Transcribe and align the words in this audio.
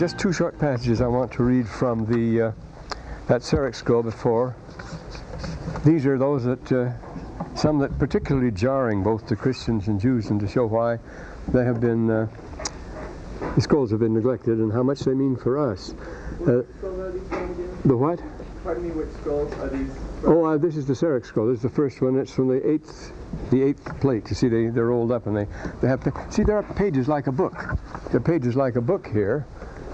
Just 0.00 0.18
two 0.18 0.32
short 0.32 0.58
passages 0.58 1.02
I 1.02 1.06
want 1.08 1.30
to 1.32 1.42
read 1.42 1.68
from 1.68 2.06
the 2.06 2.40
uh, 2.40 2.52
that 3.28 3.42
Serekh 3.42 3.74
scroll 3.74 4.02
before. 4.02 4.56
These 5.84 6.06
are 6.06 6.16
those 6.16 6.42
that 6.44 6.72
uh, 6.72 7.54
some 7.54 7.78
that 7.80 7.98
particularly 7.98 8.50
jarring 8.50 9.02
both 9.02 9.26
to 9.26 9.36
Christians 9.36 9.88
and 9.88 10.00
Jews, 10.00 10.30
and 10.30 10.40
to 10.40 10.48
show 10.48 10.64
why 10.64 10.98
they 11.48 11.66
have 11.66 11.82
been 11.82 12.08
uh, 12.08 12.28
the 13.54 13.60
scrolls 13.60 13.90
have 13.90 14.00
been 14.00 14.14
neglected 14.14 14.56
and 14.56 14.72
how 14.72 14.82
much 14.82 15.00
they 15.00 15.12
mean 15.12 15.36
for 15.36 15.58
us. 15.58 15.92
Uh, 16.46 16.62
the 17.84 17.94
what? 17.94 18.22
Pardon 18.64 18.88
me, 18.88 18.90
which 18.92 19.12
scrolls 19.20 19.52
are 19.58 19.68
these? 19.68 19.90
Oh, 20.24 20.46
uh, 20.46 20.56
this 20.56 20.78
is 20.78 20.86
the 20.86 20.94
Serekh 20.94 21.26
scroll. 21.26 21.48
This 21.48 21.56
is 21.56 21.62
the 21.62 21.68
first 21.68 22.00
one. 22.00 22.18
It's 22.18 22.32
from 22.32 22.48
the 22.48 22.66
eighth, 22.66 23.12
the 23.50 23.62
eighth 23.62 24.00
plate. 24.00 24.30
You 24.30 24.34
see, 24.34 24.48
they 24.48 24.68
they're 24.68 24.86
rolled 24.86 25.12
up 25.12 25.26
and 25.26 25.36
they 25.36 25.46
they 25.82 25.88
have 25.88 26.02
to 26.04 26.32
see 26.32 26.42
there 26.42 26.56
are 26.56 26.74
pages 26.74 27.06
like 27.06 27.26
a 27.26 27.32
book. 27.32 27.76
There 28.06 28.16
are 28.16 28.20
pages 28.20 28.56
like 28.56 28.76
a 28.76 28.80
book 28.80 29.06
here, 29.06 29.44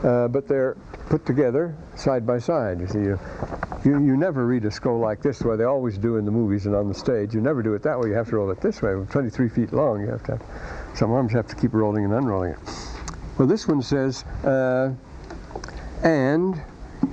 uh, 0.04 0.28
but 0.28 0.46
they're 0.46 0.76
put 1.08 1.24
together 1.24 1.74
side 1.94 2.26
by 2.26 2.38
side. 2.38 2.80
You 2.80 2.86
see, 2.86 2.98
you, 2.98 3.18
you 3.84 4.04
you 4.04 4.16
never 4.16 4.46
read 4.46 4.64
a 4.64 4.70
scroll 4.70 4.98
like 4.98 5.22
this 5.22 5.38
the 5.38 5.48
way 5.48 5.56
they 5.56 5.64
always 5.64 5.98
do 5.98 6.16
in 6.16 6.24
the 6.24 6.30
movies 6.30 6.66
and 6.66 6.74
on 6.74 6.88
the 6.88 6.94
stage. 6.94 7.34
You 7.34 7.40
never 7.40 7.62
do 7.62 7.74
it 7.74 7.82
that 7.82 7.98
way. 7.98 8.08
You 8.08 8.14
have 8.14 8.28
to 8.30 8.36
roll 8.36 8.50
it 8.50 8.60
this 8.60 8.82
way. 8.82 8.92
23 9.10 9.48
feet 9.48 9.72
long. 9.72 10.00
You 10.00 10.08
have 10.08 10.22
to 10.24 10.32
have 10.32 10.42
some 10.96 11.12
arms 11.12 11.32
have 11.32 11.46
to 11.48 11.56
keep 11.56 11.72
rolling 11.72 12.04
and 12.04 12.14
unrolling 12.14 12.52
it. 12.52 12.58
Well, 13.38 13.46
this 13.46 13.68
one 13.68 13.82
says, 13.82 14.24
uh, 14.44 14.94
and 16.02 16.60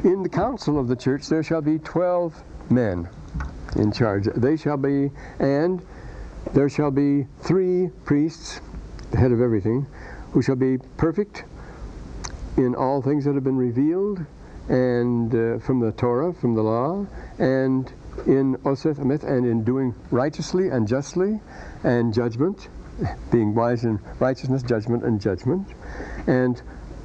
in 0.04 0.24
the 0.24 0.30
council 0.30 0.80
of 0.80 0.88
the 0.88 0.96
church 0.96 1.28
there 1.28 1.44
shall 1.44 1.62
be 1.62 1.80
12 1.80 2.42
men 2.70 3.10
in 3.76 3.92
charge. 3.92 4.26
They 4.36 4.56
shall 4.56 4.78
be, 4.78 5.12
and 5.40 5.86
there 6.54 6.70
shall 6.70 6.92
be 6.92 7.28
three 7.42 7.90
priests, 8.06 8.62
the 9.12 9.18
head 9.18 9.32
of 9.32 9.42
everything, 9.42 9.86
who 10.32 10.42
shall 10.42 10.56
be 10.56 10.78
perfect 10.98 11.44
in 12.58 12.76
all 12.76 13.02
things 13.02 13.26
that 13.26 13.34
have 13.36 13.44
been 13.44 13.58
revealed, 13.58 14.26
and 14.70 15.34
uh, 15.34 15.60
from 15.60 15.80
the 15.80 15.92
Torah, 15.92 16.34
from 16.34 16.56
the 16.56 16.62
law, 16.62 17.06
and 17.38 17.92
in 18.26 18.56
Oseth 18.64 18.98
Ameth, 19.00 19.24
and 19.24 19.46
in 19.46 19.64
doing 19.64 19.94
righteously 20.12 20.70
and 20.70 20.88
justly, 20.88 21.42
and 21.84 22.14
judgment, 22.14 22.70
being 23.32 23.56
wise 23.56 23.84
in 23.84 24.00
righteousness, 24.20 24.64
judgment, 24.64 25.04
and 25.04 25.20
judgment, 25.20 25.68
and 26.28 26.62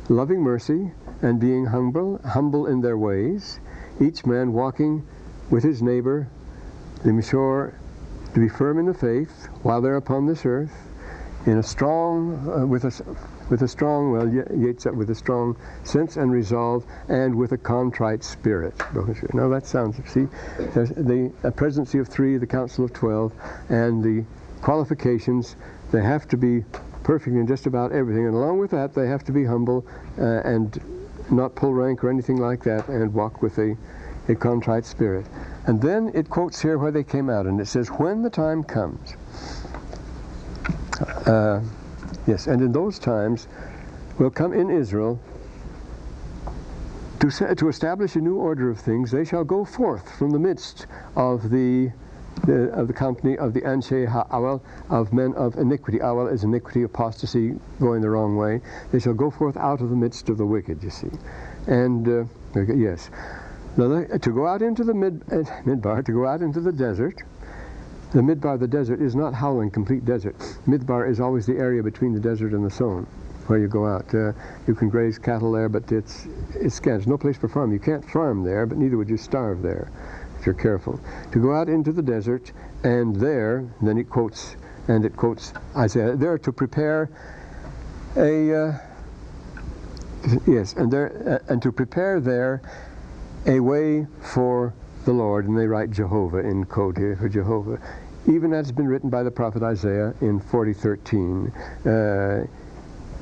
loving 0.09 0.41
mercy, 0.41 0.93
and 1.23 1.41
being 1.41 1.67
humble, 1.67 2.21
humble 2.25 2.67
in 2.67 2.81
their 2.81 2.97
ways, 2.97 3.59
each 4.01 4.25
man 4.25 4.53
walking 4.53 5.05
with 5.51 5.65
his 5.65 5.83
neighbor, 5.83 6.29
to 7.03 7.13
be 7.13 7.23
sure 7.23 7.75
to 8.35 8.41
be 8.41 8.49
firm 8.49 8.79
in 8.79 8.87
the 8.87 8.95
faith 8.95 9.49
while 9.63 9.81
they're 9.81 9.97
upon 9.97 10.27
this 10.27 10.45
earth, 10.45 10.73
in 11.47 11.59
a 11.59 11.63
strong, 11.63 12.49
uh, 12.49 12.67
with 12.67 12.85
a 12.85 12.91
with 13.51 13.63
a 13.63 13.69
strong, 13.69 14.13
well, 14.13 14.29
Yates 14.29 14.85
with 14.85 15.11
a 15.11 15.15
strong 15.15 15.57
sense 15.85 16.17
and 16.17 16.31
resolve, 16.31 16.85
and 17.09 17.35
with 17.35 17.53
a 17.53 17.59
contrite 17.59 18.23
spirit. 18.23 18.75
Now 19.33 19.49
that 19.49 19.67
sounds, 19.67 19.97
see, 20.07 20.29
the 20.57 21.53
presidency 21.57 21.99
of 21.99 22.09
three, 22.09 22.37
the 22.37 22.47
council 22.47 22.85
of 22.85 22.93
twelve, 22.93 23.33
and 23.69 24.03
the 24.03 24.25
qualifications. 24.61 25.57
They 25.91 26.03
have 26.03 26.29
to 26.29 26.37
be 26.37 26.65
perfect 27.03 27.35
in 27.35 27.47
just 27.47 27.67
about 27.67 27.93
everything, 27.93 28.27
and 28.27 28.35
along 28.35 28.59
with 28.59 28.71
that, 28.73 28.95
they 28.95 29.07
have 29.07 29.25
to 29.25 29.33
be 29.33 29.45
humble 29.45 29.87
uh, 30.19 30.43
and 30.45 30.79
not 31.31 31.55
pull 31.55 31.73
rank 31.73 32.05
or 32.05 32.11
anything 32.11 32.37
like 32.37 32.63
that, 32.65 32.89
and 32.89 33.15
walk 33.15 33.41
with 33.41 33.59
a, 33.59 33.77
a 34.29 34.35
contrite 34.35 34.85
spirit. 34.85 35.25
And 35.67 35.81
then 35.81 36.11
it 36.15 36.29
quotes 36.29 36.61
here 36.61 36.77
where 36.77 36.91
they 36.91 37.05
came 37.05 37.31
out, 37.31 37.47
and 37.47 37.61
it 37.61 37.67
says, 37.67 37.89
"When 37.89 38.23
the 38.23 38.31
time 38.31 38.63
comes." 38.63 39.15
Uh, 41.27 41.61
yes, 42.29 42.47
and 42.47 42.63
in 42.63 42.73
those 42.73 42.99
times 42.99 43.49
will 44.19 44.31
come 44.31 44.53
in 44.53 44.71
Israel 44.71 45.19
to, 47.21 47.31
set, 47.31 47.59
to 47.59 47.69
establish 47.69 48.15
a 48.15 48.21
new 48.21 48.37
order 48.37 48.71
of 48.71 48.79
things. 48.79 49.11
They 49.11 49.25
shall 49.25 49.45
go 49.45 49.65
forth 49.65 50.17
from 50.19 50.31
the 50.31 50.39
midst 50.39 50.87
of 51.17 51.51
the 51.51 51.91
the, 52.47 52.71
of 52.73 52.87
the 52.87 52.93
company 52.93 53.37
of 53.37 53.53
the 53.53 53.63
Anshe 53.63 54.07
Ha'awal, 54.07 54.61
of 54.91 55.13
men 55.13 55.35
of 55.35 55.57
iniquity. 55.57 55.99
Awal 56.01 56.29
is 56.29 56.45
iniquity, 56.45 56.85
apostasy, 56.85 57.59
going 57.81 58.01
the 58.01 58.11
wrong 58.11 58.37
way. 58.37 58.61
They 58.93 59.01
shall 59.01 59.15
go 59.15 59.29
forth 59.29 59.57
out 59.57 59.81
of 59.81 59.91
the 59.91 59.97
midst 59.97 60.29
of 60.29 60.39
the 60.39 60.47
wicked, 60.47 60.81
you 60.81 60.91
see. 60.91 61.11
And, 61.67 62.09
uh, 62.09 62.61
yes. 62.61 63.11
Now, 63.77 64.05
to 64.05 64.31
go 64.31 64.47
out 64.47 64.63
into 64.63 64.85
the 64.85 64.95
mid, 64.95 65.23
uh, 65.33 65.43
midbar, 65.65 66.05
to 66.05 66.13
go 66.13 66.27
out 66.27 66.41
into 66.41 66.61
the 66.61 66.71
desert, 66.71 67.23
the 68.13 68.21
midbar, 68.21 68.55
of 68.55 68.61
the 68.61 68.69
desert, 68.69 69.01
is 69.01 69.15
not 69.15 69.35
howling 69.35 69.71
complete 69.71 70.05
desert. 70.05 70.37
Midbar 70.67 71.09
is 71.09 71.21
always 71.21 71.47
the 71.47 71.57
area 71.57 71.83
between 71.83 72.15
the 72.15 72.21
desert 72.21 72.53
and 72.53 72.65
the 72.65 72.71
sown, 72.71 73.07
where 73.47 73.59
you 73.59 73.69
go 73.69 73.87
out. 73.87 74.15
Uh, 74.15 74.33
you 74.67 74.75
can 74.75 74.89
graze 74.89 75.19
cattle 75.19 75.53
there, 75.53 75.69
but 75.69 75.91
it's, 75.93 76.27
it's 76.55 76.77
scant. 76.77 76.99
There's 76.99 77.07
no 77.07 77.19
place 77.19 77.37
for 77.37 77.49
farm. 77.49 77.73
You 77.73 77.79
can't 77.79 78.09
farm 78.11 78.45
there, 78.45 78.67
but 78.67 78.79
neither 78.79 78.97
would 78.97 79.09
you 79.09 79.19
starve 79.19 79.63
there 79.63 79.91
if 80.39 80.47
you're 80.47 80.55
careful, 80.55 81.01
to 81.33 81.39
go 81.41 81.55
out 81.55 81.69
into 81.69 81.93
the 81.93 82.03
desert, 82.03 82.53
and 82.85 83.17
there, 83.17 83.69
then 83.83 83.99
it 83.99 84.09
quotes, 84.09 84.57
and 84.87 85.05
it 85.05 85.17
quotes 85.17 85.53
Isaiah, 85.77 86.15
there 86.15 86.39
to 86.39 86.53
prepare 86.53 87.11
a, 88.17 88.55
uh, 88.55 88.79
yes, 90.47 90.75
and 90.75 90.91
there, 90.91 91.41
uh, 91.49 91.53
and 91.53 91.61
to 91.63 91.73
prepare 91.73 92.21
there 92.21 92.63
a 93.47 93.59
way 93.61 94.07
for 94.21 94.73
the 95.09 95.15
Lord, 95.15 95.49
and 95.49 95.59
they 95.59 95.67
write 95.67 95.91
Jehovah 95.91 96.41
in 96.41 96.67
code 96.67 96.99
here 96.99 97.17
for 97.17 97.31
Jehovah, 97.31 97.81
even 98.27 98.53
as 98.53 98.67
has 98.67 98.73
been 98.73 98.87
written 98.87 99.09
by 99.09 99.23
the 99.23 99.31
prophet 99.31 99.63
Isaiah 99.63 100.13
in 100.21 100.39
4013. 100.39 101.51
Uh, 101.87 102.47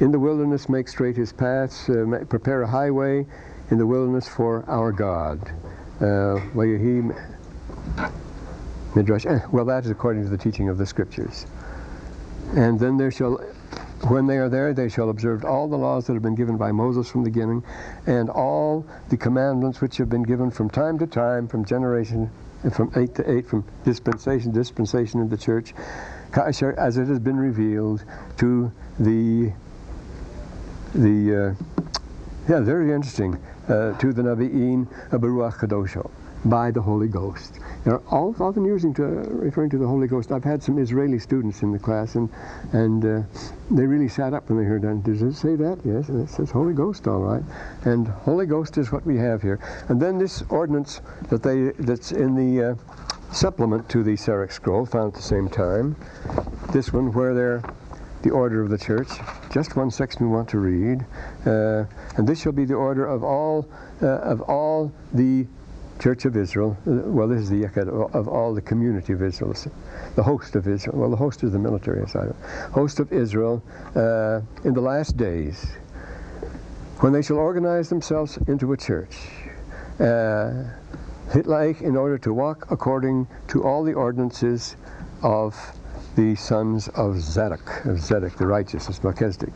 in 0.01 0.11
the 0.11 0.19
wilderness 0.19 0.69
make 0.69 0.89
straight 0.89 1.17
his 1.17 1.33
paths, 1.33 1.89
uh, 1.89 2.25
prepare 2.29 2.63
a 2.63 2.67
highway 2.67 3.25
in 3.71 3.79
the 3.79 3.87
wilderness 3.87 4.27
for 4.27 4.69
our 4.69 4.91
God. 4.91 5.39
Uh. 6.01 6.41
Eh, 8.97 9.39
well, 9.53 9.65
that 9.65 9.85
is 9.85 9.91
according 9.91 10.25
to 10.25 10.29
the 10.29 10.39
teaching 10.39 10.69
of 10.69 10.79
the 10.79 10.87
scriptures. 10.87 11.47
And 12.57 12.81
then 12.81 12.97
there 12.97 13.13
shall, 13.13 13.41
when 14.09 14.27
they 14.27 14.37
are 14.37 14.49
there, 14.49 14.73
they 14.75 14.89
shall 14.89 15.11
observe 15.11 15.45
all 15.45 15.69
the 15.69 15.77
laws 15.77 16.07
that 16.07 16.13
have 16.15 16.23
been 16.23 16.35
given 16.35 16.57
by 16.57 16.71
Moses 16.73 17.11
from 17.11 17.25
the 17.25 17.31
beginning, 17.31 17.65
and 18.07 18.29
all 18.31 18.87
the 19.09 19.17
commandments 19.17 19.81
which 19.81 19.97
have 19.97 20.11
been 20.11 20.23
given 20.23 20.51
from 20.51 20.69
time 20.69 20.99
to 20.99 21.07
time, 21.07 21.49
from 21.49 21.65
generation, 21.65 22.31
from 22.73 22.93
eight 22.97 23.15
to 23.15 23.31
eight, 23.31 23.47
from 23.47 23.65
dispensation 23.85 24.53
to 24.53 24.59
dispensation 24.59 25.21
in 25.21 25.29
the 25.29 25.37
church, 25.37 25.75
as 26.35 26.63
it 26.63 27.09
has 27.09 27.19
been 27.19 27.37
revealed 27.37 28.05
to 28.39 28.71
the 28.99 29.53
the 30.95 31.55
uh, 31.57 31.91
yeah, 32.49 32.61
very 32.61 32.93
interesting 32.93 33.35
uh, 33.69 33.93
to 33.99 34.13
the 34.13 34.23
Nabi'in 34.23 34.87
Baruch 35.11 35.59
Kadosho 35.59 36.11
by 36.45 36.71
the 36.71 36.81
Holy 36.81 37.09
Ghost. 37.09 37.59
They're 37.85 38.01
often 38.09 38.65
using 38.65 38.93
to, 38.95 39.03
referring 39.03 39.71
to 39.71 39.79
the 39.79 39.87
Holy 39.87 40.07
Ghost. 40.07 40.33
I've 40.33 40.45
had 40.45 40.63
some 40.63 40.79
Israeli 40.79 41.19
students 41.19 41.63
in 41.63 41.73
the 41.73 41.79
class, 41.79 42.15
and 42.15 42.29
and 42.73 43.05
uh, 43.05 43.23
they 43.71 43.87
really 43.87 44.09
sat 44.09 44.35
up 44.35 44.49
when 44.49 44.59
they 44.59 44.65
heard 44.65 44.83
that. 44.83 45.03
Does 45.03 45.23
it 45.23 45.35
say 45.35 45.57
that? 45.57 45.79
Yes, 45.85 46.09
it 46.09 46.29
says 46.29 46.51
Holy 46.51 46.75
Ghost, 46.75 47.07
all 47.07 47.21
right. 47.21 47.43
And 47.85 48.09
Holy 48.09 48.47
Ghost 48.47 48.79
is 48.79 48.93
what 48.93 49.05
we 49.07 49.17
have 49.17 49.43
here. 49.43 49.59
And 49.89 50.01
then 50.01 50.19
this 50.19 50.43
ordinance 50.49 51.01
that 51.29 51.43
they 51.43 51.71
that's 51.83 52.13
in 52.13 52.35
the 52.35 52.71
uh, 52.71 52.75
supplement 53.33 53.89
to 53.91 54.03
the 54.03 54.17
Serekh 54.17 54.53
scroll, 54.53 54.87
found 54.87 55.13
at 55.13 55.15
the 55.15 55.23
same 55.23 55.49
time. 55.49 55.97
This 56.73 56.93
one 56.93 57.13
where 57.13 57.35
they're 57.35 57.63
the 58.23 58.31
order 58.31 58.61
of 58.61 58.71
the 58.71 58.79
church. 58.79 59.09
Just 59.53 59.77
one 59.77 59.91
section 59.91 60.29
we 60.29 60.35
want 60.35 60.49
to 60.49 60.59
read. 60.59 61.05
Uh, 61.47 61.85
and 62.17 62.27
this 62.27 62.41
shall 62.41 62.53
be 62.53 62.65
the 62.65 62.75
order 62.75 63.07
of 63.07 63.23
all 63.23 63.69
uh, 64.03 64.07
of 64.07 64.41
all 64.43 64.93
the 65.13 65.47
Church 65.99 66.25
of 66.25 66.37
Israel. 66.37 66.77
Uh, 66.87 66.93
well, 67.07 67.29
this 67.29 67.41
is 67.41 67.51
the 67.51 67.63
yahad 67.63 67.89
of 67.89 68.29
all 68.29 68.55
the 68.55 68.61
community 68.61 69.13
of 69.13 69.23
Israel, 69.23 69.55
the 70.15 70.23
host 70.23 70.55
of 70.57 70.69
Israel. 70.69 70.99
Well, 70.99 71.11
the 71.11 71.17
host 71.17 71.43
is 71.43 71.53
the 71.53 71.59
military 71.59 72.07
side. 72.09 72.35
Host 72.73 73.01
of 73.01 73.13
Israel 73.13 73.63
uh, 73.95 74.41
in 74.65 74.75
the 74.75 74.81
last 74.81 75.17
days, 75.17 75.67
when 77.01 77.13
they 77.13 77.23
shall 77.23 77.39
organize 77.39 77.89
themselves 77.89 78.39
into 78.49 78.73
a 78.73 78.77
church. 78.77 79.17
Uh, 79.99 80.65
in 81.35 81.97
order 81.97 82.19
to 82.19 82.33
walk 82.33 82.71
according 82.71 83.27
to 83.49 83.65
all 83.65 83.83
the 83.83 83.93
ordinances 83.93 84.77
of 85.23 85.57
the 86.15 86.35
sons 86.37 86.89
of 86.89 87.21
Zadok, 87.21 87.85
of 87.85 88.01
Zadok, 88.01 88.37
the 88.37 88.47
righteous, 88.47 88.89
of 88.89 89.03
Melchizedek. 89.03 89.53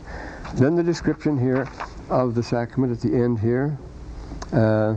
Then 0.55 0.75
the 0.75 0.83
description 0.83 1.39
here 1.39 1.67
of 2.09 2.35
the 2.35 2.43
sacrament 2.43 2.91
at 2.91 2.99
the 2.99 3.15
end 3.15 3.39
here. 3.39 3.77
Uh, 4.51 4.95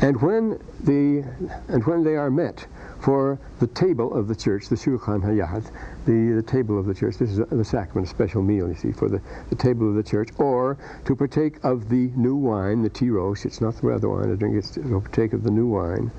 and 0.00 0.20
when 0.20 0.60
the 0.80 1.24
and 1.68 1.84
when 1.84 2.04
they 2.04 2.16
are 2.16 2.30
met 2.30 2.66
for 3.00 3.38
the 3.60 3.66
table 3.68 4.14
of 4.14 4.28
the 4.28 4.34
church, 4.34 4.68
the 4.68 4.76
Shulchan 4.76 5.22
Hayad, 5.22 5.70
the, 6.06 6.34
the 6.34 6.42
table 6.42 6.78
of 6.78 6.86
the 6.86 6.94
church. 6.94 7.18
This 7.18 7.30
is 7.30 7.38
the 7.38 7.64
sacrament, 7.64 8.06
a 8.06 8.10
special 8.10 8.42
meal, 8.42 8.68
you 8.68 8.74
see, 8.74 8.92
for 8.92 9.08
the, 9.08 9.20
the 9.50 9.54
table 9.54 9.88
of 9.88 9.94
the 9.94 10.02
church, 10.02 10.30
or 10.38 10.76
to 11.04 11.14
partake 11.14 11.62
of 11.62 11.88
the 11.88 12.10
new 12.16 12.34
wine, 12.34 12.82
the 12.82 12.90
tirosh. 12.90 13.44
It's 13.44 13.60
not 13.60 13.76
the 13.76 13.90
other 13.90 14.08
wine 14.08 14.32
I 14.32 14.34
drink, 14.34 14.56
it's 14.56 14.70
to 14.70 15.00
partake 15.00 15.34
of 15.34 15.42
the 15.42 15.50
new 15.50 15.66
wine. 15.66 16.10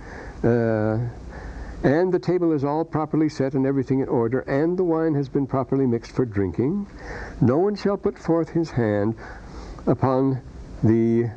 Uh, 0.44 1.09
and 1.83 2.12
the 2.12 2.19
table 2.19 2.53
is 2.53 2.63
all 2.63 2.83
properly 2.83 3.29
set 3.29 3.53
and 3.53 3.65
everything 3.65 4.00
in 4.00 4.07
order, 4.07 4.39
and 4.41 4.77
the 4.77 4.83
wine 4.83 5.13
has 5.15 5.29
been 5.29 5.45
properly 5.45 5.85
mixed 5.85 6.12
for 6.12 6.25
drinking, 6.25 6.88
no 7.41 7.57
one 7.57 7.75
shall 7.75 7.97
put 7.97 8.18
forth 8.18 8.50
his 8.50 8.71
hand 8.71 9.15
upon 9.85 10.41
the 10.83 11.29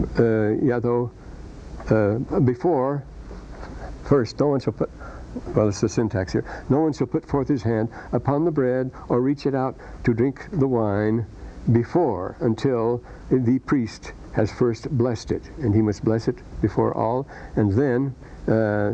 uh, 0.00 0.58
yado 0.62 1.10
uh, 1.90 2.18
before 2.40 3.04
first. 4.04 4.38
No 4.40 4.48
one 4.48 4.60
shall 4.60 4.72
put. 4.72 4.90
Well, 5.54 5.68
it's 5.68 5.80
the 5.80 5.88
syntax 5.88 6.32
here. 6.32 6.44
No 6.68 6.80
one 6.80 6.92
shall 6.92 7.06
put 7.06 7.26
forth 7.26 7.48
his 7.48 7.62
hand 7.62 7.88
upon 8.12 8.44
the 8.44 8.50
bread 8.50 8.90
or 9.08 9.22
reach 9.22 9.46
it 9.46 9.54
out 9.54 9.76
to 10.04 10.12
drink 10.12 10.46
the 10.52 10.68
wine 10.68 11.24
before 11.72 12.36
until 12.40 13.02
the 13.30 13.58
priest 13.60 14.12
has 14.32 14.52
first 14.52 14.90
blessed 14.90 15.30
it, 15.30 15.42
and 15.58 15.74
he 15.74 15.80
must 15.80 16.04
bless 16.04 16.28
it 16.28 16.36
before 16.60 16.94
all, 16.94 17.26
and 17.56 17.72
then 17.72 18.14
uh, 18.48 18.92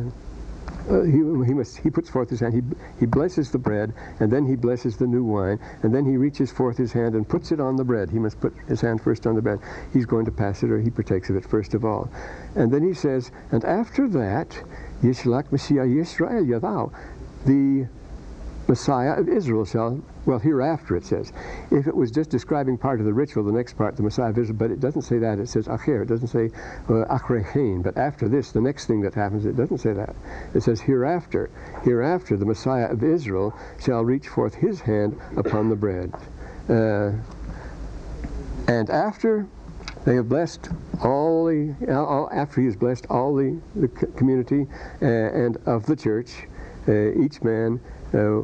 uh, 0.89 1.03
he, 1.03 1.19
he, 1.19 1.55
must, 1.55 1.79
he 1.79 1.91
puts 1.91 2.09
forth 2.09 2.31
his 2.31 2.41
hand, 2.41 2.55
he, 2.55 2.63
he 3.01 3.07
blesses 3.07 3.51
the 3.51 3.59
bread, 3.59 3.93
and 4.21 4.33
then 4.33 4.47
he 4.47 4.57
blesses 4.57 4.97
the 4.97 5.07
new 5.07 5.25
wine, 5.25 5.59
and 5.83 5.95
then 5.95 6.05
he 6.05 6.17
reaches 6.17 6.51
forth 6.51 6.77
his 6.77 6.93
hand 6.93 7.15
and 7.15 7.29
puts 7.29 7.53
it 7.53 7.61
on 7.61 7.77
the 7.77 7.85
bread. 7.85 8.11
He 8.11 8.19
must 8.19 8.41
put 8.41 8.55
his 8.67 8.81
hand 8.81 9.01
first 9.01 9.27
on 9.27 9.35
the 9.35 9.43
bread. 9.43 9.61
He's 9.93 10.07
going 10.07 10.25
to 10.25 10.33
pass 10.33 10.63
it, 10.63 10.71
or 10.71 10.81
he 10.81 10.91
partakes 10.91 11.31
of 11.31 11.37
it 11.37 11.45
first 11.45 11.75
of 11.75 11.85
all. 11.85 12.11
And 12.55 12.73
then 12.73 12.83
he 12.83 12.95
says, 12.95 13.31
and 13.53 13.65
after 13.65 14.09
that, 14.09 14.63
Yishlak 15.03 15.53
Messiah 15.53 15.87
Yisrael 15.87 16.47
Yadao, 16.47 16.93
the 17.47 17.87
Messiah 18.69 19.13
of 19.13 19.29
Israel 19.31 19.65
shall, 19.65 20.01
well, 20.27 20.39
hereafter 20.39 20.95
it 20.95 21.05
says. 21.05 21.33
If 21.71 21.87
it 21.87 21.97
was 21.97 22.11
just 22.11 22.29
describing 22.29 22.77
part 22.77 23.01
of 23.01 23.07
the 23.07 23.15
ritual, 23.15 23.43
the 23.45 23.53
next 23.53 23.79
part, 23.79 23.97
the 23.97 24.03
Messiah 24.03 24.29
of 24.29 24.37
Israel, 24.37 24.59
but 24.59 24.71
it 24.71 24.79
doesn't 24.79 25.03
say 25.03 25.19
that. 25.19 25.39
It 25.39 25.49
says 25.49 25.67
acher. 25.69 26.03
It 26.03 26.09
doesn't 26.09 26.29
say 26.29 26.51
uh, 26.89 27.07
achrechein. 27.07 27.83
But 27.83 27.97
after 27.97 28.29
this, 28.29 28.53
the 28.53 28.61
next 28.61 28.85
thing 28.85 29.01
that 29.01 29.15
happens, 29.15 29.47
it 29.47 29.57
doesn't 29.57 29.79
say 29.79 29.95
that. 29.95 30.15
It 30.55 30.63
says 30.63 30.83
hereafter. 30.83 31.51
Hereafter, 31.83 32.37
the 32.37 32.45
Messiah 32.45 32.93
of 32.93 33.03
Israel 33.03 33.55
shall 33.81 34.05
reach 34.05 34.29
forth 34.29 34.55
his 34.55 34.83
hand 34.83 35.19
upon 35.37 35.71
the 35.71 35.77
bread. 35.77 36.13
Uh, 36.69 37.13
and 38.69 38.91
after 38.91 39.47
they 40.05 40.15
have 40.17 40.29
blessed 40.29 40.69
all 41.03 41.47
the, 41.47 41.75
all, 41.91 42.29
after 42.33 42.61
he 42.61 42.67
has 42.67 42.77
blessed 42.77 43.07
all 43.09 43.35
the, 43.35 43.59
the 43.75 43.89
community 43.89 44.67
uh, 45.01 45.07
and 45.07 45.57
of 45.67 45.87
the 45.87 45.97
church, 45.97 46.47
uh, 46.87 47.13
each 47.13 47.43
man 47.43 47.81
uh, 48.15 48.43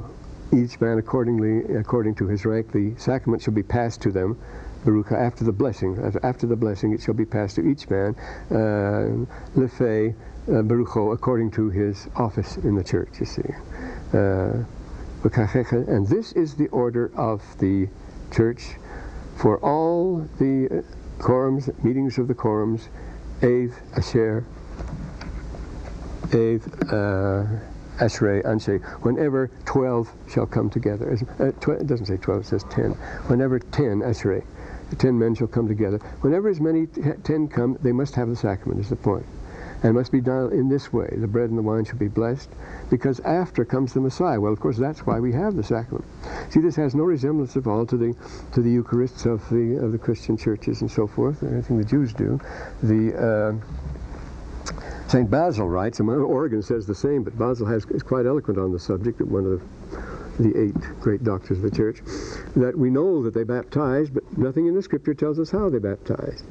each 0.53 0.81
man 0.81 0.99
accordingly, 0.99 1.77
according 1.77 2.15
to 2.17 2.27
his 2.27 2.45
rank, 2.45 2.73
the 2.73 2.95
sacrament 2.97 3.43
shall 3.43 3.55
be 3.55 3.63
passed 3.63 4.01
to 4.03 4.13
them. 4.13 4.39
Baruch 4.85 5.13
after 5.13 5.45
the 5.45 5.53
blessing, 5.53 5.99
after 6.23 6.47
the 6.47 6.57
blessing, 6.57 6.93
it 6.93 7.01
shall 7.01 7.15
be 7.15 7.25
passed 7.25 7.57
to 7.57 7.67
each 7.67 7.89
man, 7.89 8.15
uh, 8.51 9.25
lefe 9.59 10.15
uh, 10.15 10.51
barucho, 10.63 11.15
according 11.15 11.51
to 11.53 11.71
his 11.71 12.07
office 12.17 12.59
in 12.59 12.75
the 12.75 12.85
church. 12.85 13.09
You 13.19 13.27
see, 13.27 13.43
uh, 14.13 14.65
and 15.25 16.07
this 16.07 16.33
is 16.33 16.55
the 16.55 16.69
order 16.69 17.11
of 17.17 17.43
the 17.59 17.89
church 18.31 18.75
for 19.37 19.59
all 19.61 20.19
the 20.39 20.85
quorums, 21.19 21.73
meetings 21.83 22.19
of 22.19 22.29
the 22.29 22.35
quorums, 22.35 22.89
eighth, 23.41 23.81
asher, 23.97 24.45
eighth. 26.35 26.93
Uh, 26.93 27.47
Ashrei, 27.99 28.43
Anshe, 28.45 28.83
whenever 29.03 29.51
12 29.67 30.13
shall 30.29 30.47
come 30.47 30.69
together. 30.69 31.17
Uh, 31.39 31.47
it 31.47 31.87
doesn't 31.87 32.07
say 32.07 32.17
12, 32.17 32.41
it 32.41 32.47
says 32.47 32.65
10. 32.71 32.91
Whenever 33.29 33.59
10, 33.59 34.01
Ashrei, 34.01 34.43
10 34.99 35.19
men 35.19 35.35
shall 35.35 35.47
come 35.47 35.69
together. 35.69 35.99
Whenever 36.21 36.49
as 36.49 36.61
many 36.61 36.87
10 36.87 37.49
come, 37.49 37.79
they 37.83 37.93
must 37.93 38.15
have 38.17 38.29
the 38.29 38.37
sacrament, 38.37 38.81
is 38.81 38.89
the 38.89 38.97
point. 38.97 39.27
And 39.83 39.95
must 39.95 40.13
be 40.13 40.21
done 40.21 40.51
in 40.53 40.69
this 40.69 40.93
way. 40.93 41.09
The 41.13 41.27
bread 41.27 41.51
and 41.51 41.59
the 41.59 41.63
wine 41.63 41.85
shall 41.85 41.99
be 41.99 42.09
blessed, 42.09 42.49
because 42.91 43.21
after 43.21 43.65
comes 43.65 43.93
the 43.93 44.01
Messiah. 44.01 44.41
Well, 44.41 44.53
of 44.53 44.59
course, 44.59 44.79
that's 44.79 45.07
why 45.07 45.21
we 45.21 45.33
have 45.33 45.57
the 45.57 45.63
sacrament. 45.63 46.07
See, 46.49 46.61
this 46.61 46.75
has 46.77 46.95
no 46.95 47.05
resemblance 47.05 47.57
at 47.57 47.67
all 47.67 47.85
to 47.87 47.97
the 47.97 48.17
to 48.53 48.63
the 48.63 48.75
Eucharists 48.75 49.27
of 49.27 49.47
the 49.51 49.77
of 49.77 49.93
the 49.93 49.99
Christian 49.99 50.39
churches 50.39 50.81
and 50.81 50.91
so 50.91 51.07
forth, 51.07 51.43
or 51.43 51.49
anything 51.49 51.77
the 51.77 51.85
Jews 51.85 52.15
do. 52.15 52.41
The 52.83 53.15
uh, 53.15 53.94
St. 55.15 55.31
Basil 55.31 55.69
writes, 55.69 56.01
and 56.01 56.11
Origen 56.11 56.61
says 56.61 56.89
the 56.89 56.95
same, 56.97 57.23
but 57.23 57.39
Basil 57.39 57.69
has, 57.69 57.85
is 57.85 58.03
quite 58.03 58.27
eloquent 58.27 58.59
on 58.59 58.73
the 58.73 58.81
subject, 58.81 59.21
one 59.21 59.47
of 59.47 59.63
the, 60.43 60.49
the 60.49 60.61
eight 60.61 60.75
great 60.99 61.23
doctors 61.23 61.59
of 61.59 61.63
the 61.63 61.71
church, 61.71 62.03
that 62.57 62.77
we 62.77 62.91
know 62.91 63.23
that 63.23 63.33
they 63.33 63.45
baptized, 63.45 64.13
but 64.13 64.25
nothing 64.37 64.67
in 64.67 64.75
the 64.75 64.83
scripture 64.83 65.15
tells 65.15 65.39
us 65.39 65.53
how 65.53 65.71
they 65.71 65.79
baptized. 65.79 66.45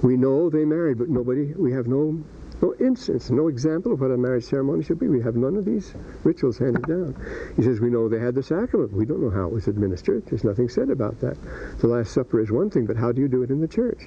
We 0.00 0.16
know 0.16 0.48
they 0.48 0.64
married, 0.64 0.96
but 0.96 1.10
nobody, 1.10 1.52
we 1.52 1.70
have 1.72 1.86
no 1.86 2.18
no 2.62 2.74
instance, 2.78 3.28
no 3.28 3.48
example 3.48 3.92
of 3.92 4.00
what 4.00 4.12
a 4.12 4.16
marriage 4.16 4.44
ceremony 4.44 4.84
should 4.84 5.00
be. 5.00 5.08
We 5.08 5.20
have 5.22 5.34
none 5.34 5.56
of 5.56 5.64
these 5.64 5.92
rituals 6.22 6.58
handed 6.58 6.86
down. 6.86 7.16
He 7.56 7.62
says 7.62 7.80
we 7.80 7.90
know 7.90 8.08
they 8.08 8.20
had 8.20 8.36
the 8.36 8.42
sacrament. 8.42 8.92
We 8.92 9.04
don't 9.04 9.20
know 9.20 9.30
how 9.30 9.46
it 9.46 9.52
was 9.52 9.66
administered. 9.66 10.24
There's 10.26 10.44
nothing 10.44 10.68
said 10.68 10.88
about 10.88 11.18
that. 11.20 11.36
The 11.80 11.88
Last 11.88 12.12
Supper 12.12 12.40
is 12.40 12.52
one 12.52 12.70
thing, 12.70 12.86
but 12.86 12.96
how 12.96 13.10
do 13.10 13.20
you 13.20 13.26
do 13.26 13.42
it 13.42 13.50
in 13.50 13.60
the 13.60 13.66
church? 13.66 14.04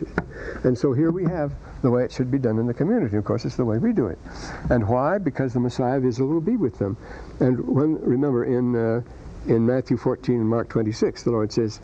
And 0.63 0.77
so 0.77 0.93
here 0.93 1.11
we 1.11 1.25
have 1.25 1.51
the 1.81 1.91
way 1.91 2.05
it 2.05 2.13
should 2.13 2.31
be 2.31 2.39
done 2.39 2.57
in 2.57 2.65
the 2.65 2.73
community. 2.73 3.17
Of 3.17 3.25
course, 3.25 3.43
it's 3.43 3.57
the 3.57 3.65
way 3.65 3.77
we 3.77 3.91
do 3.91 4.07
it. 4.07 4.17
And 4.69 4.87
why? 4.87 5.17
Because 5.17 5.53
the 5.53 5.59
Messiah 5.59 5.97
of 5.97 6.05
Israel 6.05 6.29
will 6.29 6.41
be 6.41 6.55
with 6.55 6.79
them. 6.79 6.95
And 7.41 7.59
when, 7.67 7.99
remember, 8.01 8.45
in, 8.45 8.75
uh, 8.75 9.01
in 9.47 9.65
Matthew 9.65 9.97
14 9.97 10.35
and 10.35 10.47
Mark 10.49 10.69
26, 10.69 11.23
the 11.23 11.31
Lord 11.31 11.51
says, 11.51 11.81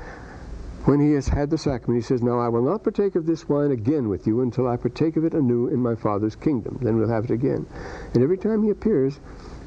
when 0.86 1.00
he 1.00 1.13
has 1.13 1.28
had 1.28 1.50
the 1.50 1.57
sacrament, 1.57 2.01
he 2.01 2.07
says, 2.07 2.24
Now 2.24 2.39
I 2.39 2.50
will 2.50 2.63
not 2.63 2.83
partake 2.83 3.16
of 3.16 3.25
this 3.25 3.48
wine 3.48 3.72
again 3.72 4.10
with 4.10 4.25
you 4.25 4.42
until 4.42 4.68
I 4.68 4.78
partake 4.78 5.16
of 5.16 5.25
it 5.25 5.33
anew 5.33 5.68
in 5.68 5.80
my 5.80 5.95
Father's 5.95 6.36
kingdom. 6.36 6.80
Then 6.81 6.98
we'll 6.98 7.10
have 7.10 7.25
it 7.25 7.31
again. 7.31 7.68
And 8.13 8.24
every 8.24 8.38
time 8.38 8.63
he 8.63 8.72
appears, 8.72 9.19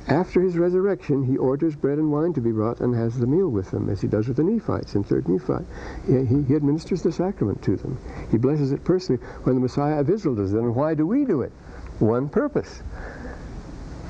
after 0.09 0.41
his 0.41 0.59
resurrection, 0.59 1.23
he 1.23 1.37
orders 1.37 1.77
bread 1.77 1.99
and 1.99 2.13
wine 2.13 2.33
to 2.35 2.41
be 2.41 2.53
brought 2.53 2.81
and 2.81 2.95
has 2.95 3.19
the 3.19 3.27
meal 3.27 3.49
with 3.49 3.71
them, 3.71 3.89
as 3.89 4.01
he 4.01 4.09
does 4.09 4.29
with 4.29 4.37
the 4.37 4.45
Nephites 4.45 4.95
in 4.95 5.05
3rd 5.05 5.29
Nephi. 5.29 5.65
He, 6.07 6.27
he, 6.27 6.43
he 6.43 6.57
administers 6.57 7.03
the 7.03 7.13
sacrament 7.13 7.63
to 7.63 7.77
them. 7.77 7.97
He 8.31 8.37
blesses 8.37 8.73
it 8.73 8.85
personally 8.85 9.23
when 9.45 9.55
the 9.55 9.63
Messiah 9.63 10.01
of 10.01 10.11
Israel 10.11 10.35
does 10.35 10.53
it. 10.53 10.59
And 10.59 10.75
why 10.75 10.95
do 10.95 11.07
we 11.07 11.25
do 11.25 11.43
it? 11.43 11.53
One 12.01 12.29
purpose 12.29 12.83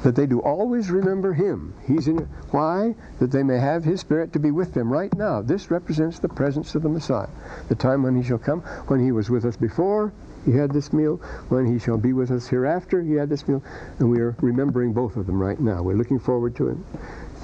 that 0.04 0.14
they 0.14 0.26
do 0.26 0.38
always 0.40 0.90
remember 0.90 1.32
him. 1.32 1.72
He's 1.86 2.08
in 2.08 2.18
why? 2.50 2.94
That 3.20 3.32
they 3.32 3.42
may 3.42 3.58
have 3.58 3.84
his 3.84 4.00
spirit 4.00 4.34
to 4.34 4.38
be 4.38 4.50
with 4.50 4.74
them 4.74 4.92
right 4.92 5.12
now. 5.16 5.40
This 5.40 5.70
represents 5.70 6.18
the 6.18 6.28
presence 6.28 6.74
of 6.74 6.82
the 6.82 6.90
Messiah. 6.90 7.28
The 7.70 7.74
time 7.74 8.02
when 8.02 8.14
he 8.14 8.22
shall 8.22 8.38
come, 8.38 8.60
when 8.86 9.02
he 9.02 9.12
was 9.12 9.30
with 9.30 9.46
us 9.46 9.56
before, 9.56 10.12
he 10.44 10.52
had 10.52 10.72
this 10.74 10.92
meal. 10.92 11.16
When 11.48 11.64
he 11.64 11.78
shall 11.78 11.96
be 11.96 12.12
with 12.12 12.30
us 12.30 12.46
hereafter, 12.46 13.00
he 13.00 13.14
had 13.14 13.30
this 13.30 13.48
meal. 13.48 13.62
And 13.98 14.10
we 14.10 14.20
are 14.20 14.36
remembering 14.42 14.92
both 14.92 15.16
of 15.16 15.26
them 15.26 15.42
right 15.42 15.58
now. 15.58 15.82
We're 15.82 15.96
looking 15.96 16.18
forward 16.18 16.54
to 16.56 16.68
him. 16.68 16.84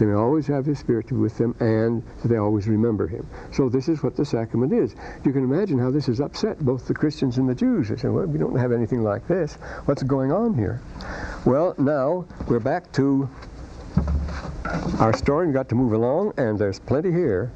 They 0.01 0.07
may 0.07 0.15
always 0.15 0.47
have 0.47 0.65
his 0.65 0.79
spirit 0.79 1.13
with 1.13 1.37
them 1.37 1.55
and 1.61 2.03
they 2.25 2.39
always 2.39 2.67
remember 2.67 3.07
him. 3.07 3.27
So 3.53 3.69
this 3.69 3.87
is 3.87 4.03
what 4.03 4.17
the 4.17 4.25
sacrament 4.25 4.73
is. 4.73 4.95
You 5.25 5.33
can 5.33 5.45
imagine 5.45 5.79
how 5.79 5.91
this 5.91 6.07
has 6.07 6.21
upset 6.21 6.59
both 6.61 6.89
the 6.89 6.95
Christians 6.95 7.37
and 7.37 7.47
the 7.47 7.55
Jews. 7.55 7.91
They 7.91 7.97
say, 7.97 8.09
well, 8.09 8.25
we 8.25 8.39
don't 8.39 8.57
have 8.57 8.73
anything 8.73 9.03
like 9.03 9.29
this. 9.29 9.57
What's 9.85 10.03
going 10.03 10.33
on 10.33 10.55
here? 10.55 10.81
Well, 11.45 11.75
now 11.77 12.25
we're 12.49 12.61
back 12.61 12.91
to 12.93 13.29
our 14.99 15.15
story 15.15 15.45
and 15.45 15.53
got 15.53 15.69
to 15.69 15.75
move 15.75 15.93
along, 15.93 16.33
and 16.39 16.59
there's 16.59 16.79
plenty 16.79 17.13
here. 17.13 17.53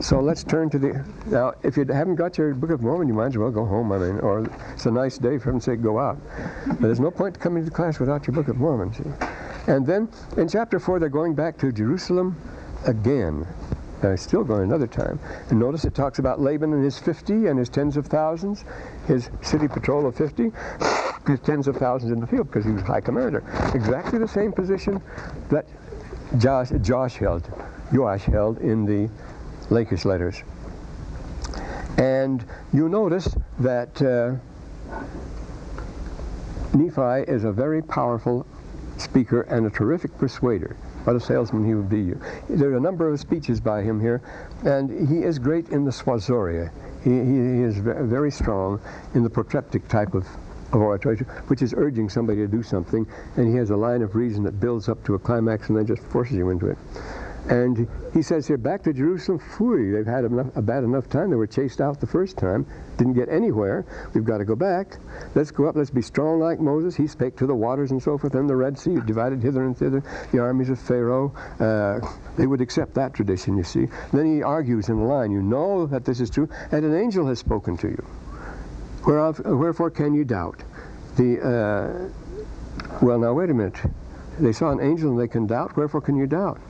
So 0.00 0.20
let's 0.20 0.44
turn 0.44 0.68
to 0.70 0.78
the 0.78 1.04
now. 1.26 1.54
If 1.62 1.78
you 1.78 1.86
haven't 1.86 2.16
got 2.16 2.36
your 2.36 2.52
Book 2.52 2.68
of 2.68 2.82
Mormon, 2.82 3.08
you 3.08 3.14
might 3.14 3.28
as 3.28 3.38
well 3.38 3.50
go 3.50 3.64
home. 3.64 3.90
I 3.92 3.98
mean, 3.98 4.18
or 4.20 4.46
it's 4.74 4.84
a 4.84 4.90
nice 4.90 5.16
day 5.16 5.38
for 5.38 5.46
heaven's 5.46 5.64
sake, 5.64 5.80
go 5.80 5.98
out. 5.98 6.18
But 6.66 6.82
there's 6.82 7.00
no 7.00 7.10
point 7.10 7.40
coming 7.40 7.64
to 7.64 7.70
class 7.70 7.98
without 7.98 8.26
your 8.26 8.34
Book 8.34 8.48
of 8.48 8.58
Mormon. 8.58 8.92
See? 8.92 9.04
And 9.68 9.86
then 9.86 10.08
in 10.38 10.48
chapter 10.48 10.80
four, 10.80 10.98
they're 10.98 11.10
going 11.10 11.34
back 11.34 11.58
to 11.58 11.70
Jerusalem 11.70 12.34
again. 12.86 13.46
Uh, 14.02 14.16
still 14.16 14.42
going 14.42 14.62
another 14.62 14.86
time. 14.86 15.20
And 15.50 15.60
notice 15.60 15.84
it 15.84 15.94
talks 15.94 16.18
about 16.18 16.40
Laban 16.40 16.72
and 16.72 16.82
his 16.82 16.98
50 16.98 17.48
and 17.48 17.58
his 17.58 17.68
tens 17.68 17.96
of 17.98 18.06
thousands, 18.06 18.64
his 19.06 19.28
city 19.42 19.68
patrol 19.68 20.06
of 20.06 20.16
50, 20.16 20.52
his 21.26 21.40
tens 21.40 21.68
of 21.68 21.76
thousands 21.76 22.12
in 22.12 22.20
the 22.20 22.26
field 22.26 22.46
because 22.46 22.64
he 22.64 22.70
was 22.70 22.80
high 22.82 23.02
commander. 23.02 23.44
Exactly 23.74 24.18
the 24.18 24.28
same 24.28 24.52
position 24.52 25.02
that 25.50 25.66
Josh, 26.38 26.70
Josh 26.80 27.16
held, 27.16 27.50
Joash 27.92 28.24
held 28.24 28.58
in 28.58 28.86
the 28.86 29.10
Lachish 29.68 30.06
letters. 30.06 30.42
And 31.98 32.42
you 32.72 32.88
notice 32.88 33.36
that 33.58 34.00
uh, 34.00 34.36
Nephi 36.74 37.30
is 37.30 37.44
a 37.44 37.52
very 37.52 37.82
powerful 37.82 38.46
speaker 39.00 39.42
and 39.42 39.66
a 39.66 39.70
terrific 39.70 40.16
persuader. 40.18 40.76
What 41.04 41.16
a 41.16 41.20
salesman 41.20 41.64
he 41.66 41.74
would 41.74 41.88
be. 41.88 42.14
There 42.48 42.70
are 42.70 42.76
a 42.76 42.80
number 42.80 43.08
of 43.08 43.18
speeches 43.20 43.60
by 43.60 43.82
him 43.82 44.00
here, 44.00 44.20
and 44.64 45.08
he 45.08 45.22
is 45.22 45.38
great 45.38 45.68
in 45.70 45.84
the 45.84 45.90
suasoria. 45.90 46.70
He, 47.02 47.10
he, 47.10 47.16
he 47.16 47.62
is 47.62 47.78
very 47.78 48.30
strong 48.30 48.80
in 49.14 49.22
the 49.22 49.30
protreptic 49.30 49.88
type 49.88 50.14
of, 50.14 50.26
of 50.72 50.80
oratory, 50.80 51.16
which 51.46 51.62
is 51.62 51.72
urging 51.76 52.08
somebody 52.08 52.40
to 52.40 52.48
do 52.48 52.62
something, 52.62 53.06
and 53.36 53.48
he 53.48 53.54
has 53.54 53.70
a 53.70 53.76
line 53.76 54.02
of 54.02 54.14
reason 54.14 54.42
that 54.44 54.60
builds 54.60 54.88
up 54.88 55.02
to 55.04 55.14
a 55.14 55.18
climax 55.18 55.68
and 55.68 55.78
then 55.78 55.86
just 55.86 56.02
forces 56.02 56.36
you 56.36 56.50
into 56.50 56.68
it. 56.68 56.78
And 57.48 57.88
he 58.12 58.20
says 58.20 58.46
here, 58.46 58.58
back 58.58 58.82
to 58.82 58.92
Jerusalem, 58.92 59.38
fooey. 59.38 59.92
They've 59.92 60.06
had 60.06 60.24
enough, 60.24 60.54
a 60.54 60.60
bad 60.60 60.84
enough 60.84 61.08
time. 61.08 61.30
They 61.30 61.36
were 61.36 61.46
chased 61.46 61.80
out 61.80 61.98
the 61.98 62.06
first 62.06 62.36
time, 62.36 62.66
didn't 62.98 63.14
get 63.14 63.30
anywhere. 63.30 63.86
We've 64.12 64.24
got 64.24 64.38
to 64.38 64.44
go 64.44 64.54
back. 64.54 64.98
Let's 65.34 65.50
go 65.50 65.66
up. 65.66 65.74
Let's 65.74 65.90
be 65.90 66.02
strong 66.02 66.40
like 66.40 66.60
Moses. 66.60 66.94
He 66.94 67.06
spake 67.06 67.36
to 67.38 67.46
the 67.46 67.54
waters 67.54 67.90
and 67.90 68.02
so 68.02 68.18
forth, 68.18 68.34
and 68.34 68.48
the 68.48 68.56
Red 68.56 68.78
Sea 68.78 68.98
divided 69.06 69.42
hither 69.42 69.64
and 69.64 69.76
thither. 69.76 70.02
The 70.30 70.40
armies 70.40 70.68
of 70.68 70.78
Pharaoh, 70.78 71.32
uh, 71.58 72.00
they 72.36 72.46
would 72.46 72.60
accept 72.60 72.92
that 72.94 73.14
tradition, 73.14 73.56
you 73.56 73.64
see. 73.64 73.86
Then 74.12 74.26
he 74.26 74.42
argues 74.42 74.90
in 74.90 74.98
the 74.98 75.04
line, 75.04 75.30
you 75.30 75.40
know 75.40 75.86
that 75.86 76.04
this 76.04 76.20
is 76.20 76.28
true, 76.28 76.50
and 76.70 76.84
an 76.84 76.94
angel 76.94 77.26
has 77.28 77.38
spoken 77.38 77.78
to 77.78 77.88
you. 77.88 78.04
Whereof, 79.06 79.40
wherefore 79.44 79.90
can 79.90 80.12
you 80.12 80.24
doubt? 80.24 80.62
The 81.16 81.40
uh, 81.40 82.08
well, 83.00 83.18
now 83.18 83.32
wait 83.32 83.48
a 83.50 83.54
minute. 83.54 83.78
They 84.38 84.52
saw 84.52 84.70
an 84.70 84.80
angel 84.80 85.10
and 85.10 85.18
they 85.18 85.28
can 85.28 85.46
doubt. 85.46 85.76
Wherefore 85.76 86.00
can 86.00 86.16
you 86.16 86.26
doubt? 86.26 86.60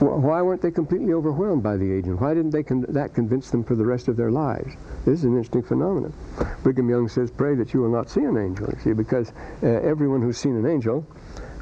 Why 0.00 0.40
weren't 0.40 0.62
they 0.62 0.70
completely 0.70 1.12
overwhelmed 1.12 1.62
by 1.62 1.76
the 1.76 1.92
angel? 1.92 2.16
Why 2.16 2.32
didn't 2.32 2.50
they 2.50 2.62
con 2.62 2.86
that 2.88 3.14
convince 3.14 3.50
them 3.50 3.62
for 3.62 3.74
the 3.74 3.84
rest 3.84 4.08
of 4.08 4.16
their 4.16 4.30
lives? 4.30 4.74
This 5.04 5.18
is 5.18 5.24
an 5.24 5.32
interesting 5.32 5.62
phenomenon. 5.62 6.14
Brigham 6.62 6.88
Young 6.88 7.08
says, 7.08 7.30
pray 7.30 7.54
that 7.56 7.74
you 7.74 7.80
will 7.80 7.90
not 7.90 8.08
see 8.08 8.22
an 8.22 8.38
angel, 8.38 8.66
you 8.72 8.80
see, 8.82 8.92
because 8.94 9.32
uh, 9.62 9.66
everyone 9.66 10.22
who's 10.22 10.38
seen 10.38 10.56
an 10.56 10.66
angel 10.66 11.06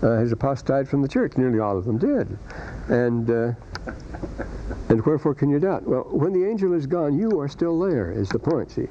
uh, 0.02 0.18
has 0.18 0.30
apostatized 0.30 0.88
from 0.88 1.02
the 1.02 1.08
church. 1.08 1.36
Nearly 1.36 1.58
all 1.58 1.76
of 1.76 1.84
them 1.84 1.98
did. 1.98 2.38
And, 2.88 3.28
uh, 3.28 3.52
and 4.88 5.04
wherefore 5.04 5.34
can 5.34 5.50
you 5.50 5.58
doubt? 5.58 5.82
Well, 5.82 6.06
when 6.10 6.32
the 6.32 6.48
angel 6.48 6.74
is 6.74 6.86
gone, 6.86 7.18
you 7.18 7.40
are 7.40 7.48
still 7.48 7.78
there, 7.80 8.12
is 8.12 8.28
the 8.28 8.38
point, 8.38 8.70
see. 8.70 8.86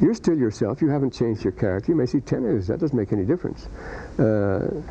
You're 0.00 0.14
still 0.14 0.36
yourself. 0.36 0.82
You 0.82 0.88
haven't 0.88 1.12
changed 1.12 1.44
your 1.44 1.52
character. 1.52 1.92
You 1.92 1.96
may 1.96 2.06
see 2.06 2.20
ten 2.20 2.42
years. 2.42 2.66
That 2.66 2.80
doesn't 2.80 2.96
make 2.96 3.12
any 3.12 3.24
difference. 3.24 3.66
Uh, 4.18 4.82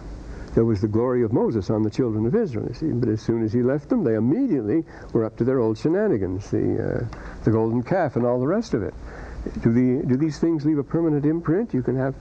there 0.54 0.66
was 0.66 0.82
the 0.82 0.88
glory 0.88 1.24
of 1.24 1.32
Moses 1.32 1.70
on 1.70 1.84
the 1.84 1.90
children 1.90 2.26
of 2.26 2.36
Israel. 2.36 2.68
You 2.68 2.74
see, 2.74 2.88
but 2.88 3.10
as 3.10 3.22
soon 3.22 3.44
as 3.44 3.54
he 3.54 3.62
left 3.62 3.90
them, 3.90 4.04
they 4.04 4.16
immediately 4.16 4.84
were 5.14 5.26
up 5.26 5.38
to 5.38 5.44
their 5.44 5.60
old 5.60 5.78
shenanigans, 5.78 6.50
the 6.52 7.06
uh, 7.08 7.18
the 7.44 7.52
golden 7.52 7.84
calf 7.84 8.16
and 8.16 8.26
all 8.26 8.40
the 8.40 8.48
rest 8.48 8.74
of 8.74 8.84
it. 8.84 8.94
Do 9.62 9.72
the 9.72 10.06
do 10.06 10.18
these 10.18 10.40
things 10.40 10.66
leave 10.66 10.78
a 10.78 10.84
permanent 10.84 11.26
imprint? 11.26 11.74
You 11.74 11.82
can 11.82 11.96
have. 11.96 12.16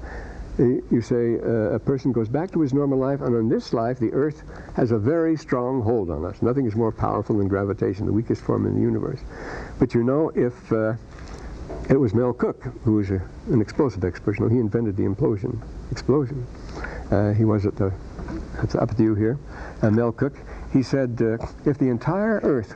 Uh, 0.58 0.64
you 0.90 1.00
say 1.00 1.38
uh, 1.38 1.74
a 1.74 1.78
person 1.78 2.12
goes 2.12 2.28
back 2.28 2.50
to 2.50 2.60
his 2.60 2.74
normal 2.74 2.98
life, 2.98 3.20
and 3.22 3.34
in 3.34 3.48
this 3.48 3.72
life, 3.72 3.98
the 3.98 4.12
earth 4.12 4.42
has 4.74 4.90
a 4.90 4.98
very 4.98 5.36
strong 5.36 5.80
hold 5.80 6.10
on 6.10 6.24
us. 6.24 6.42
Nothing 6.42 6.66
is 6.66 6.74
more 6.74 6.92
powerful 6.92 7.38
than 7.38 7.48
gravitation, 7.48 8.04
the 8.04 8.12
weakest 8.12 8.42
form 8.42 8.66
in 8.66 8.74
the 8.74 8.80
universe. 8.80 9.20
But 9.78 9.94
you 9.94 10.02
know, 10.02 10.30
if 10.34 10.72
uh, 10.72 10.94
it 11.88 11.96
was 11.96 12.14
Mel 12.14 12.32
Cook, 12.32 12.62
who 12.84 12.94
was 12.94 13.10
a, 13.10 13.22
an 13.46 13.60
explosive 13.60 14.04
expert, 14.04 14.38
you 14.38 14.44
know, 14.44 14.50
he 14.50 14.58
invented 14.58 14.96
the 14.96 15.04
implosion 15.04 15.60
explosion. 15.90 16.46
Uh, 17.10 17.32
he 17.32 17.44
was 17.44 17.66
at 17.66 17.76
the 17.76 17.92
it's 18.62 18.74
up 18.74 18.96
to 18.96 19.02
you 19.02 19.14
here, 19.14 19.38
uh, 19.82 19.90
Mel 19.90 20.12
Cook, 20.12 20.34
he 20.72 20.82
said 20.82 21.20
uh, 21.20 21.44
if 21.64 21.78
the 21.78 21.88
entire 21.88 22.40
Earth 22.42 22.74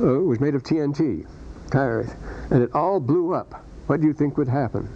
uh, 0.00 0.04
was 0.04 0.40
made 0.40 0.54
of 0.54 0.62
TNT, 0.62 1.26
entire 1.64 2.00
Earth, 2.00 2.16
and 2.50 2.62
it 2.62 2.70
all 2.74 3.00
blew 3.00 3.32
up, 3.34 3.64
what 3.86 4.00
do 4.00 4.06
you 4.06 4.12
think 4.12 4.36
would 4.36 4.48
happen? 4.48 4.88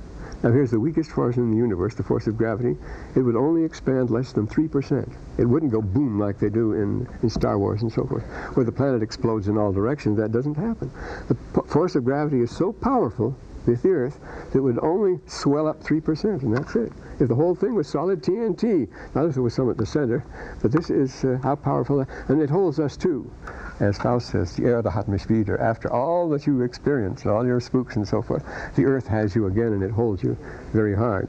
Now 0.44 0.52
here's 0.52 0.70
the 0.70 0.78
weakest 0.78 1.10
force 1.10 1.38
in 1.38 1.50
the 1.50 1.56
universe, 1.56 1.94
the 1.94 2.02
force 2.02 2.26
of 2.26 2.36
gravity. 2.36 2.76
It 3.16 3.20
would 3.20 3.34
only 3.34 3.64
expand 3.64 4.10
less 4.10 4.32
than 4.32 4.46
3%. 4.46 5.10
It 5.38 5.44
wouldn't 5.46 5.72
go 5.72 5.80
boom 5.80 6.20
like 6.20 6.38
they 6.38 6.50
do 6.50 6.74
in, 6.74 7.08
in 7.22 7.30
Star 7.30 7.58
Wars 7.58 7.80
and 7.80 7.90
so 7.90 8.04
forth, 8.04 8.24
where 8.54 8.66
the 8.66 8.72
planet 8.72 9.02
explodes 9.02 9.48
in 9.48 9.56
all 9.56 9.72
directions. 9.72 10.18
That 10.18 10.32
doesn't 10.32 10.56
happen. 10.56 10.90
The 11.28 11.62
force 11.62 11.94
of 11.94 12.04
gravity 12.04 12.42
is 12.42 12.54
so 12.54 12.74
powerful 12.74 13.34
the 13.66 13.88
Earth 13.88 14.18
that 14.52 14.62
would 14.62 14.78
only 14.82 15.18
swell 15.26 15.66
up 15.66 15.82
3%, 15.82 16.42
and 16.42 16.56
that's 16.56 16.76
it. 16.76 16.92
If 17.20 17.28
the 17.28 17.34
whole 17.34 17.54
thing 17.54 17.74
was 17.74 17.88
solid 17.88 18.22
TNT, 18.22 18.88
if 19.14 19.34
there 19.34 19.42
was 19.42 19.54
some 19.54 19.70
at 19.70 19.76
the 19.76 19.86
center, 19.86 20.24
but 20.60 20.72
this 20.72 20.90
is 20.90 21.24
uh, 21.24 21.38
how 21.42 21.54
powerful, 21.56 22.06
and 22.28 22.42
it 22.42 22.50
holds 22.50 22.80
us 22.80 22.96
too. 22.96 23.30
As 23.80 23.98
Faust 23.98 24.30
says, 24.30 24.54
the 24.54 24.66
Erde 24.66 24.88
hat 24.88 25.08
mich 25.08 25.28
wieder. 25.28 25.60
After 25.60 25.92
all 25.92 26.28
that 26.28 26.46
you 26.46 26.62
experience, 26.62 27.26
all 27.26 27.44
your 27.44 27.60
spooks 27.60 27.96
and 27.96 28.06
so 28.06 28.22
forth, 28.22 28.44
the 28.76 28.84
earth 28.84 29.08
has 29.08 29.34
you 29.34 29.46
again 29.46 29.72
and 29.72 29.82
it 29.82 29.90
holds 29.90 30.22
you 30.22 30.36
very 30.72 30.94
hard. 30.94 31.28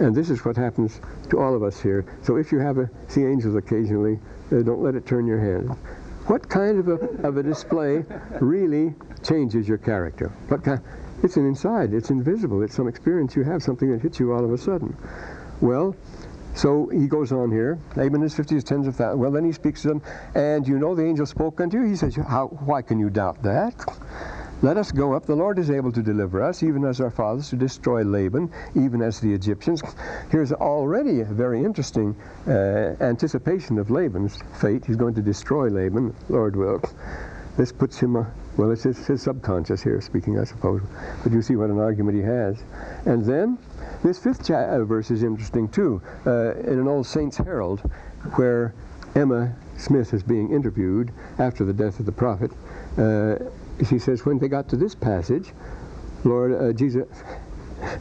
And 0.00 0.14
this 0.14 0.28
is 0.28 0.44
what 0.44 0.56
happens 0.56 1.00
to 1.30 1.38
all 1.38 1.54
of 1.54 1.62
us 1.62 1.80
here. 1.80 2.04
So 2.22 2.36
if 2.36 2.50
you 2.50 2.58
have 2.58 2.78
a, 2.78 2.90
see 3.06 3.24
angels 3.24 3.54
occasionally, 3.54 4.18
uh, 4.50 4.62
don't 4.62 4.82
let 4.82 4.96
it 4.96 5.06
turn 5.06 5.24
your 5.26 5.38
head. 5.38 5.68
What 6.26 6.48
kind 6.48 6.80
of 6.80 6.88
a, 6.88 7.26
of 7.26 7.36
a 7.36 7.42
display 7.42 8.04
really 8.40 8.94
changes 9.22 9.68
your 9.68 9.78
character? 9.78 10.32
What 10.48 10.64
kind? 10.64 10.80
It's 11.24 11.38
an 11.38 11.46
inside. 11.46 11.94
It's 11.94 12.10
invisible. 12.10 12.62
It's 12.62 12.74
some 12.74 12.86
experience 12.86 13.34
you 13.34 13.44
have, 13.44 13.62
something 13.62 13.90
that 13.90 14.02
hits 14.02 14.20
you 14.20 14.32
all 14.32 14.44
of 14.44 14.52
a 14.52 14.58
sudden. 14.58 14.94
Well, 15.62 15.96
so 16.54 16.86
he 16.88 17.06
goes 17.06 17.32
on 17.32 17.50
here. 17.50 17.78
Laban 17.96 18.22
is 18.22 18.34
fifties, 18.34 18.62
tens 18.62 18.86
of 18.86 18.94
thousands. 18.94 19.20
Well, 19.20 19.30
then 19.30 19.44
he 19.44 19.52
speaks 19.52 19.82
to 19.82 19.88
them, 19.88 20.02
and 20.34 20.68
you 20.68 20.78
know 20.78 20.94
the 20.94 21.04
angel 21.04 21.24
spoke 21.24 21.62
unto 21.62 21.80
you. 21.80 21.84
He 21.88 21.96
says, 21.96 22.14
How, 22.14 22.48
why 22.66 22.82
can 22.82 22.98
you 22.98 23.08
doubt 23.08 23.42
that? 23.42 23.74
Let 24.60 24.76
us 24.76 24.92
go 24.92 25.14
up. 25.14 25.24
The 25.24 25.34
Lord 25.34 25.58
is 25.58 25.70
able 25.70 25.92
to 25.92 26.02
deliver 26.02 26.42
us, 26.42 26.62
even 26.62 26.84
as 26.84 27.00
our 27.00 27.10
fathers, 27.10 27.48
to 27.50 27.56
destroy 27.56 28.02
Laban, 28.02 28.52
even 28.74 29.00
as 29.00 29.18
the 29.20 29.32
Egyptians. 29.32 29.82
Here's 30.30 30.52
already 30.52 31.22
a 31.22 31.24
very 31.24 31.64
interesting 31.64 32.14
uh, 32.46 32.96
anticipation 33.00 33.78
of 33.78 33.90
Laban's 33.90 34.38
fate. 34.60 34.84
He's 34.84 34.96
going 34.96 35.14
to 35.14 35.22
destroy 35.22 35.68
Laban, 35.68 36.14
Lord 36.28 36.54
will. 36.54 36.82
This 37.56 37.72
puts 37.72 37.98
him, 37.98 38.16
uh, 38.16 38.24
well, 38.56 38.70
it's 38.70 38.84
his, 38.84 39.06
his 39.06 39.22
subconscious 39.22 39.82
here 39.82 40.00
speaking, 40.00 40.38
I 40.38 40.44
suppose. 40.44 40.82
But 41.22 41.32
you 41.32 41.42
see 41.42 41.56
what 41.56 41.70
an 41.70 41.78
argument 41.78 42.16
he 42.16 42.22
has. 42.22 42.62
And 43.04 43.24
then, 43.24 43.58
this 44.02 44.18
fifth 44.18 44.48
uh, 44.50 44.84
verse 44.84 45.10
is 45.10 45.22
interesting 45.22 45.68
too. 45.68 46.00
Uh, 46.26 46.54
in 46.56 46.78
an 46.78 46.86
old 46.86 47.06
Saints 47.06 47.36
Herald, 47.36 47.80
where 48.36 48.74
Emma 49.14 49.54
Smith 49.76 50.14
is 50.14 50.22
being 50.22 50.52
interviewed 50.52 51.10
after 51.38 51.64
the 51.64 51.72
death 51.72 51.98
of 51.98 52.06
the 52.06 52.12
prophet, 52.12 52.52
uh, 52.98 53.36
she 53.88 53.98
says, 53.98 54.24
when 54.24 54.38
they 54.38 54.48
got 54.48 54.68
to 54.68 54.76
this 54.76 54.94
passage, 54.94 55.52
Lord 56.22 56.52
uh, 56.52 56.72
Jesus, 56.72 57.08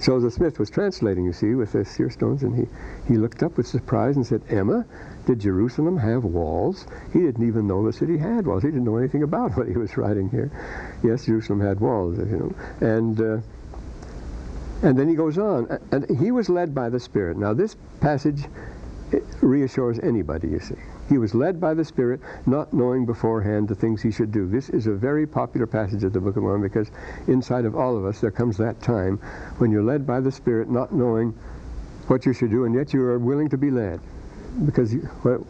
Joseph 0.02 0.34
Smith 0.34 0.60
was 0.60 0.70
translating, 0.70 1.26
you 1.26 1.34
see, 1.34 1.56
with 1.56 1.72
the 1.72 1.84
seer 1.84 2.10
stones, 2.10 2.44
and 2.44 2.56
he, 2.56 2.68
he 3.08 3.18
looked 3.18 3.44
up 3.44 3.58
with 3.58 3.68
surprise 3.68 4.16
and 4.16 4.26
said, 4.26 4.42
Emma, 4.50 4.86
did 5.26 5.40
Jerusalem 5.40 5.98
have 5.98 6.24
walls? 6.24 6.86
He 7.14 7.20
didn't 7.20 7.48
even 7.48 7.68
know 7.68 7.86
the 7.86 7.94
city 7.94 8.18
had 8.18 8.46
walls. 8.46 8.64
He 8.64 8.70
didn't 8.70 8.84
know 8.84 8.98
anything 8.98 9.24
about 9.24 9.52
what 9.58 9.68
he 9.68 9.78
was 9.78 9.96
writing 9.98 10.30
here. 10.30 10.52
Yes, 11.04 11.26
Jerusalem 11.26 11.62
had 11.62 11.80
walls, 11.80 12.18
you 12.18 12.26
know. 12.26 12.88
And, 12.88 13.22
uh, 13.22 13.38
and 14.82 14.98
then 14.98 15.08
he 15.08 15.16
goes 15.16 15.38
on, 15.38 15.80
and 15.92 16.20
he 16.20 16.32
was 16.32 16.50
led 16.50 16.76
by 16.76 16.90
the 16.90 17.00
Spirit. 17.00 17.38
Now 17.38 17.54
this 17.54 17.76
passage 18.02 18.44
reassures 19.42 20.00
anybody, 20.00 20.50
you 20.50 20.60
see. 20.60 20.76
He 21.10 21.18
was 21.18 21.36
led 21.36 21.60
by 21.60 21.74
the 21.74 21.86
Spirit, 21.86 22.22
not 22.46 22.74
knowing 22.74 23.06
beforehand 23.06 23.68
the 23.68 23.76
things 23.76 24.02
he 24.02 24.12
should 24.12 24.32
do. 24.32 24.48
This 24.48 24.70
is 24.70 24.88
a 24.88 24.94
very 24.94 25.28
popular 25.28 25.68
passage 25.68 26.04
of 26.04 26.14
the 26.14 26.20
Book 26.20 26.38
of 26.38 26.44
Mormon 26.44 26.62
because 26.62 26.90
inside 27.28 27.66
of 27.66 27.76
all 27.76 27.98
of 27.98 28.06
us 28.06 28.20
there 28.20 28.32
comes 28.32 28.58
that 28.58 28.82
time 28.82 29.18
when 29.58 29.72
you're 29.72 29.84
led 29.84 30.08
by 30.08 30.20
the 30.20 30.32
Spirit, 30.32 30.70
not 30.70 30.94
knowing 30.94 31.34
what 32.08 32.26
you 32.26 32.34
should 32.34 32.50
do, 32.50 32.66
and 32.66 32.74
yet 32.76 32.94
you 32.94 33.02
are 33.04 33.20
willing 33.20 33.50
to 33.50 33.58
be 33.58 33.70
led. 33.70 34.00
Because 34.66 34.94
you, 34.94 35.10
well, 35.24 35.46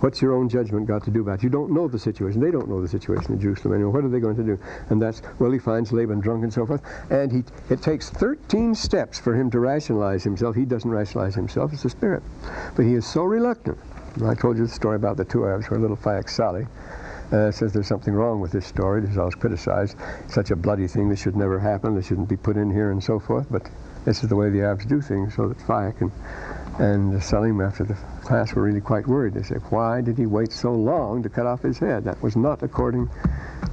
what's 0.00 0.22
your 0.22 0.32
own 0.32 0.48
judgment 0.48 0.86
got 0.86 1.04
to 1.04 1.10
do 1.10 1.20
about 1.20 1.40
it? 1.40 1.42
You 1.44 1.50
don't 1.50 1.72
know 1.72 1.88
the 1.88 1.98
situation. 1.98 2.40
They 2.40 2.50
don't 2.50 2.68
know 2.68 2.80
the 2.80 2.88
situation 2.88 3.32
in 3.32 3.40
Jerusalem 3.40 3.74
anymore. 3.74 3.92
What 3.92 4.04
are 4.04 4.08
they 4.08 4.20
going 4.20 4.36
to 4.36 4.42
do? 4.42 4.58
And 4.90 5.00
that's, 5.00 5.22
well, 5.38 5.50
he 5.50 5.58
finds 5.58 5.92
Laban 5.92 6.20
drunk 6.20 6.42
and 6.44 6.52
so 6.52 6.66
forth. 6.66 6.82
And 7.10 7.30
he, 7.32 7.44
it 7.70 7.82
takes 7.82 8.10
13 8.10 8.74
steps 8.74 9.18
for 9.18 9.34
him 9.34 9.50
to 9.50 9.60
rationalize 9.60 10.24
himself. 10.24 10.56
He 10.56 10.64
doesn't 10.64 10.90
rationalize 10.90 11.34
himself. 11.34 11.72
It's 11.72 11.82
the 11.82 11.90
Spirit. 11.90 12.22
But 12.74 12.84
he 12.84 12.94
is 12.94 13.06
so 13.06 13.24
reluctant 13.24 13.78
I 14.24 14.34
told 14.34 14.56
you 14.56 14.66
the 14.66 14.72
story 14.72 14.96
about 14.96 15.18
the 15.18 15.26
two 15.26 15.44
Arabs 15.44 15.68
where 15.68 15.78
little 15.78 15.96
Fayak 15.96 16.30
Saleh 16.30 16.66
uh, 17.32 17.50
says 17.50 17.72
there's 17.74 17.86
something 17.86 18.14
wrong 18.14 18.40
with 18.40 18.50
this 18.50 18.66
story. 18.66 19.02
This 19.02 19.10
is 19.10 19.18
always 19.18 19.34
criticized. 19.34 19.96
Such 20.28 20.50
a 20.50 20.56
bloody 20.56 20.86
thing. 20.86 21.10
This 21.10 21.20
should 21.20 21.36
never 21.36 21.58
happen. 21.58 21.94
This 21.94 22.06
shouldn't 22.06 22.28
be 22.28 22.36
put 22.36 22.56
in 22.56 22.70
here 22.70 22.92
and 22.92 23.04
so 23.04 23.18
forth. 23.18 23.46
But 23.50 23.68
this 24.06 24.22
is 24.22 24.30
the 24.30 24.36
way 24.36 24.48
the 24.48 24.62
Arabs 24.62 24.86
do 24.86 25.02
things. 25.02 25.34
So 25.34 25.48
that 25.48 25.58
Fayak 25.58 26.00
and, 26.00 26.10
and 26.78 27.12
the 27.12 27.20
Salim 27.20 27.60
after 27.60 27.84
the 27.84 27.94
class 28.22 28.54
were 28.54 28.62
really 28.62 28.80
quite 28.80 29.06
worried. 29.06 29.34
They 29.34 29.42
said, 29.42 29.62
why 29.70 30.00
did 30.00 30.18
he 30.18 30.26
wait 30.26 30.52
so 30.52 30.72
long 30.72 31.22
to 31.22 31.28
cut 31.28 31.46
off 31.46 31.62
his 31.62 31.78
head? 31.78 32.04
That 32.04 32.22
was 32.22 32.36
not 32.36 32.62
according 32.62 33.08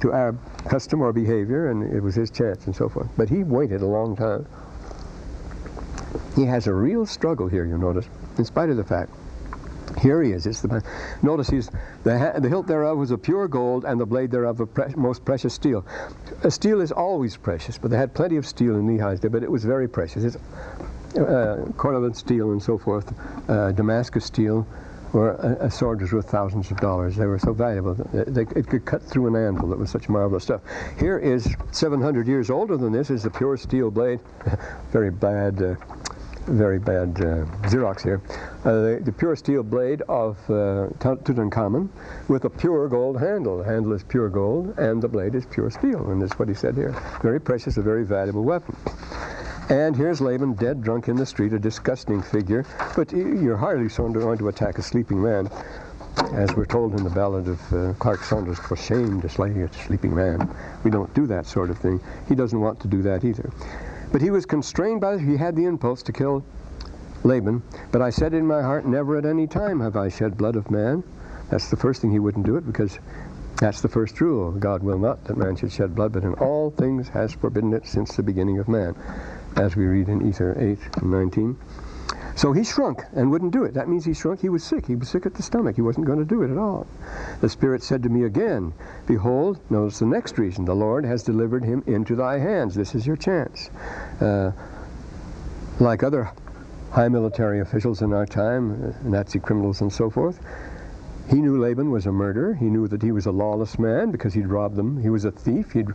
to 0.00 0.12
Arab 0.12 0.38
custom 0.68 1.00
or 1.02 1.12
behavior, 1.12 1.70
and 1.70 1.94
it 1.94 2.00
was 2.00 2.14
his 2.14 2.30
chance 2.30 2.66
and 2.66 2.74
so 2.74 2.88
forth. 2.88 3.08
But 3.16 3.28
he 3.28 3.44
waited 3.44 3.82
a 3.82 3.86
long 3.86 4.16
time. 4.16 4.46
He 6.34 6.44
has 6.46 6.66
a 6.66 6.74
real 6.74 7.06
struggle 7.06 7.48
here, 7.48 7.64
you 7.64 7.78
notice, 7.78 8.08
in 8.38 8.44
spite 8.44 8.70
of 8.70 8.76
the 8.76 8.84
fact 8.84 9.10
here 10.00 10.22
he 10.22 10.32
is. 10.32 10.46
It's 10.46 10.60
the 10.60 10.82
notice 11.22 11.48
he's 11.48 11.68
the, 12.02 12.32
the 12.38 12.48
hilt 12.48 12.66
thereof 12.66 12.98
was 12.98 13.10
of 13.10 13.22
pure 13.22 13.48
gold, 13.48 13.84
and 13.84 14.00
the 14.00 14.06
blade 14.06 14.30
thereof 14.30 14.60
of 14.60 14.72
pre 14.74 14.86
most 14.96 15.24
precious 15.24 15.54
steel. 15.54 15.84
A 16.42 16.50
steel 16.50 16.80
is 16.80 16.92
always 16.92 17.36
precious, 17.36 17.78
but 17.78 17.90
they 17.90 17.96
had 17.96 18.14
plenty 18.14 18.36
of 18.36 18.46
steel 18.46 18.76
in 18.76 18.86
Lehi's 18.86 19.20
day, 19.20 19.28
but 19.28 19.42
it 19.42 19.50
was 19.50 19.64
very 19.64 19.88
precious. 19.88 20.24
It's 20.24 20.36
uh, 21.16 21.64
Cordovan 21.76 22.14
steel 22.14 22.52
and 22.52 22.62
so 22.62 22.78
forth, 22.78 23.12
uh, 23.48 23.72
Damascus 23.72 24.24
steel, 24.24 24.66
or 25.12 25.32
a, 25.32 25.66
a, 25.66 25.70
sword 25.70 26.00
was 26.00 26.12
worth 26.12 26.28
thousands 26.28 26.70
of 26.70 26.78
dollars. 26.78 27.16
They 27.16 27.26
were 27.26 27.38
so 27.38 27.52
valuable. 27.52 27.94
They, 28.12 28.42
it 28.42 28.66
could 28.66 28.84
cut 28.84 29.02
through 29.02 29.28
an 29.28 29.36
anvil. 29.36 29.72
It 29.72 29.78
was 29.78 29.90
such 29.90 30.08
marvelous 30.08 30.42
stuff. 30.42 30.62
Here 30.98 31.18
is 31.18 31.54
700 31.70 32.26
years 32.26 32.50
older 32.50 32.76
than 32.76 32.92
this. 32.92 33.10
Is 33.10 33.22
the 33.22 33.30
pure 33.30 33.56
steel 33.56 33.90
blade, 33.90 34.20
very 34.92 35.10
bad. 35.10 35.62
Uh, 35.62 35.74
very 36.46 36.78
bad 36.78 37.08
uh, 37.20 37.46
Xerox 37.68 38.02
here. 38.02 38.20
Uh, 38.64 38.72
the, 38.72 39.00
the, 39.02 39.12
pure 39.12 39.34
steel 39.34 39.62
blade 39.62 40.02
of 40.10 40.36
uh, 40.50 40.88
Tutankhamun 40.98 41.88
with 42.28 42.44
a 42.44 42.50
pure 42.50 42.86
gold 42.88 43.18
handle. 43.18 43.58
The 43.58 43.64
handle 43.64 43.92
is 43.94 44.02
pure 44.02 44.28
gold 44.28 44.78
and 44.78 45.02
the 45.02 45.08
blade 45.08 45.34
is 45.34 45.46
pure 45.46 45.70
steel, 45.70 46.10
and 46.10 46.20
that's 46.20 46.38
what 46.38 46.48
he 46.48 46.54
said 46.54 46.74
here. 46.74 46.94
Very 47.22 47.40
precious, 47.40 47.78
a 47.78 47.82
very 47.82 48.04
valuable 48.04 48.44
weapon. 48.44 48.76
And 49.70 49.96
here's 49.96 50.20
Laban 50.20 50.52
dead 50.54 50.82
drunk 50.82 51.08
in 51.08 51.16
the 51.16 51.24
street, 51.24 51.54
a 51.54 51.58
disgusting 51.58 52.22
figure, 52.22 52.66
but 52.94 53.10
you're 53.12 53.56
hardly 53.56 53.88
going 53.88 54.36
to 54.38 54.48
attack 54.48 54.76
a 54.76 54.82
sleeping 54.82 55.22
man. 55.22 55.50
As 56.34 56.54
we're 56.54 56.66
told 56.66 56.94
in 56.94 57.02
the 57.02 57.10
ballad 57.10 57.48
of 57.48 57.72
uh, 57.72 57.94
Clerk 57.94 58.22
Saunders, 58.22 58.58
for 58.58 58.76
shame 58.76 59.22
to 59.22 59.28
slay 59.28 59.50
a 59.62 59.72
sleeping 59.72 60.14
man. 60.14 60.54
We 60.84 60.90
don't 60.90 61.12
do 61.14 61.26
that 61.28 61.46
sort 61.46 61.70
of 61.70 61.78
thing. 61.78 61.98
He 62.28 62.34
doesn't 62.34 62.60
want 62.60 62.78
to 62.80 62.88
do 62.88 63.00
that 63.02 63.24
either. 63.24 63.50
But 64.12 64.20
he 64.20 64.30
was 64.30 64.44
constrained 64.44 65.00
by, 65.00 65.18
he 65.18 65.36
had 65.36 65.56
the 65.56 65.64
impulse 65.64 66.02
to 66.04 66.12
kill 66.12 66.44
Laban. 67.24 67.62
But 67.90 68.02
I 68.02 68.10
said 68.10 68.34
in 68.34 68.46
my 68.46 68.60
heart, 68.60 68.86
never 68.86 69.16
at 69.16 69.24
any 69.24 69.46
time 69.46 69.80
have 69.80 69.96
I 69.96 70.10
shed 70.10 70.36
blood 70.36 70.56
of 70.56 70.70
man. 70.70 71.02
That's 71.50 71.70
the 71.70 71.76
first 71.76 72.02
thing 72.02 72.12
he 72.12 72.18
wouldn't 72.18 72.46
do 72.46 72.56
it 72.56 72.66
because 72.66 72.98
that's 73.56 73.80
the 73.80 73.88
first 73.88 74.20
rule. 74.20 74.52
God 74.52 74.82
will 74.82 74.98
not 74.98 75.24
that 75.24 75.36
man 75.36 75.56
should 75.56 75.72
shed 75.72 75.94
blood, 75.94 76.12
but 76.12 76.22
in 76.22 76.34
all 76.34 76.70
things 76.70 77.08
has 77.08 77.32
forbidden 77.32 77.72
it 77.72 77.86
since 77.86 78.16
the 78.16 78.22
beginning 78.22 78.58
of 78.58 78.68
man, 78.68 78.94
as 79.56 79.76
we 79.76 79.86
read 79.86 80.08
in 80.08 80.26
Ether 80.26 80.56
8 80.58 80.78
and 81.02 81.10
19. 81.10 81.56
So 82.36 82.52
he 82.52 82.64
shrunk 82.64 83.02
and 83.14 83.30
wouldn't 83.30 83.52
do 83.52 83.64
it. 83.64 83.74
That 83.74 83.88
means 83.88 84.04
he 84.04 84.12
shrunk. 84.12 84.40
He 84.40 84.48
was 84.48 84.64
sick. 84.64 84.86
He 84.86 84.96
was 84.96 85.08
sick 85.08 85.24
at 85.24 85.34
the 85.34 85.42
stomach. 85.42 85.76
He 85.76 85.82
wasn't 85.82 86.06
going 86.06 86.18
to 86.18 86.24
do 86.24 86.42
it 86.42 86.50
at 86.50 86.58
all. 86.58 86.86
The 87.40 87.48
Spirit 87.48 87.82
said 87.82 88.02
to 88.02 88.08
me 88.08 88.24
again, 88.24 88.72
Behold, 89.06 89.60
notice 89.70 90.00
the 90.00 90.06
next 90.06 90.36
reason. 90.36 90.64
The 90.64 90.74
Lord 90.74 91.04
has 91.04 91.22
delivered 91.22 91.64
him 91.64 91.84
into 91.86 92.16
thy 92.16 92.38
hands. 92.38 92.74
This 92.74 92.94
is 92.94 93.06
your 93.06 93.16
chance. 93.16 93.70
Uh, 94.20 94.50
like 95.78 96.02
other 96.02 96.30
high 96.90 97.08
military 97.08 97.60
officials 97.60 98.02
in 98.02 98.12
our 98.12 98.26
time, 98.26 98.94
uh, 98.94 99.08
Nazi 99.08 99.38
criminals 99.38 99.80
and 99.80 99.92
so 99.92 100.10
forth, 100.10 100.40
he 101.30 101.40
knew 101.40 101.60
Laban 101.60 101.90
was 101.90 102.06
a 102.06 102.12
murderer. 102.12 102.54
He 102.54 102.66
knew 102.66 102.88
that 102.88 103.02
he 103.02 103.12
was 103.12 103.26
a 103.26 103.32
lawless 103.32 103.78
man 103.78 104.10
because 104.10 104.34
he'd 104.34 104.48
robbed 104.48 104.76
them. 104.76 105.00
He 105.00 105.08
was 105.08 105.24
a 105.24 105.30
thief. 105.30 105.72
He'd 105.72 105.88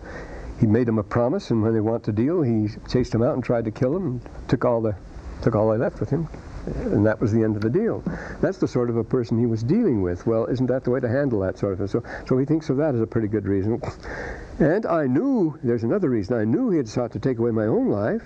he 0.59 0.67
made 0.67 0.87
him 0.87 0.97
a 0.97 1.03
promise, 1.03 1.51
and 1.51 1.61
when 1.61 1.73
they 1.73 1.79
want 1.79 2.03
to 2.05 2.11
deal, 2.11 2.41
he 2.41 2.67
chased 2.89 3.13
him 3.13 3.23
out 3.23 3.33
and 3.33 3.43
tried 3.43 3.65
to 3.65 3.71
kill 3.71 3.95
him, 3.95 4.05
and 4.05 4.21
took 4.47 4.65
all 4.65 4.81
the 4.81 4.95
took 5.41 5.55
all 5.55 5.71
I 5.71 5.77
left 5.77 5.99
with 5.99 6.09
him. 6.09 6.27
And 6.75 7.05
that 7.05 7.19
was 7.21 7.31
the 7.31 7.41
end 7.43 7.55
of 7.55 7.61
the 7.61 7.69
deal. 7.69 8.03
That's 8.41 8.57
the 8.57 8.67
sort 8.67 8.89
of 8.89 8.97
a 8.97 9.03
person 9.03 9.39
he 9.39 9.45
was 9.45 9.63
dealing 9.63 10.01
with. 10.01 10.27
Well, 10.27 10.45
isn't 10.45 10.67
that 10.67 10.83
the 10.83 10.91
way 10.91 10.99
to 10.99 11.07
handle 11.07 11.39
that 11.39 11.57
sort 11.57 11.73
of 11.73 11.79
thing? 11.79 11.87
So, 11.87 12.03
so 12.27 12.37
he 12.37 12.45
thinks 12.45 12.69
of 12.69 12.77
that 12.77 12.93
as 12.93 13.01
a 13.01 13.07
pretty 13.07 13.29
good 13.29 13.45
reason. 13.45 13.81
And 14.59 14.85
I 14.85 15.07
knew, 15.07 15.57
there's 15.63 15.83
another 15.83 16.09
reason, 16.09 16.35
I 16.35 16.43
knew 16.43 16.69
he 16.69 16.77
had 16.77 16.87
sought 16.87 17.13
to 17.13 17.19
take 17.19 17.39
away 17.39 17.51
my 17.51 17.65
own 17.65 17.87
life. 17.87 18.21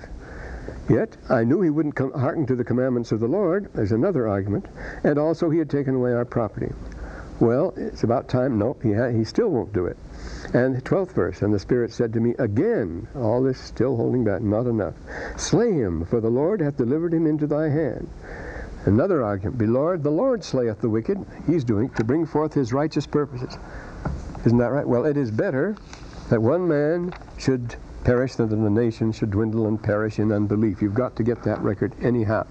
Yet 0.90 1.16
I 1.30 1.44
knew 1.44 1.62
he 1.62 1.70
wouldn't 1.70 1.96
come, 1.96 2.12
hearken 2.12 2.46
to 2.48 2.56
the 2.56 2.64
commandments 2.64 3.12
of 3.12 3.20
the 3.20 3.28
Lord. 3.28 3.70
There's 3.74 3.92
another 3.92 4.28
argument. 4.28 4.66
And 5.04 5.18
also 5.18 5.50
he 5.50 5.60
had 5.60 5.70
taken 5.70 5.96
away 5.96 6.14
our 6.14 6.26
property. 6.26 6.72
Well, 7.40 7.74
it's 7.78 8.04
about 8.04 8.28
time. 8.28 8.58
No, 8.58 8.76
he, 8.82 8.94
ha- 8.94 9.10
he 9.10 9.24
still 9.24 9.50
won't 9.50 9.74
do 9.74 9.86
it. 9.86 9.98
And 10.54 10.76
the 10.76 10.82
12th 10.82 11.14
verse, 11.14 11.42
and 11.42 11.54
the 11.54 11.60
Spirit 11.60 11.92
said 11.92 12.14
to 12.14 12.20
me 12.20 12.36
again, 12.38 13.08
all 13.16 13.42
this 13.42 13.60
still 13.60 13.96
holding 13.96 14.24
back, 14.24 14.42
not 14.42 14.68
enough. 14.68 14.94
Slay 15.36 15.72
him, 15.72 16.06
for 16.06 16.22
the 16.22 16.30
Lord 16.30 16.62
hath 16.62 16.78
delivered 16.78 17.14
him 17.14 17.26
into 17.26 17.48
thy 17.48 17.70
hand. 17.70 18.08
Another 18.86 19.24
argument, 19.24 19.58
be 19.58 19.66
Lord, 19.66 20.04
the 20.04 20.12
Lord 20.12 20.44
slayeth 20.44 20.82
the 20.82 20.90
wicked. 20.90 21.26
He's 21.48 21.64
doing 21.64 21.90
to 21.92 22.04
bring 22.04 22.26
forth 22.26 22.54
his 22.54 22.74
righteous 22.74 23.08
purposes. 23.08 23.58
Isn't 24.46 24.58
that 24.58 24.72
right? 24.72 24.88
Well, 24.88 25.06
it 25.06 25.18
is 25.18 25.32
better 25.32 25.76
that 26.30 26.42
one 26.42 26.68
man 26.68 27.14
should 27.38 27.76
perish 28.04 28.36
than 28.36 28.50
that 28.50 28.56
the 28.58 28.70
nation 28.70 29.12
should 29.12 29.32
dwindle 29.32 29.68
and 29.68 29.82
perish 29.82 30.20
in 30.20 30.32
unbelief. 30.32 30.82
You've 30.82 30.94
got 30.94 31.16
to 31.16 31.24
get 31.24 31.44
that 31.44 31.62
record 31.62 31.94
anyhow. 32.02 32.46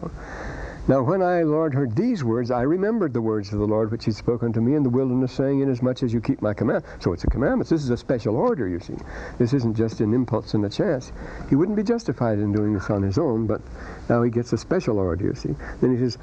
Now 0.88 1.00
when 1.00 1.22
I, 1.22 1.42
Lord, 1.44 1.74
heard 1.74 1.94
these 1.94 2.24
words, 2.24 2.50
I 2.50 2.62
remembered 2.62 3.14
the 3.14 3.20
words 3.20 3.52
of 3.52 3.60
the 3.60 3.66
Lord 3.66 3.92
which 3.92 4.04
he 4.04 4.10
spoke 4.10 4.42
unto 4.42 4.60
me 4.60 4.74
in 4.74 4.82
the 4.82 4.90
wilderness, 4.90 5.32
saying, 5.32 5.60
Inasmuch 5.60 6.02
as 6.02 6.12
you 6.12 6.20
keep 6.20 6.42
my 6.42 6.52
command. 6.52 6.82
So 6.98 7.12
it's 7.12 7.22
a 7.22 7.28
commandment. 7.28 7.70
This 7.70 7.84
is 7.84 7.90
a 7.90 7.96
special 7.96 8.34
order, 8.34 8.66
you 8.66 8.80
see. 8.80 8.96
This 9.38 9.52
isn't 9.52 9.76
just 9.76 10.00
an 10.00 10.12
impulse 10.12 10.54
and 10.54 10.64
a 10.64 10.68
chance. 10.68 11.12
He 11.48 11.54
wouldn't 11.54 11.76
be 11.76 11.84
justified 11.84 12.40
in 12.40 12.52
doing 12.52 12.74
this 12.74 12.90
on 12.90 13.00
his 13.00 13.16
own, 13.16 13.46
but 13.46 13.60
now 14.08 14.24
he 14.24 14.30
gets 14.30 14.52
a 14.52 14.58
special 14.58 14.98
order, 14.98 15.24
you 15.24 15.34
see. 15.36 15.54
Then 15.80 15.92
he 15.92 15.98
says, 15.98 16.18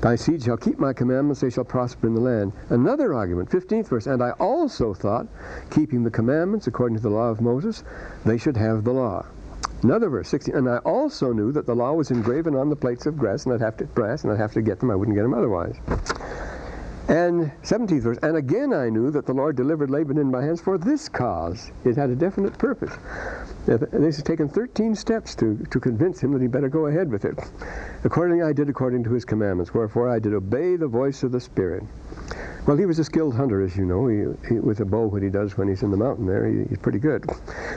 Thy 0.00 0.16
seed 0.16 0.42
shall 0.42 0.56
keep 0.56 0.80
my 0.80 0.92
commandments, 0.92 1.40
they 1.40 1.50
shall 1.50 1.62
prosper 1.62 2.08
in 2.08 2.14
the 2.14 2.20
land. 2.20 2.52
Another 2.68 3.14
argument, 3.14 3.48
15th 3.48 3.86
verse, 3.86 4.06
And 4.08 4.24
I 4.24 4.32
also 4.32 4.92
thought, 4.92 5.28
keeping 5.70 6.02
the 6.02 6.10
commandments 6.10 6.66
according 6.66 6.96
to 6.96 7.02
the 7.02 7.10
law 7.10 7.28
of 7.28 7.40
Moses, 7.40 7.84
they 8.24 8.38
should 8.38 8.56
have 8.56 8.82
the 8.82 8.92
law. 8.92 9.24
Another 9.82 10.08
verse, 10.10 10.28
16. 10.28 10.54
And 10.54 10.68
I 10.68 10.78
also 10.78 11.32
knew 11.32 11.52
that 11.52 11.66
the 11.66 11.74
law 11.74 11.94
was 11.94 12.10
engraven 12.10 12.54
on 12.54 12.68
the 12.68 12.76
plates 12.76 13.06
of 13.06 13.16
brass, 13.16 13.46
and 13.46 13.54
I'd 13.54 13.60
have 13.60 13.76
to 13.78 13.84
brass, 13.84 14.24
and 14.24 14.32
I'd 14.32 14.38
have 14.38 14.52
to 14.52 14.62
get 14.62 14.78
them. 14.80 14.90
I 14.90 14.94
wouldn't 14.94 15.16
get 15.16 15.22
them 15.22 15.34
otherwise. 15.34 15.76
And 17.10 17.50
17th 17.64 18.02
verse, 18.02 18.18
and 18.22 18.36
again 18.36 18.72
I 18.72 18.88
knew 18.88 19.10
that 19.10 19.26
the 19.26 19.32
Lord 19.34 19.56
delivered 19.56 19.90
Laban 19.90 20.16
in 20.16 20.30
my 20.30 20.42
hands 20.42 20.60
for 20.60 20.78
this 20.78 21.08
cause. 21.08 21.72
It 21.84 21.96
had 21.96 22.08
a 22.10 22.14
definite 22.14 22.56
purpose. 22.56 22.92
This 23.66 24.14
has 24.14 24.22
taken 24.22 24.48
13 24.48 24.94
steps 24.94 25.34
to, 25.36 25.56
to 25.70 25.80
convince 25.80 26.20
him 26.22 26.32
that 26.34 26.40
he 26.40 26.46
better 26.46 26.68
go 26.68 26.86
ahead 26.86 27.10
with 27.10 27.24
it. 27.24 27.36
Accordingly 28.04 28.44
I 28.44 28.52
did 28.52 28.68
according 28.68 29.02
to 29.04 29.10
his 29.10 29.24
commandments, 29.24 29.74
wherefore 29.74 30.08
I 30.08 30.20
did 30.20 30.34
obey 30.34 30.76
the 30.76 30.86
voice 30.86 31.24
of 31.24 31.32
the 31.32 31.40
Spirit. 31.40 31.82
Well, 32.66 32.76
he 32.76 32.84
was 32.84 32.98
a 32.98 33.04
skilled 33.04 33.34
hunter, 33.34 33.62
as 33.62 33.76
you 33.76 33.84
know. 33.84 34.06
He, 34.06 34.48
he, 34.48 34.60
with 34.60 34.80
a 34.80 34.84
bow, 34.84 35.06
what 35.06 35.22
he 35.22 35.30
does 35.30 35.56
when 35.56 35.66
he's 35.68 35.82
in 35.82 35.90
the 35.90 35.96
mountain 35.96 36.26
there, 36.26 36.46
he, 36.46 36.64
he's 36.68 36.78
pretty 36.78 36.98
good. 36.98 37.24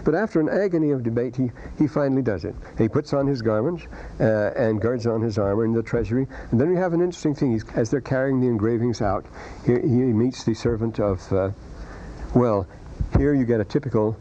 But 0.03 0.13
after 0.13 0.39
an 0.39 0.49
agony 0.49 0.91
of 0.91 1.03
debate, 1.03 1.35
he, 1.35 1.51
he 1.77 1.87
finally 1.87 2.21
does 2.21 2.43
it. 2.43 2.53
He 2.77 2.89
puts 2.89 3.13
on 3.13 3.25
his 3.25 3.41
garments 3.41 3.85
uh, 4.19 4.51
and 4.55 4.81
guards 4.81 5.07
on 5.07 5.21
his 5.21 5.37
armor 5.37 5.65
in 5.65 5.73
the 5.73 5.81
treasury. 5.81 6.27
And 6.51 6.59
then 6.59 6.69
we 6.69 6.75
have 6.75 6.93
an 6.93 6.99
interesting 6.99 7.33
thing. 7.33 7.53
He's, 7.53 7.65
as 7.75 7.89
they're 7.89 8.01
carrying 8.01 8.41
the 8.41 8.47
engravings 8.47 9.01
out, 9.01 9.25
he, 9.65 9.73
he 9.73 10.13
meets 10.13 10.43
the 10.43 10.53
servant 10.53 10.99
of, 10.99 11.31
uh, 11.31 11.51
well, 12.35 12.67
here 13.17 13.33
you 13.33 13.45
get 13.45 13.61
a 13.61 13.65
typical 13.65 14.17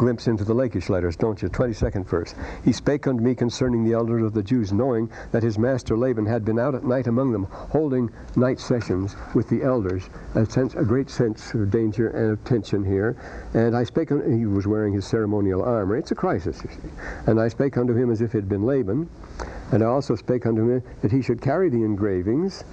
glimpse 0.00 0.28
into 0.28 0.44
the 0.44 0.54
Lachish 0.54 0.88
letters, 0.88 1.14
don't 1.14 1.42
you? 1.42 1.50
22nd 1.50 2.06
verse. 2.06 2.34
He 2.64 2.72
spake 2.72 3.06
unto 3.06 3.22
me 3.22 3.34
concerning 3.34 3.84
the 3.84 3.92
elders 3.92 4.24
of 4.24 4.32
the 4.32 4.42
Jews, 4.42 4.72
knowing 4.72 5.10
that 5.30 5.42
his 5.42 5.58
master 5.58 5.94
Laban 5.94 6.24
had 6.24 6.42
been 6.42 6.58
out 6.58 6.74
at 6.74 6.84
night 6.84 7.06
among 7.06 7.32
them, 7.32 7.44
holding 7.44 8.10
night 8.34 8.58
sessions 8.58 9.14
with 9.34 9.50
the 9.50 9.62
elders. 9.62 10.08
A, 10.36 10.46
sense, 10.46 10.74
a 10.74 10.84
great 10.84 11.10
sense 11.10 11.52
of 11.52 11.70
danger 11.70 12.08
and 12.08 12.30
of 12.30 12.42
tension 12.44 12.82
here. 12.82 13.14
And 13.52 13.76
I 13.76 13.84
spake 13.84 14.10
unto 14.10 14.34
he 14.34 14.46
was 14.46 14.66
wearing 14.66 14.94
his 14.94 15.06
ceremonial 15.06 15.62
armor. 15.62 15.98
It's 15.98 16.12
a 16.12 16.14
crisis, 16.14 16.62
you 16.64 16.70
see. 16.70 16.88
And 17.26 17.38
I 17.38 17.48
spake 17.48 17.76
unto 17.76 17.94
him 17.94 18.10
as 18.10 18.22
if 18.22 18.34
it 18.34 18.38
had 18.38 18.48
been 18.48 18.64
Laban. 18.64 19.06
And 19.70 19.82
I 19.82 19.86
also 19.86 20.16
spake 20.16 20.46
unto 20.46 20.66
him 20.66 20.82
that 21.02 21.12
he 21.12 21.20
should 21.20 21.42
carry 21.42 21.68
the 21.68 21.84
engravings 21.84 22.64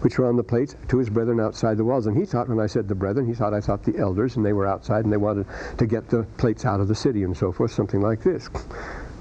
which 0.00 0.18
were 0.18 0.26
on 0.26 0.36
the 0.36 0.42
plates 0.42 0.76
to 0.88 0.98
his 0.98 1.08
brethren 1.08 1.40
outside 1.40 1.76
the 1.76 1.84
walls. 1.84 2.06
And 2.06 2.16
he 2.16 2.24
thought, 2.24 2.48
when 2.48 2.60
I 2.60 2.66
said 2.66 2.88
the 2.88 2.94
brethren, 2.94 3.26
he 3.26 3.34
thought 3.34 3.54
I 3.54 3.60
thought 3.60 3.84
the 3.84 3.98
elders, 3.98 4.36
and 4.36 4.44
they 4.44 4.52
were 4.52 4.66
outside, 4.66 5.04
and 5.04 5.12
they 5.12 5.16
wanted 5.16 5.46
to 5.78 5.86
get 5.86 6.08
the 6.08 6.24
plates 6.36 6.64
out 6.64 6.80
of 6.80 6.88
the 6.88 6.94
city 6.94 7.22
and 7.22 7.36
so 7.36 7.52
forth, 7.52 7.72
something 7.72 8.00
like 8.00 8.22
this. 8.22 8.48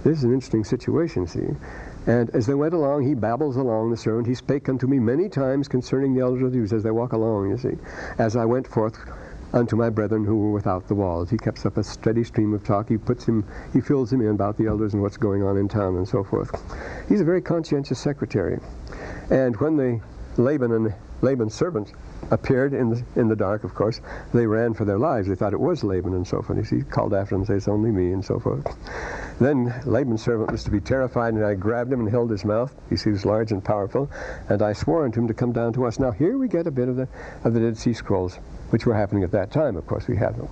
This 0.03 0.17
is 0.17 0.23
an 0.23 0.33
interesting 0.33 0.63
situation, 0.63 1.27
see. 1.27 1.47
And 2.07 2.31
as 2.31 2.47
they 2.47 2.55
went 2.55 2.73
along, 2.73 3.03
he 3.03 3.13
babbles 3.13 3.57
along, 3.57 3.91
the 3.91 3.97
servant. 3.97 4.25
He 4.25 4.33
spake 4.33 4.67
unto 4.67 4.87
me 4.87 4.97
many 4.97 5.29
times 5.29 5.67
concerning 5.67 6.15
the 6.15 6.21
elders 6.21 6.41
of 6.41 6.51
the 6.51 6.57
Jews 6.57 6.73
as 6.73 6.81
they 6.81 6.89
walk 6.89 7.13
along, 7.13 7.51
you 7.51 7.57
see. 7.57 7.77
As 8.17 8.35
I 8.35 8.45
went 8.45 8.67
forth 8.67 8.97
unto 9.53 9.75
my 9.75 9.89
brethren 9.89 10.25
who 10.25 10.37
were 10.37 10.51
without 10.51 10.87
the 10.87 10.95
walls. 10.95 11.29
He 11.29 11.37
keeps 11.37 11.65
up 11.65 11.77
a 11.77 11.83
steady 11.83 12.23
stream 12.23 12.53
of 12.53 12.63
talk. 12.63 12.89
He 12.89 12.97
puts 12.97 13.25
him, 13.25 13.45
he 13.73 13.81
fills 13.81 14.11
him 14.11 14.21
in 14.21 14.29
about 14.29 14.57
the 14.57 14.67
elders 14.67 14.93
and 14.93 15.01
what's 15.01 15.17
going 15.17 15.43
on 15.43 15.57
in 15.57 15.67
town 15.67 15.97
and 15.97 16.07
so 16.07 16.23
forth. 16.23 16.49
He's 17.09 17.21
a 17.21 17.25
very 17.25 17.41
conscientious 17.41 17.99
secretary. 17.99 18.59
And 19.29 19.55
when 19.57 19.77
the 19.77 20.01
Laban 20.37 20.71
and 20.71 20.93
Laban's 21.21 21.53
servants 21.53 21.93
appeared 22.31 22.73
in 22.73 22.89
the, 22.89 23.03
in 23.15 23.27
the 23.27 23.35
dark, 23.35 23.63
of 23.63 23.75
course, 23.75 23.99
they 24.33 24.45
ran 24.45 24.73
for 24.73 24.85
their 24.85 24.97
lives. 24.97 25.27
They 25.27 25.35
thought 25.35 25.53
it 25.53 25.59
was 25.59 25.83
Laban 25.83 26.13
and 26.13 26.27
so 26.27 26.41
forth. 26.41 26.69
He 26.69 26.81
called 26.81 27.13
after 27.13 27.35
them 27.35 27.41
and 27.41 27.47
said, 27.47 27.57
it's 27.57 27.67
only 27.67 27.91
me 27.91 28.11
and 28.11 28.23
so 28.23 28.39
forth. 28.39 28.65
Then 29.39 29.73
Laban's 29.85 30.21
servant 30.21 30.51
was 30.51 30.63
to 30.63 30.71
be 30.71 30.79
terrified, 30.79 31.33
and 31.33 31.45
I 31.45 31.55
grabbed 31.55 31.91
him 31.91 31.99
and 31.99 32.09
held 32.09 32.31
his 32.31 32.45
mouth. 32.45 32.73
He 32.89 33.09
was 33.09 33.25
large 33.25 33.51
and 33.51 33.63
powerful. 33.63 34.09
And 34.49 34.61
I 34.61 34.73
swore 34.73 35.05
unto 35.05 35.19
him 35.19 35.27
to 35.27 35.33
come 35.33 35.51
down 35.51 35.73
to 35.73 35.85
us. 35.85 35.99
Now 35.99 36.11
here 36.11 36.37
we 36.37 36.47
get 36.47 36.67
a 36.67 36.71
bit 36.71 36.87
of 36.87 36.95
the, 36.95 37.07
of 37.43 37.53
the 37.53 37.59
Dead 37.59 37.77
Sea 37.77 37.93
Scrolls, 37.93 38.35
which 38.69 38.85
were 38.85 38.95
happening 38.95 39.23
at 39.23 39.31
that 39.31 39.51
time. 39.51 39.75
Of 39.75 39.87
course, 39.87 40.07
we 40.07 40.15
have 40.17 40.37
them. 40.37 40.47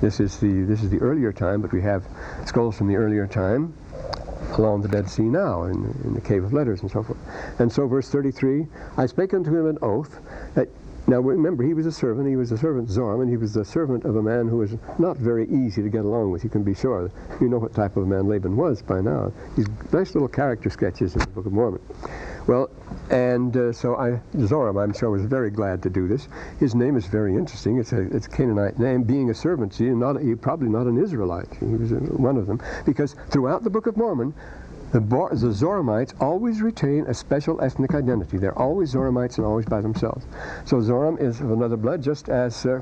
This 0.00 0.20
is 0.20 0.38
the, 0.38 0.62
this 0.62 0.82
is 0.82 0.90
the 0.90 0.98
earlier 0.98 1.32
time, 1.32 1.60
but 1.60 1.72
we 1.72 1.82
have 1.82 2.06
scrolls 2.46 2.76
from 2.76 2.86
the 2.86 2.96
earlier 2.96 3.26
time 3.26 3.74
along 4.56 4.82
the 4.82 4.88
Dead 4.88 5.08
Sea 5.08 5.22
now, 5.22 5.64
in, 5.64 5.84
in 6.04 6.14
the 6.14 6.20
Cave 6.20 6.44
of 6.44 6.52
Letters 6.52 6.82
and 6.82 6.90
so 6.90 7.02
forth. 7.02 7.18
And 7.58 7.70
so, 7.70 7.86
verse 7.86 8.08
33, 8.08 8.66
I 8.96 9.06
spake 9.06 9.34
unto 9.34 9.50
him 9.50 9.66
an 9.66 9.78
oath 9.82 10.20
that 10.54 10.68
now 11.08 11.20
remember, 11.20 11.64
he 11.64 11.72
was 11.72 11.86
a 11.86 11.92
servant. 11.92 12.28
He 12.28 12.36
was 12.36 12.52
a 12.52 12.58
servant 12.58 12.88
Zoram, 12.88 13.22
and 13.22 13.30
he 13.30 13.38
was 13.38 13.54
the 13.54 13.64
servant 13.64 14.04
of 14.04 14.16
a 14.16 14.22
man 14.22 14.46
who 14.46 14.58
was 14.58 14.76
not 14.98 15.16
very 15.16 15.48
easy 15.48 15.82
to 15.82 15.88
get 15.88 16.04
along 16.04 16.30
with. 16.30 16.44
You 16.44 16.50
can 16.50 16.62
be 16.62 16.74
sure. 16.74 17.10
You 17.40 17.48
know 17.48 17.56
what 17.56 17.74
type 17.74 17.96
of 17.96 18.02
a 18.02 18.06
man 18.06 18.28
Laban 18.28 18.56
was 18.56 18.82
by 18.82 19.00
now. 19.00 19.32
These 19.56 19.68
nice 19.90 20.14
little 20.14 20.28
character 20.28 20.68
sketches 20.68 21.14
in 21.14 21.20
the 21.20 21.26
Book 21.28 21.46
of 21.46 21.52
Mormon. 21.52 21.80
Well, 22.46 22.68
and 23.10 23.56
uh, 23.56 23.72
so 23.72 23.96
I, 23.96 24.20
Zoram, 24.36 24.82
I'm 24.82 24.92
sure, 24.92 25.10
was 25.10 25.24
very 25.24 25.50
glad 25.50 25.82
to 25.84 25.90
do 25.90 26.08
this. 26.08 26.28
His 26.60 26.74
name 26.74 26.96
is 26.96 27.06
very 27.06 27.34
interesting. 27.34 27.78
It's 27.78 27.92
a, 27.92 28.02
it's 28.14 28.26
a 28.26 28.30
Canaanite 28.30 28.78
name, 28.78 29.02
being 29.02 29.30
a 29.30 29.34
servant. 29.34 29.72
See, 29.72 29.84
not 29.84 30.20
he, 30.20 30.34
probably 30.34 30.68
not 30.68 30.86
an 30.86 31.02
Israelite. 31.02 31.48
He 31.58 31.66
was 31.66 31.90
one 31.92 32.36
of 32.36 32.46
them 32.46 32.60
because 32.84 33.16
throughout 33.30 33.64
the 33.64 33.70
Book 33.70 33.86
of 33.86 33.96
Mormon, 33.96 34.34
The, 34.90 35.00
the 35.00 35.52
Zoramites 35.52 36.14
always 36.18 36.62
retain 36.62 37.04
a 37.06 37.14
special 37.14 37.60
ethnic 37.60 37.94
identity. 37.94 38.38
They're 38.38 38.58
always 38.58 38.94
Zoramites 38.94 39.36
and 39.36 39.46
always 39.46 39.66
by 39.66 39.82
themselves. 39.82 40.24
So 40.64 40.76
Zoram 40.78 41.20
is 41.20 41.40
of 41.40 41.50
another 41.50 41.76
blood, 41.76 42.02
just 42.02 42.30
as, 42.30 42.64
uh, 42.64 42.80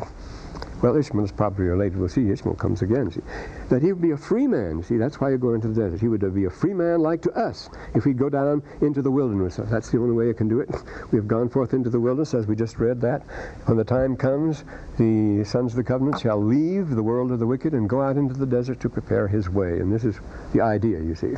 well, 0.83 0.97
Ishmael 0.97 1.25
is 1.25 1.33
probably 1.33 1.65
related. 1.65 1.99
We'll 1.99 2.09
see. 2.09 2.31
Ishmael 2.31 2.57
comes 2.57 2.83
again. 2.83 3.11
See, 3.11 3.23
that 3.71 3.83
he 3.83 3.93
would 3.93 4.03
be 4.03 4.11
a 4.11 4.17
free 4.17 4.47
man. 4.47 4.83
See, 4.83 4.99
that's 4.99 5.21
why 5.21 5.31
you 5.31 5.39
go 5.39 5.55
into 5.55 5.69
the 5.69 5.81
desert. 5.81 6.01
He 6.01 6.09
would 6.09 6.35
be 6.35 6.45
a 6.45 6.51
free 6.51 6.75
man 6.75 7.01
like 7.01 7.23
to 7.23 7.33
us 7.33 7.71
if 7.95 8.05
we 8.05 8.13
go 8.13 8.29
down 8.29 8.63
into 8.83 9.01
the 9.01 9.11
wilderness. 9.11 9.57
That's 9.57 9.91
the 9.91 9.99
only 9.99 10.15
way 10.15 10.27
you 10.27 10.35
can 10.35 10.49
do 10.49 10.61
it. 10.61 10.71
We 11.13 11.19
have 11.19 11.29
gone 11.29 11.49
forth 11.49 11.73
into 11.73 11.89
the 11.89 12.01
wilderness, 12.01 12.35
as 12.35 12.47
we 12.47 12.57
just 12.57 12.79
read 12.79 13.01
that. 13.03 13.23
When 13.67 13.77
the 13.77 13.85
time 13.85 14.17
comes, 14.17 14.65
the 14.99 15.45
sons 15.45 15.73
of 15.73 15.77
the 15.77 15.85
covenant 15.85 16.21
shall 16.21 16.43
leave 16.43 16.91
the 16.91 17.03
world 17.03 17.31
of 17.31 17.39
the 17.39 17.47
wicked 17.47 17.73
and 17.75 17.89
go 17.89 18.03
out 18.03 18.17
into 18.17 18.35
the 18.35 18.47
desert 18.47 18.81
to 18.81 18.89
prepare 18.89 19.29
his 19.29 19.49
way. 19.49 19.79
And 19.79 19.93
this 19.93 20.05
is 20.05 20.19
the 20.53 20.61
idea, 20.61 21.01
you 21.01 21.15
see. 21.15 21.35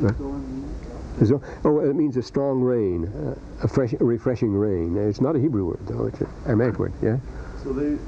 So, 1.26 1.42
oh, 1.64 1.80
it 1.80 1.96
means 1.96 2.16
a 2.16 2.22
strong 2.22 2.60
rain, 2.60 3.10
a 3.62 3.66
fresh, 3.66 3.92
a 3.92 4.04
refreshing 4.04 4.52
rain. 4.52 4.96
It's 4.96 5.20
not 5.20 5.34
a 5.34 5.40
Hebrew 5.40 5.64
word, 5.66 5.80
though. 5.82 6.06
It's 6.06 6.20
an 6.20 6.28
Aramaic 6.46 6.78
word. 6.78 6.92
Yeah. 7.02 7.18
So 7.64 7.72
they, 7.72 7.98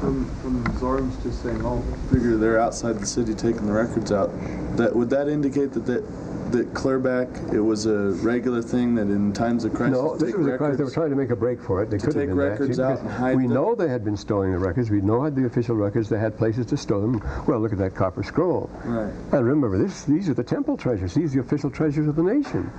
from 0.00 0.26
from 0.40 0.78
Zoram's 0.78 1.22
just 1.22 1.42
saying, 1.42 1.60
oh, 1.64 1.80
figure 2.12 2.36
they're 2.36 2.60
outside 2.60 2.98
the 2.98 3.06
city 3.06 3.34
taking 3.34 3.66
the 3.66 3.72
records 3.72 4.12
out. 4.12 4.30
That 4.76 4.94
would 4.94 5.10
that 5.10 5.28
indicate 5.28 5.72
that 5.72 5.86
that 5.86 6.04
that 6.52 6.72
clearback 6.72 7.52
it 7.52 7.60
was 7.60 7.84
a 7.84 8.12
regular 8.22 8.62
thing 8.62 8.94
that 8.94 9.02
in 9.02 9.32
times 9.32 9.64
of 9.64 9.74
crisis 9.74 9.98
No, 9.98 10.16
this 10.16 10.34
was 10.34 10.46
a 10.46 10.56
crisis. 10.56 10.78
They 10.78 10.84
were 10.84 10.90
trying 10.90 11.10
to 11.10 11.16
make 11.16 11.30
a 11.30 11.36
break 11.36 11.60
for 11.60 11.82
it. 11.82 11.90
They 11.90 11.98
could 11.98 12.06
have 12.06 12.14
take 12.14 12.28
been 12.28 12.38
that, 12.38 12.50
records 12.50 12.76
see, 12.76 12.82
out 12.82 13.00
and 13.00 13.10
hide 13.10 13.36
We 13.36 13.42
them. 13.42 13.54
know 13.54 13.74
they 13.74 13.88
had 13.88 14.04
been 14.04 14.16
storing 14.16 14.52
the 14.52 14.58
records. 14.58 14.90
We 14.90 15.00
know 15.02 15.22
had 15.22 15.36
the 15.36 15.44
official 15.44 15.76
records. 15.76 16.08
They 16.08 16.18
had 16.18 16.38
places 16.38 16.64
to 16.66 16.76
store 16.76 17.00
them. 17.00 17.22
Well, 17.46 17.60
look 17.60 17.72
at 17.72 17.78
that 17.78 17.94
copper 17.94 18.22
scroll. 18.22 18.70
Right. 18.84 19.12
And 19.32 19.46
remember, 19.46 19.76
this, 19.76 20.04
these 20.04 20.28
are 20.30 20.34
the 20.34 20.44
temple 20.44 20.76
treasures. 20.78 21.12
These 21.14 21.32
are 21.32 21.42
the 21.42 21.46
official 21.46 21.70
treasures 21.70 22.08
of 22.08 22.16
the 22.16 22.22
nation. 22.22 22.70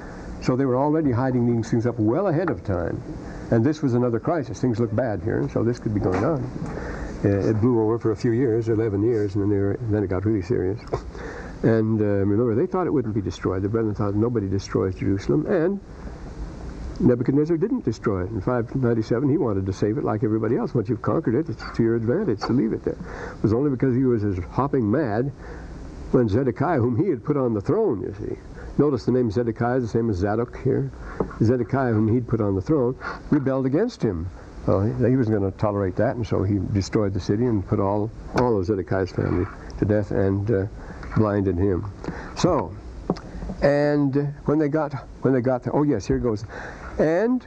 So 0.41 0.55
they 0.55 0.65
were 0.65 0.77
already 0.77 1.11
hiding 1.11 1.55
these 1.55 1.69
things 1.69 1.85
up 1.85 1.99
well 1.99 2.27
ahead 2.27 2.49
of 2.49 2.63
time. 2.63 3.01
And 3.51 3.63
this 3.63 3.81
was 3.81 3.93
another 3.93 4.19
crisis. 4.19 4.59
Things 4.61 4.79
look 4.79 4.95
bad 4.95 5.21
here, 5.21 5.47
so 5.53 5.63
this 5.63 5.79
could 5.79 5.93
be 5.93 5.99
going 5.99 6.23
on. 6.23 6.98
Uh, 7.23 7.49
it 7.49 7.59
blew 7.59 7.81
over 7.81 7.99
for 7.99 8.11
a 8.11 8.15
few 8.15 8.31
years, 8.31 8.69
11 8.69 9.03
years, 9.03 9.35
and 9.35 9.43
then, 9.43 9.49
were, 9.49 9.77
then 9.81 10.03
it 10.03 10.07
got 10.07 10.25
really 10.25 10.41
serious. 10.41 10.79
And 11.63 11.99
uh, 11.99 12.05
remember, 12.05 12.55
they 12.55 12.65
thought 12.65 12.87
it 12.87 12.91
wouldn't 12.93 13.13
be 13.13 13.21
destroyed. 13.21 13.61
The 13.61 13.69
brethren 13.69 13.93
thought 13.93 14.15
nobody 14.15 14.47
destroys 14.47 14.95
Jerusalem. 14.95 15.45
And 15.45 15.81
Nebuchadnezzar 17.01 17.57
didn't 17.57 17.83
destroy 17.83 18.23
it. 18.23 18.29
In 18.29 18.39
597, 18.39 19.29
he 19.29 19.37
wanted 19.37 19.65
to 19.65 19.73
save 19.73 19.97
it 19.97 20.05
like 20.05 20.23
everybody 20.23 20.55
else. 20.55 20.73
Once 20.73 20.87
you've 20.87 21.01
conquered 21.01 21.35
it, 21.35 21.49
it's 21.49 21.63
to 21.75 21.83
your 21.83 21.95
advantage 21.95 22.39
to 22.41 22.53
leave 22.53 22.71
it 22.71 22.83
there. 22.83 22.97
It 23.35 23.43
was 23.43 23.53
only 23.53 23.69
because 23.69 23.95
he 23.95 24.03
was 24.03 24.23
as 24.23 24.37
hopping 24.51 24.89
mad 24.89 25.31
when 26.11 26.29
Zedekiah, 26.29 26.79
whom 26.79 26.97
he 26.97 27.09
had 27.09 27.23
put 27.23 27.35
on 27.35 27.53
the 27.53 27.61
throne, 27.61 28.01
you 28.01 28.15
see. 28.19 28.37
Notice 28.77 29.03
the 29.03 29.11
name 29.11 29.29
Zedekiah 29.29 29.77
is 29.77 29.83
the 29.83 29.89
same 29.89 30.09
as 30.09 30.17
Zadok 30.17 30.57
here. 30.63 30.91
Zedekiah, 31.43 31.91
whom 31.91 32.07
he'd 32.13 32.27
put 32.27 32.39
on 32.39 32.55
the 32.55 32.61
throne, 32.61 32.95
rebelled 33.29 33.65
against 33.65 34.01
him. 34.01 34.29
Well, 34.67 34.81
he 34.81 34.91
he 35.09 35.15
wasn't 35.15 35.39
going 35.39 35.51
to 35.51 35.57
tolerate 35.57 35.95
that, 35.95 36.15
and 36.15 36.25
so 36.25 36.43
he 36.43 36.59
destroyed 36.73 37.13
the 37.13 37.19
city 37.19 37.45
and 37.45 37.65
put 37.65 37.79
all, 37.79 38.11
all 38.35 38.59
of 38.59 38.65
Zedekiah's 38.65 39.11
family 39.11 39.45
to 39.79 39.85
death 39.85 40.11
and 40.11 40.49
uh, 40.51 40.65
blinded 41.15 41.57
him. 41.57 41.91
So, 42.35 42.73
and 43.61 44.33
when 44.45 44.59
they 44.59 44.67
got 44.67 44.93
when 45.21 45.33
they 45.33 45.41
got 45.41 45.63
there, 45.63 45.75
oh 45.75 45.83
yes, 45.83 46.05
here 46.05 46.19
goes. 46.19 46.45
And 46.99 47.45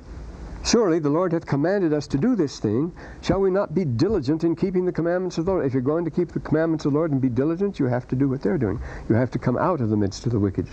surely 0.64 0.98
the 0.98 1.11
Lord 1.11 1.33
hath 1.33 1.46
commanded 1.46 1.92
us 1.92 2.07
to 2.09 2.18
do 2.18 2.35
this 2.37 2.59
thing. 2.59 2.92
Shall 3.20 3.40
we 3.40 3.51
not 3.51 3.75
be 3.75 3.85
diligent 3.85 4.44
in 4.44 4.57
keeping 4.57 4.85
the 4.85 4.92
commandments 4.92 5.38
of 5.38 5.44
the 5.44 5.53
Lord? 5.53 5.66
If 5.66 5.72
you're 5.72 5.83
going 5.83 6.05
to 6.05 6.11
keep 6.11 6.33
the 6.33 6.40
commandments 6.40 6.85
of 6.85 6.92
the 6.92 6.98
Lord 6.98 7.12
and 7.12 7.20
be 7.20 7.29
diligent, 7.29 7.79
you 7.79 7.87
have 7.87 8.07
to 8.09 8.16
do 8.16 8.29
what 8.29 8.42
they're 8.42 8.59
doing. 8.59 8.81
You 9.09 9.14
have 9.14 9.31
to 9.33 9.38
come 9.38 9.57
out 9.59 9.81
of 9.81 9.90
the 9.90 9.96
midst 9.96 10.27
of 10.27 10.33
the 10.33 10.38
wicked. 10.38 10.66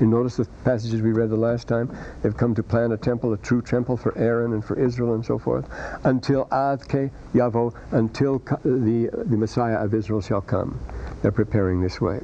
You 0.00 0.06
notice 0.06 0.36
the 0.36 0.46
passages 0.64 1.02
we 1.02 1.12
read 1.12 1.30
the 1.30 1.36
last 1.36 1.68
time. 1.68 1.96
They've 2.22 2.36
come 2.36 2.54
to 2.54 2.62
plan 2.62 2.92
a 2.92 2.96
temple, 2.96 3.32
a 3.32 3.38
true 3.38 3.62
temple 3.62 3.96
for 3.96 4.16
Aaron 4.18 4.52
and 4.52 4.64
for 4.64 4.78
Israel 4.78 5.14
and 5.14 5.24
so 5.24 5.38
forth, 5.38 5.68
until 6.04 6.46
Adke 6.46 7.10
Yavo, 7.34 7.74
until 7.92 8.38
the 8.64 9.10
the 9.26 9.36
Messiah 9.36 9.76
of 9.76 9.94
Israel 9.94 10.20
shall 10.20 10.40
come. 10.40 10.78
They're 11.22 11.32
preparing 11.32 11.80
this 11.80 12.00
way 12.00 12.20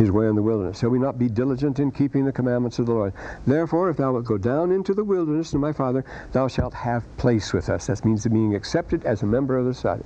his 0.00 0.10
way 0.10 0.26
in 0.26 0.34
the 0.34 0.42
wilderness. 0.42 0.78
Shall 0.78 0.88
we 0.88 0.98
not 0.98 1.18
be 1.18 1.28
diligent 1.28 1.78
in 1.78 1.90
keeping 1.90 2.24
the 2.24 2.32
commandments 2.32 2.78
of 2.78 2.86
the 2.86 2.92
Lord? 2.92 3.12
Therefore, 3.46 3.90
if 3.90 3.98
thou 3.98 4.12
wilt 4.12 4.24
go 4.24 4.38
down 4.38 4.72
into 4.72 4.94
the 4.94 5.04
wilderness 5.04 5.50
to 5.50 5.58
my 5.58 5.74
father, 5.74 6.06
thou 6.32 6.48
shalt 6.48 6.72
have 6.72 7.04
place 7.18 7.52
with 7.52 7.68
us. 7.68 7.86
That 7.86 8.02
means 8.02 8.26
being 8.26 8.54
accepted 8.54 9.04
as 9.04 9.22
a 9.22 9.26
member 9.26 9.58
of 9.58 9.66
the 9.66 9.74
society. 9.74 10.04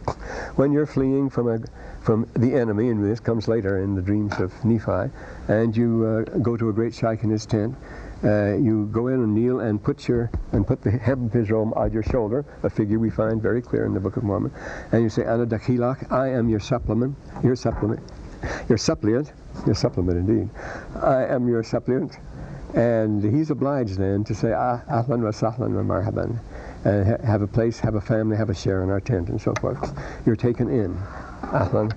When 0.56 0.72
you're 0.72 0.84
fleeing 0.86 1.30
from 1.30 1.48
a 1.48 1.60
from 2.00 2.28
the 2.34 2.54
enemy, 2.54 2.90
and 2.90 3.02
this 3.02 3.20
comes 3.20 3.46
later 3.46 3.82
in 3.82 3.94
the 3.94 4.02
dreams 4.02 4.34
of 4.40 4.52
Nephi, 4.64 5.10
and 5.48 5.74
you 5.74 6.04
uh, 6.04 6.38
go 6.38 6.56
to 6.56 6.68
a 6.68 6.72
great 6.72 6.92
sheikh 6.92 7.22
in 7.22 7.30
his 7.30 7.46
tent, 7.46 7.76
uh, 8.24 8.56
you 8.56 8.86
go 8.92 9.06
in 9.06 9.22
and 9.22 9.32
kneel 9.32 9.60
and 9.60 9.80
put 9.82 10.08
your 10.08 10.28
and 10.52 10.66
put 10.66 10.82
the 10.82 10.90
hem 10.90 11.26
of 11.26 11.32
his 11.32 11.50
robe 11.52 11.72
on 11.76 11.92
your 11.92 12.02
shoulder, 12.02 12.44
a 12.64 12.68
figure 12.68 12.98
we 12.98 13.10
find 13.10 13.40
very 13.40 13.62
clear 13.62 13.86
in 13.86 13.94
the 13.94 14.00
Book 14.00 14.16
of 14.16 14.24
Mormon, 14.24 14.50
and 14.90 15.04
you 15.04 15.08
say, 15.08 15.24
Ana 15.24 15.46
Dakhilak, 15.46 16.10
I 16.12 16.30
am 16.30 16.48
your 16.48 16.60
supplement, 16.60 17.16
your 17.44 17.54
supplement, 17.54 18.00
your 18.68 18.76
suppliant, 18.76 19.32
your 19.66 19.74
supplement 19.74 20.18
indeed. 20.18 20.50
I 21.00 21.24
am 21.26 21.48
your 21.48 21.62
suppliant. 21.62 22.18
And 22.74 23.22
he's 23.22 23.50
obliged 23.50 23.98
then 23.98 24.24
to 24.24 24.34
say, 24.34 24.52
ah, 24.52 24.80
ahlan 24.90 25.22
wa 25.22 25.30
sahlan 25.30 25.74
wa 25.74 25.82
marhaban. 25.82 26.38
And 26.84 27.06
ha- 27.06 27.24
have 27.24 27.42
a 27.42 27.46
place, 27.46 27.78
have 27.78 27.94
a 27.94 28.00
family, 28.00 28.36
have 28.36 28.50
a 28.50 28.54
share 28.54 28.82
in 28.82 28.90
our 28.90 29.00
tent, 29.00 29.28
and 29.28 29.40
so 29.40 29.54
forth. 29.60 29.96
You're 30.26 30.36
taken 30.36 30.68
in. 30.68 30.94
Ahlan. 31.42 31.92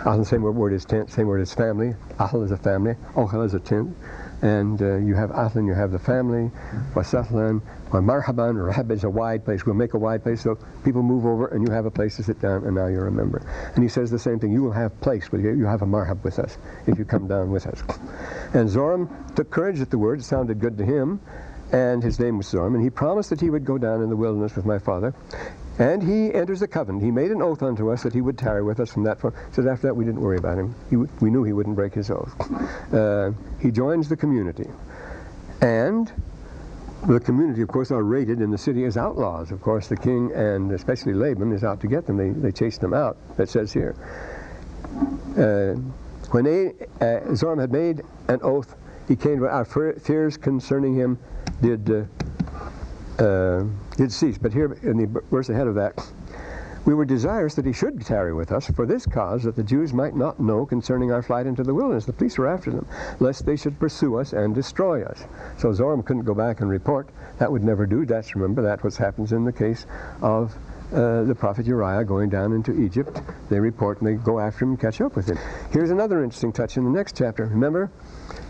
Ahlan, 0.00 0.26
same 0.26 0.42
word 0.42 0.72
is 0.72 0.84
tent, 0.84 1.10
same 1.10 1.26
word 1.26 1.40
as 1.40 1.54
family. 1.54 1.94
Ahl 2.18 2.42
is 2.42 2.50
a 2.50 2.56
family. 2.56 2.96
Ohel 3.14 3.44
is 3.44 3.54
a 3.54 3.60
tent. 3.60 3.96
And 4.42 4.80
uh, 4.82 4.96
you 4.96 5.14
have 5.14 5.30
Ahlan, 5.30 5.66
you 5.66 5.74
have 5.74 5.92
the 5.92 5.98
family. 5.98 6.50
Wa 6.94 7.02
sahlan. 7.02 7.62
Wa 7.92 8.00
marhaban. 8.00 8.64
Rahab 8.64 8.90
is 8.90 9.04
a 9.04 9.10
wide 9.10 9.44
place. 9.44 9.64
We'll 9.64 9.74
make 9.74 9.94
a 9.94 9.98
wide 9.98 10.22
place 10.22 10.42
so 10.42 10.58
people 10.84 11.02
move 11.02 11.24
over 11.24 11.48
and 11.48 11.66
you 11.66 11.72
have 11.72 11.86
a 11.86 11.90
place 11.90 12.16
to 12.16 12.22
sit 12.22 12.40
down 12.40 12.64
and 12.64 12.74
now 12.74 12.86
you're 12.86 13.06
a 13.06 13.12
member. 13.12 13.42
And 13.74 13.82
he 13.82 13.88
says 13.88 14.10
the 14.10 14.18
same 14.18 14.38
thing. 14.38 14.52
You 14.52 14.62
will 14.62 14.72
have 14.72 14.98
place 15.00 15.28
you. 15.32 15.38
You 15.38 15.64
have 15.64 15.82
a 15.82 15.86
marhab 15.86 16.22
with 16.22 16.38
us 16.38 16.58
if 16.86 16.98
you 16.98 17.04
come 17.04 17.26
down 17.26 17.50
with 17.50 17.66
us. 17.66 17.80
And 18.52 18.68
Zoram 18.68 19.34
took 19.34 19.50
courage 19.50 19.80
at 19.80 19.90
the 19.90 19.98
word. 19.98 20.20
It 20.20 20.24
sounded 20.24 20.60
good 20.60 20.76
to 20.78 20.84
him. 20.84 21.20
And 21.72 22.02
his 22.02 22.20
name 22.20 22.36
was 22.36 22.46
Zoram. 22.46 22.74
And 22.74 22.82
he 22.82 22.90
promised 22.90 23.30
that 23.30 23.40
he 23.40 23.50
would 23.50 23.64
go 23.64 23.78
down 23.78 24.02
in 24.02 24.10
the 24.10 24.16
wilderness 24.16 24.54
with 24.54 24.66
my 24.66 24.78
father. 24.78 25.14
And 25.78 26.02
he 26.02 26.32
enters 26.32 26.60
the 26.60 26.68
covenant. 26.68 27.04
He 27.04 27.10
made 27.10 27.30
an 27.30 27.42
oath 27.42 27.62
unto 27.62 27.90
us 27.90 28.02
that 28.02 28.14
he 28.14 28.20
would 28.20 28.38
tarry 28.38 28.62
with 28.62 28.80
us 28.80 28.90
from 28.90 29.04
that 29.04 29.18
point. 29.18 29.34
So 29.52 29.68
after 29.68 29.88
that, 29.88 29.94
we 29.94 30.04
didn't 30.04 30.20
worry 30.20 30.38
about 30.38 30.58
him. 30.58 30.74
He, 30.88 30.96
we 30.96 31.30
knew 31.30 31.44
he 31.44 31.52
wouldn't 31.52 31.76
break 31.76 31.92
his 31.92 32.10
oath. 32.10 32.34
Uh, 32.92 33.32
he 33.60 33.70
joins 33.70 34.08
the 34.08 34.16
community. 34.16 34.68
And 35.60 36.10
the 37.06 37.20
community, 37.20 37.60
of 37.62 37.68
course, 37.68 37.90
are 37.90 38.02
rated 38.02 38.40
in 38.40 38.50
the 38.50 38.58
city 38.58 38.84
as 38.84 38.96
outlaws. 38.96 39.50
Of 39.50 39.60
course, 39.60 39.88
the 39.88 39.96
king 39.96 40.32
and 40.34 40.72
especially 40.72 41.12
Laban 41.12 41.52
is 41.52 41.62
out 41.62 41.80
to 41.80 41.86
get 41.86 42.06
them. 42.06 42.16
They, 42.16 42.30
they 42.30 42.52
chased 42.52 42.80
them 42.80 42.94
out, 42.94 43.18
it 43.38 43.48
says 43.48 43.72
here. 43.72 43.94
Uh, 45.36 45.78
when 46.30 46.44
they, 46.44 46.68
uh, 47.00 47.20
Zoram 47.32 47.60
had 47.60 47.70
made 47.70 48.02
an 48.28 48.40
oath, 48.42 48.76
he 49.08 49.14
came 49.14 49.38
to 49.38 49.46
our 49.46 49.64
fears 49.64 50.36
concerning 50.36 50.94
him 50.96 51.18
did 51.62 51.90
uh, 51.90 53.22
uh, 53.22 53.64
did 53.96 54.12
cease. 54.12 54.38
But 54.38 54.52
here 54.52 54.72
in 54.82 54.96
the 54.96 55.22
verse 55.30 55.48
ahead 55.48 55.66
of 55.66 55.74
that, 55.76 55.94
we 56.86 56.94
were 56.94 57.04
desirous 57.04 57.56
that 57.56 57.66
he 57.66 57.72
should 57.72 58.00
tarry 58.06 58.32
with 58.32 58.52
us 58.52 58.70
for 58.70 58.86
this 58.86 59.06
cause, 59.06 59.42
that 59.42 59.56
the 59.56 59.64
Jews 59.64 59.92
might 59.92 60.14
not 60.14 60.38
know 60.38 60.64
concerning 60.64 61.10
our 61.10 61.20
flight 61.20 61.46
into 61.46 61.64
the 61.64 61.74
wilderness. 61.74 62.04
The 62.04 62.12
police 62.12 62.38
were 62.38 62.46
after 62.46 62.70
them, 62.70 62.86
lest 63.18 63.44
they 63.44 63.56
should 63.56 63.80
pursue 63.80 64.16
us 64.16 64.32
and 64.32 64.54
destroy 64.54 65.02
us. 65.02 65.24
So 65.58 65.72
Zoram 65.72 66.04
couldn't 66.04 66.22
go 66.22 66.34
back 66.34 66.60
and 66.60 66.70
report. 66.70 67.08
That 67.38 67.50
would 67.50 67.64
never 67.64 67.86
do. 67.86 68.06
That's 68.06 68.36
remember 68.36 68.62
that 68.62 68.84
what 68.84 68.94
happens 68.94 69.32
in 69.32 69.44
the 69.44 69.52
case 69.52 69.84
of 70.22 70.56
uh, 70.92 71.24
the 71.24 71.34
prophet 71.34 71.66
Uriah 71.66 72.04
going 72.04 72.30
down 72.30 72.52
into 72.52 72.72
Egypt. 72.80 73.20
They 73.48 73.58
report 73.58 74.00
and 74.00 74.08
they 74.08 74.14
go 74.14 74.38
after 74.38 74.64
him 74.64 74.70
and 74.70 74.80
catch 74.80 75.00
up 75.00 75.16
with 75.16 75.28
him. 75.28 75.38
Here's 75.70 75.90
another 75.90 76.22
interesting 76.22 76.52
touch 76.52 76.76
in 76.76 76.84
the 76.84 76.90
next 76.90 77.16
chapter. 77.16 77.46
Remember, 77.46 77.90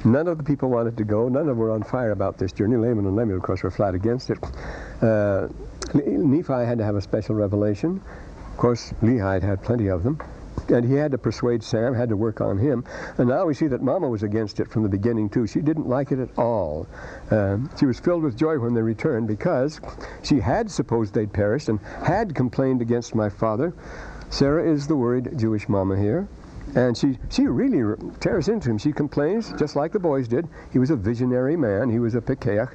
none 0.05 0.29
of 0.29 0.39
the 0.39 0.45
people 0.45 0.69
wanted 0.69 0.97
to 0.97 1.05
go. 1.05 1.29
None 1.29 1.43
of 1.43 1.47
them 1.49 1.59
were 1.59 1.71
on 1.71 1.83
fire 1.83 2.11
about 2.13 2.39
this 2.39 2.53
journey. 2.53 2.77
Laman 2.77 3.07
and 3.07 3.17
Lemuel, 3.17 3.39
of 3.39 3.43
course, 3.43 3.63
were 3.63 3.71
flat 3.71 3.95
against 3.95 4.31
it. 4.31 4.39
Uh, 5.03 5.49
Nephi 5.95 6.53
had 6.53 6.79
to 6.79 6.85
have 6.85 6.97
a 6.97 7.01
special 7.01 7.35
revelation. 7.35 8.03
Of 8.53 8.57
course, 8.57 8.93
Lehi 9.03 9.43
had 9.43 9.63
plenty 9.63 9.89
of 9.89 10.03
them. 10.03 10.21
And 10.69 10.85
he 10.85 10.95
had 10.95 11.13
to 11.13 11.19
persuade 11.19 11.63
Sam, 11.63 11.95
had 11.95 12.09
to 12.09 12.17
work 12.17 12.41
on 12.41 12.59
him. 12.59 12.85
And 13.19 13.29
now 13.29 13.47
we 13.47 13.55
see 13.55 13.69
that 13.69 13.83
Mama 13.83 14.09
was 14.09 14.23
against 14.23 14.61
it 14.61 14.69
from 14.69 14.83
the 14.83 14.89
beginning, 14.89 15.29
too. 15.29 15.47
She 15.47 15.61
didn't 15.61 15.89
like 15.89 16.13
it 16.13 16.19
at 16.19 16.37
all. 16.39 16.87
Um, 17.31 17.71
she 17.79 17.87
was 17.87 18.01
filled 18.01 18.23
with 18.23 18.37
joy 18.37 18.59
when 18.59 18.75
they 18.75 18.83
returned 18.83 19.29
because 19.29 19.81
she 20.23 20.41
had 20.41 20.71
supposed 20.71 21.15
they'd 21.15 21.33
perished 21.33 21.69
and 21.69 21.81
had 22.03 22.35
complained 22.35 22.83
against 22.83 23.15
my 23.15 23.29
father. 23.29 23.73
Sarah 24.31 24.69
is 24.69 24.87
the 24.87 24.97
worried 24.97 25.39
Jewish 25.39 25.69
mama 25.69 25.97
here. 25.97 26.29
And 26.75 26.97
she, 26.97 27.19
she 27.31 27.47
really 27.47 27.97
tears 28.21 28.49
into 28.49 28.71
him. 28.71 28.79
She 28.79 28.93
complains, 28.93 29.53
just 29.53 29.77
like 29.77 29.93
the 29.93 30.01
boys 30.01 30.27
did. 30.27 30.49
He 30.73 30.79
was 30.79 30.91
a 30.91 30.97
visionary 30.97 31.57
man. 31.57 31.89
He 31.91 32.01
was 32.01 32.15
a 32.15 32.21
Pekaach. 32.21 32.75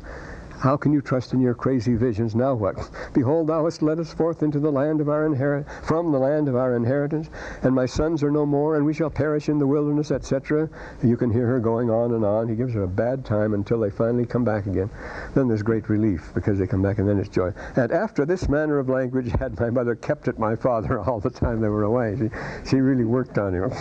How 0.61 0.77
can 0.77 0.93
you 0.93 1.01
trust 1.01 1.33
in 1.33 1.41
your 1.41 1.55
crazy 1.55 1.95
visions? 1.95 2.35
Now 2.35 2.53
what? 2.53 2.75
Behold, 3.13 3.47
thou 3.47 3.65
hast 3.65 3.81
led 3.81 3.99
us 3.99 4.13
forth 4.13 4.43
into 4.43 4.59
the 4.59 4.71
land 4.71 5.01
of 5.01 5.09
our 5.09 5.25
inherit 5.25 5.65
from 5.81 6.11
the 6.11 6.19
land 6.19 6.47
of 6.47 6.55
our 6.55 6.75
inheritance, 6.75 7.31
and 7.63 7.73
my 7.73 7.87
sons 7.87 8.21
are 8.21 8.29
no 8.29 8.45
more, 8.45 8.75
and 8.75 8.85
we 8.85 8.93
shall 8.93 9.09
perish 9.09 9.49
in 9.49 9.57
the 9.57 9.65
wilderness, 9.65 10.11
etc. 10.11 10.69
You 11.01 11.17
can 11.17 11.31
hear 11.31 11.47
her 11.47 11.59
going 11.59 11.89
on 11.89 12.13
and 12.13 12.23
on. 12.23 12.47
He 12.47 12.53
gives 12.53 12.75
her 12.75 12.83
a 12.83 12.87
bad 12.87 13.25
time 13.25 13.55
until 13.55 13.79
they 13.79 13.89
finally 13.89 14.27
come 14.27 14.43
back 14.43 14.67
again. 14.67 14.91
Then 15.33 15.47
there's 15.47 15.63
great 15.63 15.89
relief 15.89 16.29
because 16.35 16.59
they 16.59 16.67
come 16.67 16.83
back, 16.83 16.99
and 16.99 17.09
then 17.09 17.17
it's 17.17 17.29
joy. 17.29 17.51
And 17.75 17.91
after 17.91 18.23
this 18.23 18.47
manner 18.47 18.77
of 18.77 18.87
language 18.87 19.31
had 19.39 19.59
my 19.59 19.71
mother 19.71 19.95
kept 19.95 20.27
it 20.27 20.37
my 20.37 20.55
father 20.55 20.99
all 21.09 21.19
the 21.19 21.31
time 21.31 21.59
they 21.59 21.69
were 21.69 21.85
away. 21.85 22.15
She, 22.19 22.69
she 22.69 22.75
really 22.81 23.05
worked 23.05 23.39
on 23.39 23.55
him. 23.55 23.71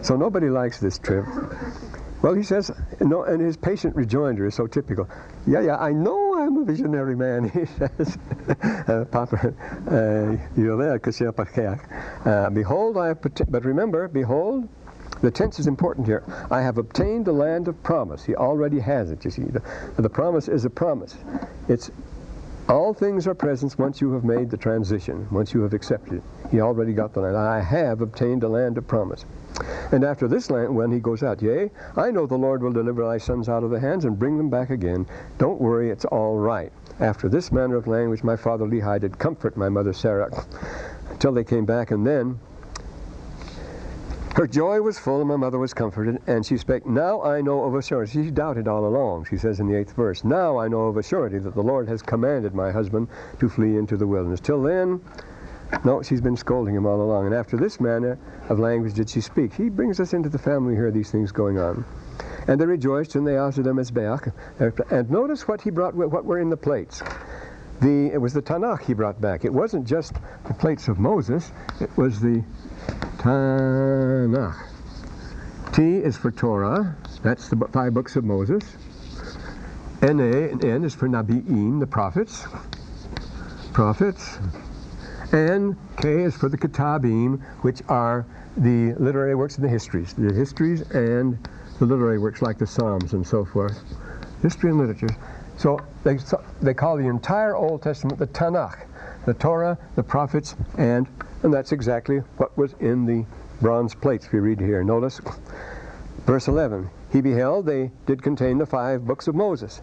So 0.00 0.16
nobody 0.16 0.48
likes 0.48 0.80
this 0.80 0.98
trip. 0.98 1.26
Well, 2.22 2.34
he 2.34 2.42
says, 2.42 2.72
no, 3.00 3.22
and 3.22 3.40
his 3.40 3.56
patient 3.56 3.94
rejoinder 3.94 4.46
is 4.46 4.54
so 4.54 4.66
typical. 4.66 5.08
Yeah, 5.46 5.60
yeah, 5.60 5.76
I 5.76 5.92
know 5.92 6.36
I'm 6.40 6.56
a 6.58 6.64
visionary 6.64 7.14
man, 7.14 7.48
he 7.50 7.64
says. 7.64 8.18
uh, 8.88 9.04
Papa, 9.10 9.54
uh, 9.88 10.36
uh, 12.28 12.50
Behold, 12.50 12.96
I 12.96 13.06
have, 13.08 13.20
but 13.22 13.64
remember, 13.64 14.08
behold, 14.08 14.68
the 15.22 15.30
tense 15.30 15.58
is 15.60 15.66
important 15.66 16.06
here. 16.06 16.24
I 16.50 16.60
have 16.60 16.78
obtained 16.78 17.24
the 17.24 17.32
land 17.32 17.68
of 17.68 17.80
promise. 17.82 18.24
He 18.24 18.34
already 18.34 18.80
has 18.80 19.10
it, 19.10 19.24
you 19.24 19.30
see. 19.30 19.42
The, 19.42 19.62
the 19.96 20.10
promise 20.10 20.48
is 20.48 20.64
a 20.64 20.70
promise. 20.70 21.16
It's 21.68 21.90
all 22.68 22.92
things 22.94 23.26
are 23.26 23.34
present 23.34 23.78
once 23.78 24.00
you 24.00 24.12
have 24.12 24.24
made 24.24 24.50
the 24.50 24.56
transition, 24.56 25.26
once 25.30 25.54
you 25.54 25.62
have 25.62 25.72
accepted 25.72 26.14
it. 26.14 26.22
He 26.50 26.60
already 26.60 26.92
got 26.92 27.14
the 27.14 27.20
land. 27.20 27.36
I 27.36 27.60
have 27.60 28.00
obtained 28.00 28.42
the 28.42 28.48
land 28.48 28.76
of 28.76 28.86
promise. 28.86 29.24
And 29.90 30.04
after 30.04 30.28
this 30.28 30.50
when 30.50 30.92
he 30.92 31.00
goes 31.00 31.22
out, 31.22 31.40
yea, 31.40 31.70
I 31.96 32.10
know 32.10 32.26
the 32.26 32.36
Lord 32.36 32.62
will 32.62 32.72
deliver 32.72 33.04
thy 33.04 33.18
sons 33.18 33.48
out 33.48 33.64
of 33.64 33.70
the 33.70 33.80
hands 33.80 34.04
and 34.04 34.18
bring 34.18 34.36
them 34.36 34.50
back 34.50 34.70
again. 34.70 35.06
Don't 35.38 35.60
worry, 35.60 35.90
it's 35.90 36.04
all 36.04 36.36
right. 36.36 36.72
After 37.00 37.28
this 37.28 37.50
manner 37.52 37.76
of 37.76 37.86
language, 37.86 38.22
my 38.22 38.36
father 38.36 38.66
Lehi 38.66 39.00
did 39.00 39.18
comfort 39.18 39.56
my 39.56 39.68
mother 39.68 39.92
Sarah 39.92 40.30
until 41.10 41.32
they 41.32 41.44
came 41.44 41.64
back, 41.64 41.90
and 41.90 42.06
then 42.06 42.38
her 44.34 44.46
joy 44.46 44.80
was 44.80 44.98
full, 44.98 45.20
and 45.20 45.28
my 45.28 45.36
mother 45.36 45.58
was 45.58 45.74
comforted, 45.74 46.22
and 46.28 46.46
she 46.46 46.56
spake, 46.58 46.86
Now 46.86 47.22
I 47.22 47.40
know 47.40 47.64
of 47.64 47.74
a 47.74 47.82
surety. 47.82 48.24
She 48.24 48.30
doubted 48.30 48.68
all 48.68 48.86
along, 48.86 49.24
she 49.24 49.36
says 49.36 49.58
in 49.58 49.66
the 49.66 49.76
eighth 49.76 49.96
verse. 49.96 50.22
Now 50.22 50.58
I 50.58 50.68
know 50.68 50.82
of 50.82 50.96
a 50.96 51.02
surety 51.02 51.38
that 51.38 51.54
the 51.54 51.62
Lord 51.62 51.88
has 51.88 52.02
commanded 52.02 52.54
my 52.54 52.70
husband 52.70 53.08
to 53.40 53.48
flee 53.48 53.76
into 53.76 53.96
the 53.96 54.06
wilderness. 54.06 54.38
Till 54.38 54.62
then, 54.62 55.00
no, 55.84 56.02
she's 56.02 56.20
been 56.20 56.36
scolding 56.36 56.74
him 56.74 56.86
all 56.86 57.00
along. 57.00 57.26
And 57.26 57.34
after 57.34 57.56
this 57.56 57.80
manner 57.80 58.18
of 58.48 58.58
language 58.58 58.94
did 58.94 59.10
she 59.10 59.20
speak. 59.20 59.52
He 59.52 59.68
brings 59.68 60.00
us 60.00 60.12
into 60.14 60.28
the 60.28 60.38
family 60.38 60.74
here, 60.74 60.90
these 60.90 61.10
things 61.10 61.30
going 61.32 61.58
on. 61.58 61.84
And 62.46 62.60
they 62.60 62.66
rejoiced, 62.66 63.14
and 63.14 63.26
they 63.26 63.36
offered 63.36 63.64
them 63.64 63.78
as 63.78 63.90
Beach. 63.90 64.32
And 64.58 65.10
notice 65.10 65.46
what 65.46 65.60
he 65.60 65.70
brought, 65.70 65.94
what 65.94 66.24
were 66.24 66.38
in 66.38 66.48
the 66.48 66.56
plates. 66.56 67.02
The, 67.80 68.10
it 68.12 68.18
was 68.18 68.32
the 68.32 68.42
Tanakh 68.42 68.82
he 68.82 68.94
brought 68.94 69.20
back. 69.20 69.44
It 69.44 69.52
wasn't 69.52 69.86
just 69.86 70.14
the 70.46 70.54
plates 70.54 70.88
of 70.88 70.98
Moses, 70.98 71.52
it 71.80 71.94
was 71.96 72.18
the 72.20 72.42
Tanakh. 73.18 74.66
T 75.72 75.98
is 75.98 76.16
for 76.16 76.30
Torah. 76.30 76.96
That's 77.22 77.48
the 77.48 77.56
five 77.72 77.94
books 77.94 78.16
of 78.16 78.24
Moses. 78.24 78.64
N 80.02 80.20
A 80.20 80.50
and 80.50 80.64
N 80.64 80.84
is 80.84 80.94
for 80.94 81.08
Nabi'im, 81.08 81.78
the 81.78 81.86
prophets. 81.86 82.46
Prophets. 83.72 84.38
And 85.32 85.76
K 85.98 86.22
is 86.22 86.36
for 86.36 86.48
the 86.48 86.56
Kitabim, 86.56 87.42
which 87.62 87.82
are 87.88 88.24
the 88.56 88.94
literary 88.94 89.34
works 89.34 89.56
and 89.56 89.64
the 89.64 89.68
histories. 89.68 90.14
The 90.14 90.32
histories 90.32 90.82
and 90.90 91.38
the 91.78 91.84
literary 91.84 92.18
works 92.18 92.40
like 92.40 92.58
the 92.58 92.66
Psalms 92.66 93.12
and 93.12 93.26
so 93.26 93.44
forth. 93.44 93.82
History 94.42 94.70
and 94.70 94.78
literature. 94.78 95.14
So 95.56 95.80
they, 96.04 96.18
they 96.62 96.72
call 96.72 96.96
the 96.96 97.06
entire 97.06 97.56
Old 97.56 97.82
Testament 97.82 98.18
the 98.18 98.26
Tanakh, 98.28 98.86
the 99.26 99.34
Torah, 99.34 99.76
the 99.96 100.02
prophets, 100.02 100.56
and 100.78 101.06
and 101.42 101.54
that's 101.54 101.72
exactly 101.72 102.18
what 102.36 102.56
was 102.58 102.74
in 102.80 103.06
the 103.06 103.24
bronze 103.60 103.94
plates 103.94 104.30
we 104.32 104.40
read 104.40 104.60
here. 104.60 104.82
Notice 104.82 105.20
verse 106.26 106.48
11. 106.48 106.90
He 107.12 107.20
beheld 107.20 107.66
they 107.66 107.90
did 108.06 108.22
contain 108.22 108.58
the 108.58 108.66
five 108.66 109.06
books 109.06 109.28
of 109.28 109.34
Moses. 109.34 109.82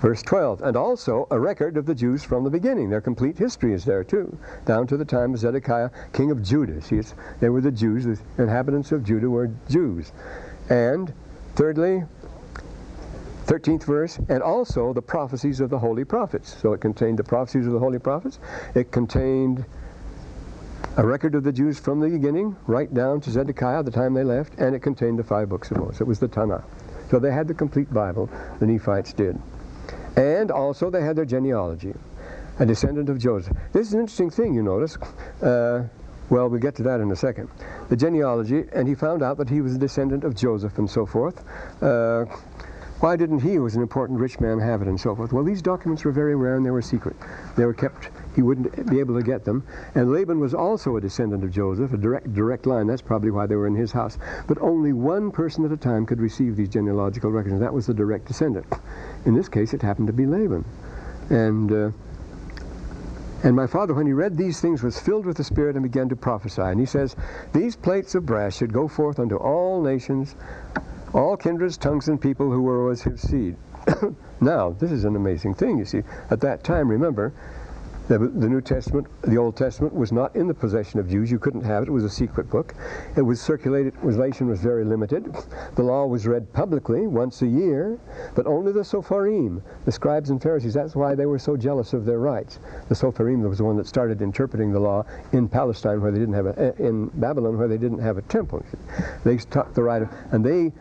Verse 0.00 0.22
12, 0.22 0.62
and 0.62 0.76
also 0.76 1.26
a 1.32 1.40
record 1.40 1.76
of 1.76 1.84
the 1.84 1.94
Jews 1.94 2.22
from 2.22 2.44
the 2.44 2.50
beginning. 2.50 2.88
Their 2.88 3.00
complete 3.00 3.36
history 3.36 3.72
is 3.72 3.84
there 3.84 4.04
too, 4.04 4.38
down 4.64 4.86
to 4.86 4.96
the 4.96 5.04
time 5.04 5.34
of 5.34 5.40
Zedekiah, 5.40 5.90
king 6.12 6.30
of 6.30 6.40
Judah. 6.42 6.80
See, 6.80 7.00
they 7.40 7.48
were 7.48 7.60
the 7.60 7.72
Jews, 7.72 8.04
the 8.04 8.18
inhabitants 8.42 8.92
of 8.92 9.02
Judah 9.02 9.28
were 9.28 9.50
Jews. 9.68 10.12
And 10.70 11.12
thirdly, 11.56 12.04
13th 13.46 13.84
verse, 13.84 14.18
and 14.28 14.40
also 14.40 14.92
the 14.92 15.02
prophecies 15.02 15.58
of 15.58 15.70
the 15.70 15.78
holy 15.78 16.04
prophets. 16.04 16.56
So 16.60 16.74
it 16.74 16.80
contained 16.80 17.18
the 17.18 17.24
prophecies 17.24 17.66
of 17.66 17.72
the 17.72 17.78
holy 17.80 17.98
prophets. 17.98 18.38
It 18.76 18.92
contained 18.92 19.64
a 20.96 21.04
record 21.04 21.34
of 21.34 21.42
the 21.42 21.52
Jews 21.52 21.80
from 21.80 21.98
the 21.98 22.08
beginning, 22.08 22.54
right 22.66 22.92
down 22.92 23.20
to 23.22 23.30
Zedekiah, 23.30 23.82
the 23.82 23.90
time 23.90 24.14
they 24.14 24.24
left, 24.24 24.52
and 24.58 24.76
it 24.76 24.80
contained 24.80 25.18
the 25.18 25.24
five 25.24 25.48
books 25.48 25.70
of 25.72 25.78
Moses. 25.78 26.00
It 26.00 26.06
was 26.06 26.20
the 26.20 26.28
Tanakh. 26.28 26.62
So 27.10 27.18
they 27.18 27.32
had 27.32 27.48
the 27.48 27.54
complete 27.54 27.92
Bible, 27.92 28.30
the 28.60 28.66
Nephites 28.66 29.12
did. 29.12 29.40
And 30.18 30.50
also 30.50 30.90
they 30.90 31.00
had 31.00 31.14
their 31.14 31.24
genealogy, 31.24 31.94
a 32.58 32.66
descendant 32.66 33.08
of 33.08 33.18
Joseph. 33.18 33.56
This 33.72 33.86
is 33.86 33.94
an 33.94 34.00
interesting 34.00 34.30
thing, 34.30 34.52
you 34.52 34.64
notice. 34.64 34.96
Uh, 35.40 35.86
well, 36.28 36.48
we'll 36.48 36.60
get 36.60 36.74
to 36.76 36.82
that 36.82 37.00
in 37.00 37.10
a 37.12 37.16
second. 37.16 37.48
The 37.88 37.96
genealogy, 37.96 38.64
and 38.72 38.88
he 38.88 38.96
found 38.96 39.22
out 39.22 39.36
that 39.38 39.48
he 39.48 39.60
was 39.60 39.76
a 39.76 39.78
descendant 39.78 40.24
of 40.24 40.34
Joseph 40.34 40.76
and 40.78 40.90
so 40.90 41.06
forth. 41.06 41.44
Uh, 41.80 42.24
why 42.98 43.14
didn't 43.14 43.38
he, 43.38 43.54
who 43.54 43.62
was 43.62 43.76
an 43.76 43.82
important 43.82 44.18
rich 44.18 44.40
man, 44.40 44.58
have 44.58 44.82
it 44.82 44.88
and 44.88 45.00
so 45.00 45.14
forth? 45.14 45.32
Well, 45.32 45.44
these 45.44 45.62
documents 45.62 46.04
were 46.04 46.10
very 46.10 46.34
rare 46.34 46.56
and 46.56 46.66
they 46.66 46.72
were 46.72 46.82
secret. 46.82 47.14
They 47.56 47.64
were 47.64 47.72
kept, 47.72 48.08
he 48.38 48.42
wouldn't 48.42 48.88
be 48.88 49.00
able 49.00 49.16
to 49.16 49.22
get 49.24 49.44
them. 49.44 49.64
And 49.96 50.12
Laban 50.12 50.38
was 50.38 50.54
also 50.54 50.96
a 50.96 51.00
descendant 51.00 51.42
of 51.42 51.50
Joseph, 51.50 51.92
a 51.92 51.96
direct, 51.96 52.32
direct 52.34 52.66
line. 52.66 52.86
That's 52.86 53.02
probably 53.02 53.32
why 53.32 53.46
they 53.46 53.56
were 53.56 53.66
in 53.66 53.74
his 53.74 53.90
house. 53.90 54.16
But 54.46 54.62
only 54.62 54.92
one 54.92 55.32
person 55.32 55.64
at 55.64 55.72
a 55.72 55.76
time 55.76 56.06
could 56.06 56.20
receive 56.20 56.54
these 56.54 56.68
genealogical 56.68 57.32
records, 57.32 57.54
and 57.54 57.62
that 57.62 57.74
was 57.74 57.86
the 57.86 57.94
direct 57.94 58.26
descendant. 58.26 58.64
In 59.24 59.34
this 59.34 59.48
case, 59.48 59.74
it 59.74 59.82
happened 59.82 60.06
to 60.06 60.12
be 60.12 60.24
Laban. 60.24 60.64
And 61.30 61.72
uh, 61.72 61.90
and 63.42 63.56
my 63.56 63.66
father, 63.66 63.92
when 63.92 64.06
he 64.06 64.12
read 64.12 64.36
these 64.36 64.60
things, 64.60 64.84
was 64.84 65.00
filled 65.00 65.26
with 65.26 65.36
the 65.36 65.42
Spirit 65.42 65.74
and 65.74 65.82
began 65.82 66.08
to 66.10 66.14
prophesy. 66.14 66.62
And 66.62 66.78
he 66.78 66.86
says, 66.86 67.16
These 67.52 67.74
plates 67.74 68.14
of 68.14 68.24
brass 68.24 68.56
should 68.56 68.72
go 68.72 68.86
forth 68.86 69.18
unto 69.18 69.34
all 69.34 69.82
nations, 69.82 70.36
all 71.12 71.36
kindreds, 71.36 71.76
tongues, 71.76 72.06
and 72.06 72.20
people 72.20 72.52
who 72.52 72.62
were 72.62 72.88
of 72.88 73.02
his 73.02 73.20
seed. 73.20 73.56
now, 74.40 74.70
this 74.78 74.92
is 74.92 75.04
an 75.04 75.16
amazing 75.16 75.54
thing, 75.54 75.76
you 75.76 75.84
see. 75.84 76.02
At 76.30 76.40
that 76.42 76.62
time, 76.62 76.88
remember, 76.88 77.32
the, 78.08 78.18
the, 78.18 78.48
New 78.48 78.60
Testament, 78.60 79.06
the 79.22 79.36
Old 79.36 79.56
Testament, 79.56 79.94
was 79.94 80.12
not 80.12 80.34
in 80.34 80.48
the 80.48 80.54
possession 80.54 80.98
of 80.98 81.08
Jews. 81.08 81.30
You 81.30 81.38
couldn't 81.38 81.62
have 81.62 81.82
it. 81.82 81.88
It 81.88 81.92
was 81.92 82.04
a 82.04 82.10
secret 82.10 82.48
book. 82.48 82.74
It 83.16 83.22
was 83.22 83.40
circulated, 83.40 83.94
relation 84.02 84.48
was 84.48 84.60
very 84.60 84.84
limited. 84.84 85.34
The 85.76 85.82
law 85.82 86.06
was 86.06 86.26
read 86.26 86.50
publicly 86.52 87.06
once 87.06 87.42
a 87.42 87.46
year, 87.46 87.98
but 88.34 88.46
only 88.46 88.72
the 88.72 88.80
Sopharim, 88.80 89.62
the 89.84 89.92
scribes 89.92 90.30
and 90.30 90.42
Pharisees, 90.42 90.74
that's 90.74 90.96
why 90.96 91.14
they 91.14 91.26
were 91.26 91.38
so 91.38 91.56
jealous 91.56 91.92
of 91.92 92.06
their 92.06 92.18
rights. 92.18 92.58
The 92.88 92.94
Sopharim 92.94 93.46
was 93.46 93.58
the 93.58 93.64
one 93.64 93.76
that 93.76 93.86
started 93.86 94.22
interpreting 94.22 94.72
the 94.72 94.80
law 94.80 95.04
in 95.32 95.48
Palestine 95.48 96.00
where 96.00 96.10
they 96.10 96.18
didn't 96.18 96.34
have 96.34 96.46
a, 96.46 96.74
in 96.82 97.08
Babylon 97.14 97.58
where 97.58 97.68
they 97.68 97.78
didn't 97.78 98.00
have 98.00 98.16
a 98.16 98.22
temple. 98.22 98.64
They 99.24 99.36
took 99.36 99.74
the 99.74 99.82
right 99.82 100.02
of, 100.02 100.08
and 100.32 100.44
they 100.44 100.72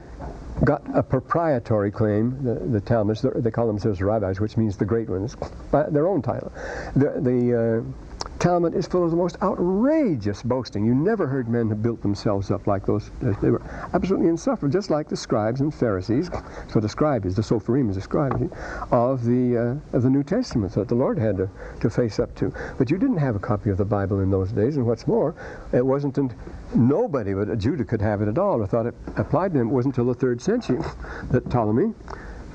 got 0.64 0.82
a 0.94 1.04
proprietary 1.04 1.92
claim, 1.92 2.44
the, 2.44 2.56
the 2.56 2.82
Talmuds, 2.82 3.26
they 3.36 3.52
call 3.52 3.68
themselves 3.68 4.02
rabbis, 4.02 4.40
which 4.40 4.58
means 4.58 4.78
the 4.78 4.86
great 4.86 5.10
ones, 5.10 5.36
by 5.72 5.84
their 5.90 6.08
own 6.08 6.22
title. 6.22 6.52
The, 6.96 7.14
the 7.22 7.84
uh, 7.84 8.07
Talmud 8.40 8.76
is 8.76 8.88
full 8.88 9.04
of 9.04 9.10
the 9.10 9.18
most 9.18 9.36
outrageous 9.42 10.44
boasting. 10.44 10.86
You 10.86 10.94
never 10.94 11.26
heard 11.26 11.50
men 11.50 11.70
who 11.70 11.76
built 11.76 12.02
themselves 12.04 12.52
up 12.52 12.68
like 12.68 12.86
those. 12.86 13.10
They 13.20 13.50
were 13.50 13.64
absolutely 13.94 14.28
insufferable, 14.28 14.72
just 14.72 14.92
like 14.92 15.10
the 15.10 15.18
scribes 15.18 15.62
and 15.62 15.74
Pharisees. 15.74 16.30
So 16.72 16.80
the 16.80 16.88
scribe 16.88 17.26
is, 17.26 17.36
the 17.36 17.42
Sopharim 17.42 17.90
is 17.90 17.98
a 17.98 18.02
scribe 18.02 18.54
of 18.92 19.26
the, 19.26 19.80
uh, 19.94 19.98
of 19.98 20.04
the 20.04 20.10
New 20.10 20.24
Testament 20.24 20.74
that 20.74 20.88
the 20.88 20.96
Lord 20.96 21.18
had 21.18 21.38
to, 21.38 21.50
to 21.82 21.90
face 21.90 22.20
up 22.20 22.34
to. 22.36 22.54
But 22.78 22.92
you 22.92 22.98
didn't 22.98 23.18
have 23.18 23.36
a 23.36 23.40
copy 23.40 23.72
of 23.72 23.78
the 23.78 23.86
Bible 23.86 24.20
in 24.20 24.30
those 24.30 24.52
days, 24.52 24.78
and 24.78 24.86
what's 24.86 25.08
more, 25.08 25.34
it 25.74 25.86
wasn't, 25.86 26.18
in, 26.20 26.32
nobody 26.76 27.34
but 27.34 27.58
Judah 27.58 27.86
could 27.86 28.02
have 28.02 28.22
it 28.22 28.28
at 28.28 28.38
all, 28.38 28.62
or 28.62 28.68
thought 28.68 28.86
it 28.86 28.96
applied 29.16 29.54
to 29.54 29.60
him. 29.60 29.70
It 29.70 29.74
wasn't 29.74 29.98
until 29.98 30.14
the 30.14 30.20
third 30.20 30.42
century 30.42 30.80
that 31.32 31.50
Ptolemy 31.50 31.94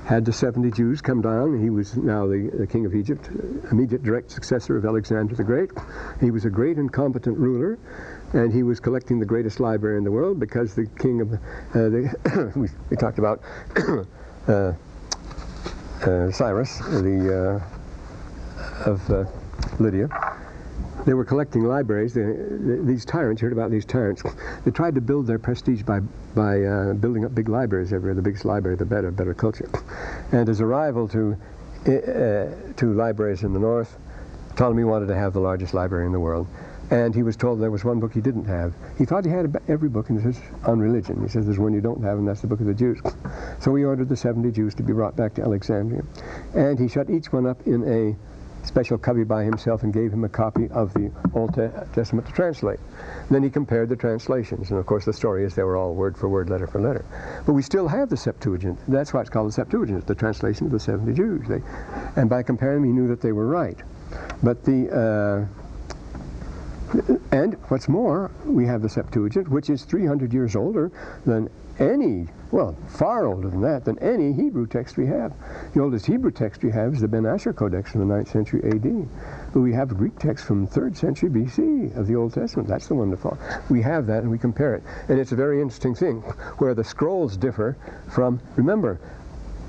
had 0.05 0.25
the 0.25 0.33
70 0.33 0.71
Jews 0.71 1.01
come 1.01 1.21
down. 1.21 1.61
He 1.61 1.69
was 1.69 1.95
now 1.95 2.27
the, 2.27 2.49
the, 2.53 2.67
king 2.67 2.85
of 2.85 2.93
Egypt, 2.93 3.29
immediate 3.71 4.03
direct 4.03 4.31
successor 4.31 4.75
of 4.77 4.85
Alexander 4.85 5.35
the 5.35 5.43
Great. 5.43 5.71
He 6.19 6.31
was 6.31 6.45
a 6.45 6.49
great 6.49 6.77
and 6.77 6.91
competent 6.91 7.37
ruler, 7.37 7.79
and 8.33 8.51
he 8.51 8.63
was 8.63 8.79
collecting 8.79 9.19
the 9.19 9.25
greatest 9.25 9.59
library 9.59 9.97
in 9.97 10.03
the 10.03 10.11
world 10.11 10.39
because 10.39 10.75
the 10.75 10.87
king 10.99 11.21
of 11.21 11.33
uh, 11.33 11.37
the 11.73 12.51
we, 12.55 12.67
we, 12.89 12.97
talked 12.97 13.19
about 13.19 13.41
uh, 14.47 14.73
uh, 16.01 16.31
Cyrus, 16.31 16.79
the 16.79 17.61
uh, 18.85 18.89
of 18.89 19.09
uh, 19.09 19.25
Lydia 19.79 20.09
they 21.05 21.13
were 21.13 21.25
collecting 21.25 21.63
libraries. 21.63 22.13
They, 22.13 22.23
these 22.83 23.05
tyrants, 23.05 23.41
you 23.41 23.47
heard 23.47 23.53
about 23.53 23.71
these 23.71 23.85
tyrants, 23.85 24.23
they 24.65 24.71
tried 24.71 24.95
to 24.95 25.01
build 25.01 25.27
their 25.27 25.39
prestige 25.39 25.83
by, 25.83 25.99
by 26.35 26.63
uh, 26.63 26.93
building 26.93 27.25
up 27.25 27.35
big 27.35 27.49
libraries 27.49 27.93
everywhere. 27.93 28.15
The 28.15 28.21
biggest 28.21 28.45
library, 28.45 28.77
the 28.77 28.85
better, 28.85 29.11
better 29.11 29.33
culture. 29.33 29.69
And 30.31 30.49
as 30.49 30.59
a 30.59 30.65
rival 30.65 31.07
to 31.09 31.37
uh, 31.85 32.45
to 32.77 32.93
libraries 32.93 33.43
in 33.43 33.51
the 33.51 33.59
north. 33.59 33.97
Ptolemy 34.55 34.85
wanted 34.85 35.07
to 35.07 35.15
have 35.15 35.33
the 35.33 35.41
largest 35.41 35.73
library 35.73 36.05
in 36.05 36.13
the 36.13 36.19
world. 36.19 36.47
And 36.91 37.13
he 37.13 37.23
was 37.23 37.35
told 37.35 37.59
there 37.59 37.71
was 37.71 37.83
one 37.83 37.99
book 37.99 38.13
he 38.13 38.21
didn't 38.21 38.45
have. 38.45 38.73
He 38.97 39.03
thought 39.03 39.25
he 39.25 39.31
had 39.31 39.57
every 39.67 39.89
book 39.89 40.09
in 40.09 40.17
his, 40.17 40.39
on 40.65 40.79
religion. 40.79 41.21
He 41.21 41.27
says 41.27 41.45
there's 41.45 41.59
one 41.59 41.73
you 41.73 41.81
don't 41.81 42.01
have, 42.01 42.19
and 42.19 42.25
that's 42.25 42.39
the 42.39 42.47
book 42.47 42.61
of 42.61 42.67
the 42.67 42.73
Jews. 42.73 43.01
So 43.59 43.75
he 43.75 43.83
ordered 43.83 44.07
the 44.07 44.15
70 44.15 44.51
Jews 44.51 44.75
to 44.75 44.83
be 44.83 44.93
brought 44.93 45.17
back 45.17 45.33
to 45.33 45.41
Alexandria. 45.41 46.03
And 46.53 46.79
he 46.79 46.87
shut 46.87 47.09
each 47.09 47.33
one 47.33 47.45
up 47.45 47.65
in 47.67 47.83
a 47.83 48.15
special 48.63 48.97
cubby 48.97 49.23
by 49.23 49.43
himself 49.43 49.83
and 49.83 49.93
gave 49.93 50.11
him 50.11 50.23
a 50.23 50.29
copy 50.29 50.69
of 50.69 50.93
the 50.93 51.11
Old 51.33 51.53
Testament 51.93 52.27
to 52.27 52.33
translate. 52.33 52.79
then 53.29 53.43
he 53.43 53.49
compared 53.49 53.89
the 53.89 53.95
translations. 53.95 54.71
And 54.71 54.79
of 54.79 54.85
course, 54.85 55.05
the 55.05 55.13
story 55.13 55.43
is 55.43 55.55
they 55.55 55.63
were 55.63 55.77
all 55.77 55.93
word 55.93 56.17
for 56.17 56.29
word, 56.29 56.49
letter 56.49 56.67
for 56.67 56.81
letter. 56.81 57.05
But 57.45 57.53
we 57.53 57.61
still 57.61 57.87
have 57.87 58.09
the 58.09 58.17
Septuagint. 58.17 58.79
That's 58.87 59.13
why 59.13 59.21
it's 59.21 59.29
called 59.29 59.49
the 59.49 59.53
Septuagint, 59.53 60.07
the 60.07 60.15
translation 60.15 60.65
of 60.65 60.71
the 60.71 60.79
70 60.79 61.13
Jews. 61.13 61.47
They, 61.47 61.61
and 62.15 62.29
by 62.29 62.43
comparing 62.43 62.81
them, 62.81 62.85
he 62.85 62.91
knew 62.91 63.07
that 63.07 63.21
they 63.21 63.31
were 63.31 63.47
right. 63.47 63.77
But 64.41 64.63
the. 64.63 64.89
Uh, 64.89 65.59
and 67.31 67.55
what's 67.69 67.89
more, 67.89 68.29
we 68.45 68.67
have 68.67 68.83
the 68.83 68.89
Septuagint, 68.89 69.49
which 69.49 69.69
is 69.69 69.83
300 69.83 70.31
years 70.31 70.55
older 70.55 70.91
than 71.25 71.49
any, 71.79 72.27
well, 72.53 72.77
far 72.87 73.25
older 73.25 73.49
than 73.49 73.61
that, 73.61 73.83
than 73.83 73.97
any 73.97 74.31
Hebrew 74.31 74.67
text 74.67 74.95
we 74.95 75.07
have. 75.07 75.33
The 75.73 75.81
oldest 75.81 76.05
Hebrew 76.05 76.29
text 76.29 76.61
we 76.61 76.69
have 76.69 76.93
is 76.93 77.01
the 77.01 77.07
Ben 77.07 77.25
Asher 77.25 77.51
Codex 77.51 77.91
from 77.91 78.07
the 78.07 78.13
9th 78.13 78.27
century 78.27 78.61
AD. 78.63 79.07
But 79.51 79.61
we 79.61 79.73
have 79.73 79.89
a 79.89 79.95
Greek 79.95 80.19
text 80.19 80.45
from 80.45 80.67
3rd 80.67 80.95
century 80.95 81.31
BC 81.31 81.97
of 81.97 82.05
the 82.05 82.15
Old 82.15 82.31
Testament. 82.31 82.69
That's 82.69 82.87
the 82.87 82.93
one 82.93 83.09
to 83.09 83.17
follow. 83.17 83.39
We 83.71 83.81
have 83.81 84.05
that 84.05 84.21
and 84.21 84.29
we 84.29 84.37
compare 84.37 84.75
it. 84.75 84.83
And 85.09 85.19
it's 85.19 85.31
a 85.31 85.35
very 85.35 85.63
interesting 85.63 85.95
thing 85.95 86.17
where 86.59 86.75
the 86.75 86.83
scrolls 86.83 87.37
differ 87.37 87.75
from, 88.11 88.39
remember, 88.55 88.99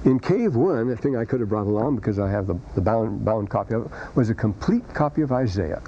in 0.05 0.21
Cave 0.21 0.55
1, 0.55 0.87
the 0.87 0.97
thing 0.99 1.17
I 1.17 1.25
could 1.25 1.41
have 1.41 1.49
brought 1.49 1.67
along 1.67 1.97
because 1.97 2.19
I 2.19 2.31
have 2.31 2.47
the, 2.47 2.59
the 2.75 2.83
bound, 2.83 3.25
bound 3.25 3.49
copy 3.49 3.73
of 3.73 3.87
it, 3.87 3.93
was 4.15 4.29
a 4.29 4.35
complete 4.35 4.87
copy 4.93 5.23
of 5.23 5.33
Isaiah 5.33 5.81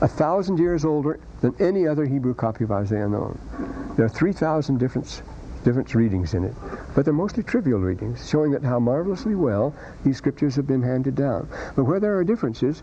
a 0.00 0.08
thousand 0.08 0.58
years 0.58 0.84
older 0.84 1.20
than 1.40 1.54
any 1.60 1.86
other 1.86 2.04
Hebrew 2.04 2.34
copy 2.34 2.64
of 2.64 2.72
Isaiah 2.72 3.08
known. 3.08 3.38
There 3.96 4.04
are 4.04 4.08
3,000 4.08 4.78
different, 4.78 5.22
different 5.64 5.94
readings 5.94 6.34
in 6.34 6.44
it, 6.44 6.54
but 6.94 7.04
they're 7.04 7.14
mostly 7.14 7.42
trivial 7.42 7.78
readings, 7.78 8.28
showing 8.28 8.50
that 8.52 8.62
how 8.62 8.78
marvelously 8.78 9.34
well 9.34 9.74
these 10.04 10.16
scriptures 10.16 10.56
have 10.56 10.66
been 10.66 10.82
handed 10.82 11.14
down. 11.14 11.48
But 11.76 11.84
where 11.84 12.00
there 12.00 12.16
are 12.16 12.24
differences, 12.24 12.82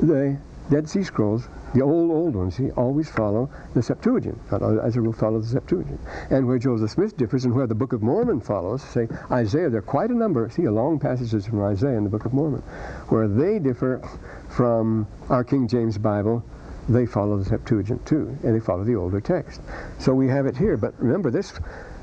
the 0.00 0.36
Dead 0.70 0.88
Sea 0.88 1.02
Scrolls, 1.02 1.48
the 1.74 1.82
old, 1.82 2.10
old 2.10 2.36
ones, 2.36 2.56
see, 2.56 2.70
always 2.72 3.10
follow 3.10 3.50
the 3.74 3.82
Septuagint, 3.82 4.38
as 4.50 4.96
a 4.96 5.00
rule 5.00 5.12
follow 5.12 5.40
the 5.40 5.46
Septuagint. 5.46 5.98
And 6.30 6.46
where 6.46 6.58
Joseph 6.58 6.90
Smith 6.90 7.16
differs 7.16 7.44
and 7.44 7.54
where 7.54 7.66
the 7.66 7.74
Book 7.74 7.92
of 7.92 8.02
Mormon 8.02 8.40
follows, 8.40 8.82
say 8.82 9.08
Isaiah, 9.30 9.68
there 9.68 9.80
are 9.80 9.82
quite 9.82 10.10
a 10.10 10.14
number, 10.14 10.48
see, 10.50 10.68
long 10.68 10.98
passages 10.98 11.46
from 11.46 11.62
Isaiah 11.62 11.96
in 11.96 12.04
the 12.04 12.10
Book 12.10 12.24
of 12.24 12.32
Mormon, 12.32 12.60
where 13.08 13.26
they 13.26 13.58
differ 13.58 14.00
from 14.48 15.06
our 15.30 15.42
King 15.42 15.66
James 15.66 15.98
Bible, 15.98 16.44
they 16.88 17.06
follow 17.06 17.38
the 17.38 17.44
Septuagint 17.44 18.04
too, 18.06 18.36
and 18.42 18.54
they 18.54 18.60
follow 18.60 18.84
the 18.84 18.96
older 18.96 19.20
text. 19.20 19.60
So 19.98 20.14
we 20.14 20.28
have 20.28 20.46
it 20.46 20.56
here. 20.56 20.76
But 20.76 20.94
remember, 20.98 21.30
this 21.30 21.52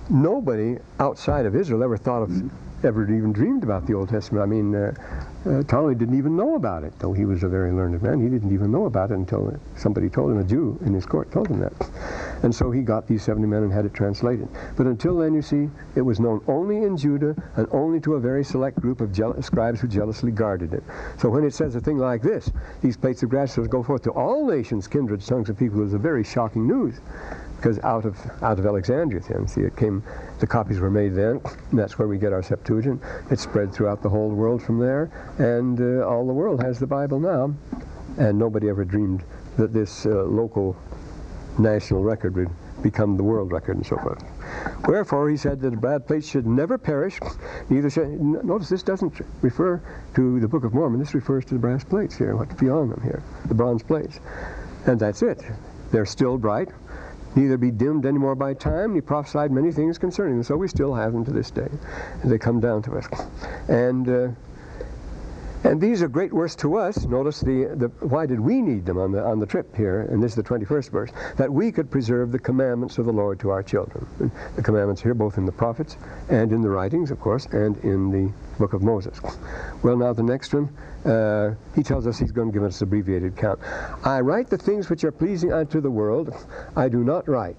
nobody 0.10 0.78
outside 1.00 1.46
of 1.46 1.56
Israel 1.56 1.84
ever 1.84 1.98
thought 1.98 2.24
of, 2.24 2.32
ever 2.84 3.04
even 3.04 3.34
dreamed 3.34 3.64
about 3.64 3.86
the 3.86 3.94
Old 3.94 4.10
Testament. 4.10 4.42
I 4.44 4.46
mean, 4.46 4.74
uh, 4.74 4.94
uh, 5.46 5.64
Ptolemy 5.64 5.96
didn't 5.96 6.18
even 6.18 6.36
know 6.36 6.56
about 6.56 6.84
it, 6.84 6.94
though 7.00 7.14
he 7.14 7.26
was 7.26 7.44
a 7.44 7.48
very 7.48 7.72
learned 7.72 8.02
man. 8.02 8.22
He 8.22 8.30
didn't 8.30 8.54
even 8.54 8.72
know 8.72 8.86
about 8.86 9.12
it 9.12 9.16
until 9.16 9.58
somebody 9.76 10.10
told 10.10 10.32
him, 10.32 10.38
a 10.38 10.44
Jew 10.44 10.78
in 10.86 10.94
his 10.94 11.06
court 11.06 11.32
told 11.32 11.48
him 11.48 11.60
that. 11.60 11.74
And 12.44 12.54
so 12.54 12.72
he 12.72 12.82
got 12.82 13.08
these 13.08 13.24
70 13.24 13.48
men 13.48 13.64
and 13.64 13.72
had 13.72 13.86
it 13.86 13.94
translated. 13.94 14.48
But 14.78 14.86
until 14.86 15.18
then, 15.18 15.34
you 15.34 15.42
see, 15.42 15.70
it 15.96 16.02
was 16.02 16.20
known 16.20 16.42
only 16.48 16.84
in 16.84 16.98
Judah 16.98 17.36
and 17.56 17.68
only 17.72 18.00
to 18.02 18.16
a 18.16 18.20
very 18.20 18.44
select 18.44 18.80
group 18.80 19.02
of 19.02 19.16
scribes 19.44 19.82
who 19.82 19.88
jealously 19.88 20.32
guarded 20.32 20.74
it. 20.74 20.84
So 21.18 21.30
when 21.30 21.44
it 21.44 21.54
says 21.54 21.76
a 21.76 21.82
thing 21.82 21.98
like 21.98 22.22
this, 22.22 22.52
these 22.82 22.98
plates 22.98 23.24
of 23.24 23.30
brass 23.30 23.56
shall 23.56 23.66
go 23.66 23.84
forth 23.84 24.04
to 24.04 24.12
all 24.12 24.46
nations, 24.46 24.88
kindreds, 24.88 25.28
tongues, 25.28 25.50
and 25.50 25.58
people, 25.58 25.84
is 25.84 25.94
a 25.94 25.98
very 25.98 26.24
shocking 26.24 26.68
news 26.68 27.00
because 27.60 27.78
out 27.80 28.06
of 28.06 28.18
out 28.42 28.58
of 28.58 28.66
Alexandria 28.66 29.22
see 29.48 29.62
it 29.62 29.76
came 29.76 30.02
the 30.40 30.48
copies 30.48 30.80
were 30.80 30.90
made 30.90 31.14
then. 31.14 31.42
That's 31.74 32.00
where 32.00 32.08
we 32.08 32.18
get 32.18 32.32
our 32.32 32.42
Septuagint. 32.42 33.02
It 33.30 33.40
spread 33.40 33.74
throughout 33.74 34.02
the 34.02 34.10
whole 34.10 34.30
world 34.30 34.64
from 34.64 34.80
there 34.80 35.12
and 35.38 35.80
uh, 35.80 36.08
all 36.08 36.26
the 36.26 36.34
world 36.34 36.64
has 36.64 36.80
the 36.80 36.88
Bible 36.88 37.20
now. 37.20 37.54
And 38.18 38.40
nobody 38.40 38.70
ever 38.70 38.86
dreamed 38.86 39.24
that 39.58 39.74
this 39.74 40.06
uh, 40.06 40.24
local 40.24 40.76
national 41.58 42.04
record 42.04 42.36
would 42.36 42.50
become 42.82 43.18
the 43.18 43.24
world 43.24 43.52
record 43.52 43.76
and 43.76 43.86
so 43.86 43.98
forth. 43.98 44.24
Wherefore 44.88 45.30
he 45.30 45.36
said 45.36 45.60
that 45.60 45.72
the 45.72 45.78
brass 45.78 46.02
plates 46.08 46.30
should 46.30 46.48
never 46.48 46.78
perish 46.78 47.20
neither 47.70 47.90
should 47.90 48.22
notice 48.22 48.70
this 48.70 48.84
doesn't 48.84 49.20
refer 49.42 49.82
to 50.16 50.40
the 50.40 50.48
Book 50.48 50.64
of 50.64 50.74
Mormon 50.74 51.00
this 51.00 51.14
refers 51.14 51.44
to 51.46 51.56
the 51.56 51.60
brass 51.60 51.84
plates 51.84 52.16
here 52.16 52.38
what's 52.38 52.56
beyond 52.56 52.92
them 52.92 53.02
here 53.02 53.22
the 53.46 53.54
bronze 53.54 53.84
plates. 53.84 54.22
And 54.86 54.98
that's 54.98 55.22
it. 55.22 55.44
They're 55.92 56.06
still 56.06 56.38
bright 56.38 56.70
neither 57.36 57.58
be 57.58 57.72
dimmed 57.72 58.06
any 58.06 58.18
more 58.18 58.36
by 58.36 58.54
time. 58.54 58.96
He 58.96 59.02
prophesied 59.02 59.52
many 59.52 59.72
things 59.72 59.98
concerning 59.98 60.36
them. 60.36 60.44
So 60.44 60.56
we 60.56 60.68
still 60.68 60.94
have 60.94 61.14
them 61.14 61.26
to 61.26 61.32
this 61.32 61.52
day. 61.52 61.70
They 62.24 62.38
come 62.38 62.60
down 62.60 62.82
to 62.84 62.98
us. 62.98 63.08
And 63.68 64.10
uh, 64.10 64.30
and 65.66 65.82
these 65.82 66.02
are 66.02 66.08
great 66.08 66.32
words 66.32 66.56
to 66.58 66.78
us. 66.78 67.06
Notice 67.06 67.42
the, 67.42 67.66
the 67.76 67.88
why 68.06 68.26
did 68.26 68.40
we 68.40 68.62
need 68.62 68.86
them 68.86 68.98
on 68.98 69.12
the 69.12 69.22
on 69.22 69.40
the 69.40 69.46
trip 69.46 69.76
here? 69.76 70.02
And 70.04 70.24
this 70.24 70.32
is 70.32 70.36
the 70.36 70.44
21st 70.44 70.90
verse 70.90 71.12
that 71.36 71.52
we 71.52 71.70
could 71.70 71.92
preserve 71.92 72.32
the 72.32 72.40
commandments 72.40 72.98
of 72.98 73.06
the 73.06 73.12
Lord 73.12 73.42
to 73.42 73.50
our 73.50 73.62
children. 73.62 74.08
And 74.20 74.32
the 74.56 74.62
commandments 74.62 75.02
here, 75.02 75.14
both 75.14 75.38
in 75.38 75.46
the 75.46 75.52
prophets 75.52 75.98
and 76.30 76.54
in 76.54 76.62
the 76.62 76.70
writings, 76.70 77.12
of 77.12 77.20
course, 77.20 77.46
and 77.48 77.78
in 77.84 78.10
the 78.10 78.32
book 78.58 78.72
of 78.72 78.84
Moses. 78.84 79.20
Well, 79.84 79.98
now 79.98 80.14
the 80.14 80.24
next 80.24 80.54
one, 80.54 80.70
uh, 81.06 81.52
he 81.76 81.84
tells 81.84 82.08
us 82.08 82.20
he's 82.20 82.32
going 82.32 82.50
to 82.50 82.54
give 82.54 82.64
us 82.64 82.82
an 82.82 82.88
abbreviated 82.88 83.36
count. 83.38 83.60
I 84.04 84.20
write 84.20 84.50
the 84.50 84.58
things 84.58 84.90
which 84.90 85.04
are 85.04 85.12
pleasing 85.12 85.54
unto 85.54 85.80
the 85.82 85.90
world. 85.90 86.34
I 86.76 86.90
do 86.90 87.04
not 87.04 87.28
write, 87.28 87.58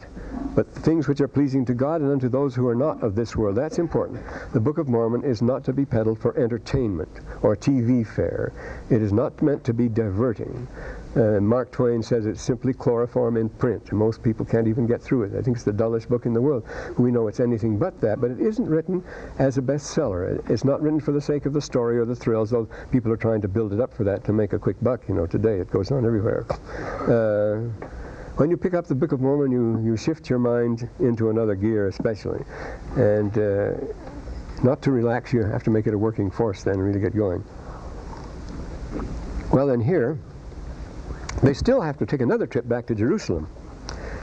but 0.54 0.74
the 0.74 0.80
things 0.80 1.08
which 1.08 1.20
are 1.20 1.28
pleasing 1.28 1.64
to 1.66 1.74
God 1.74 2.00
and 2.00 2.10
unto 2.10 2.28
those 2.28 2.54
who 2.54 2.68
are 2.68 2.74
not 2.74 3.02
of 3.02 3.14
this 3.14 3.36
world. 3.36 3.56
That's 3.56 3.78
important. 3.78 4.22
The 4.52 4.60
Book 4.60 4.78
of 4.78 4.88
Mormon 4.88 5.24
is 5.24 5.42
not 5.42 5.64
to 5.64 5.72
be 5.72 5.86
peddled 5.86 6.20
for 6.20 6.36
entertainment 6.36 7.20
or 7.42 7.56
TV 7.56 8.06
fare. 8.06 8.52
It 8.90 9.00
is 9.00 9.12
not 9.12 9.40
meant 9.42 9.64
to 9.64 9.72
be 9.72 9.88
diverting. 9.88 10.68
Mark 11.14 11.72
Twain 11.72 12.02
says 12.02 12.26
it's 12.26 12.40
simply 12.40 12.72
chloroform 12.72 13.36
in 13.36 13.48
print. 13.48 13.92
Most 13.92 14.22
people 14.22 14.46
can't 14.46 14.68
even 14.68 14.86
get 14.86 15.02
through 15.02 15.24
it. 15.24 15.32
I 15.36 15.42
think 15.42 15.56
it's 15.56 15.64
the 15.64 15.72
dullest 15.72 16.08
book 16.08 16.24
in 16.24 16.32
the 16.32 16.40
world. 16.40 16.64
We 16.98 17.10
know 17.10 17.26
it's 17.26 17.40
anything 17.40 17.78
but 17.78 18.00
that, 18.00 18.20
but 18.20 18.30
it 18.30 18.40
isn't 18.40 18.66
written 18.66 19.02
as 19.38 19.58
a 19.58 19.62
bestseller. 19.62 20.48
It's 20.48 20.64
not 20.64 20.80
written 20.80 21.00
for 21.00 21.12
the 21.12 21.20
sake 21.20 21.46
of 21.46 21.52
the 21.52 21.60
story 21.60 21.98
or 21.98 22.04
the 22.04 22.14
thrills, 22.14 22.50
though 22.50 22.68
people 22.92 23.10
are 23.10 23.16
trying 23.16 23.40
to 23.40 23.48
build 23.48 23.72
it 23.72 23.80
up 23.80 23.92
for 23.92 24.04
that 24.04 24.24
to 24.24 24.32
make 24.32 24.52
a 24.52 24.58
quick 24.58 24.76
buck. 24.82 25.02
You 25.08 25.14
know, 25.14 25.26
today 25.26 25.58
it 25.58 25.70
goes 25.70 25.90
on 25.90 26.06
everywhere. 26.06 26.46
Uh, 27.08 27.86
when 28.36 28.48
you 28.50 28.56
pick 28.56 28.74
up 28.74 28.86
the 28.86 28.94
Book 28.94 29.12
of 29.12 29.20
Mormon, 29.20 29.50
you, 29.50 29.82
you 29.84 29.96
shift 29.96 30.30
your 30.30 30.38
mind 30.38 30.88
into 31.00 31.30
another 31.30 31.54
gear, 31.54 31.88
especially. 31.88 32.42
And 32.96 33.36
uh, 33.36 33.72
not 34.62 34.80
to 34.82 34.92
relax, 34.92 35.32
you 35.32 35.42
have 35.42 35.62
to 35.64 35.70
make 35.70 35.86
it 35.86 35.94
a 35.94 35.98
working 35.98 36.30
force 36.30 36.62
then, 36.62 36.78
really 36.78 37.00
get 37.00 37.14
going. 37.14 37.44
Well, 39.52 39.66
then 39.66 39.80
here, 39.80 40.18
they 41.42 41.54
still 41.54 41.80
have 41.80 41.98
to 41.98 42.06
take 42.06 42.20
another 42.20 42.46
trip 42.46 42.68
back 42.68 42.86
to 42.86 42.94
Jerusalem. 42.94 43.48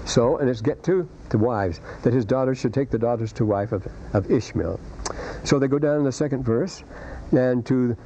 So, 0.05 0.37
and 0.37 0.49
it's 0.49 0.61
get 0.61 0.83
to 0.83 1.07
the 1.29 1.37
wives, 1.37 1.81
that 2.03 2.13
his 2.13 2.23
daughters 2.23 2.57
should 2.57 2.73
take 2.73 2.89
the 2.89 2.97
daughters 2.97 3.33
to 3.33 3.45
wife 3.45 3.71
of, 3.73 3.87
of 4.13 4.31
Ishmael. 4.31 4.79
So 5.43 5.59
they 5.59 5.67
go 5.67 5.79
down 5.79 5.97
in 5.97 6.03
the 6.03 6.11
second 6.11 6.43
verse, 6.43 6.83
and 7.31 7.65
to 7.65 7.97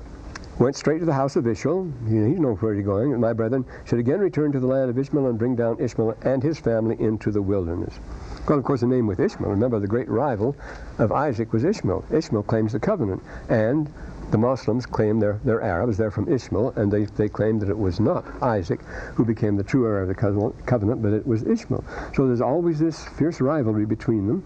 went 0.60 0.76
straight 0.76 1.00
to 1.00 1.06
the 1.06 1.13
house 1.13 1.36
of 1.36 1.47
Ishmael. 1.47 1.91
He, 2.08 2.15
he 2.15 2.39
knows 2.39 2.62
where 2.62 2.76
he's 2.76 2.86
going. 2.86 3.19
My 3.19 3.34
brethren 3.34 3.65
should 3.86 4.00
again 4.00 4.19
return 4.19 4.52
to 4.52 4.60
the 4.60 4.67
land 4.67 4.89
of 4.89 4.97
Ishmael 4.97 5.28
and 5.28 5.39
bring 5.39 5.56
down 5.56 5.80
Ishmael 5.80 6.15
and 6.24 6.43
his 6.43 6.60
family 6.60 7.00
into 7.00 7.32
the 7.32 7.41
wilderness. 7.41 8.00
Well, 8.47 8.60
of 8.60 8.63
course, 8.63 8.82
the 8.82 8.88
name 8.88 9.08
with 9.08 9.19
Ishmael. 9.19 9.50
Remember, 9.50 9.80
the 9.80 9.88
great 9.88 10.10
rival 10.10 10.56
of 10.97 11.12
Isaac 11.12 11.54
was 11.54 11.63
Ishmael. 11.63 12.06
Ishmael 12.12 12.43
claims 12.43 12.74
the 12.74 12.80
covenant, 12.80 13.24
and 13.50 13.91
the 14.32 14.38
Muslims 14.38 14.86
claim 14.86 15.19
they're, 15.19 15.40
they're 15.44 15.62
Arabs, 15.62 15.98
they're 15.98 16.12
from 16.12 16.32
Ishmael, 16.32 16.73
and 16.77 16.92
they, 16.92 17.06
they 17.06 17.29
claim 17.29 17.60
that 17.60 17.69
it 17.69 17.77
was 17.77 18.00
not 18.00 18.25
Isaac 18.42 18.82
who 19.15 19.25
became 19.25 19.58
the 19.58 19.63
true 19.63 19.86
heir 19.86 20.02
of 20.02 20.08
the 20.08 20.54
covenant, 20.65 21.02
but 21.02 21.13
it 21.13 21.27
was 21.27 21.44
Ishmael. 21.44 21.84
So 22.15 22.27
there's 22.27 22.42
always 22.42 22.79
this 22.79 23.06
fierce 23.17 23.42
rivalry 23.42 23.86
between 23.86 24.27
them 24.27 24.44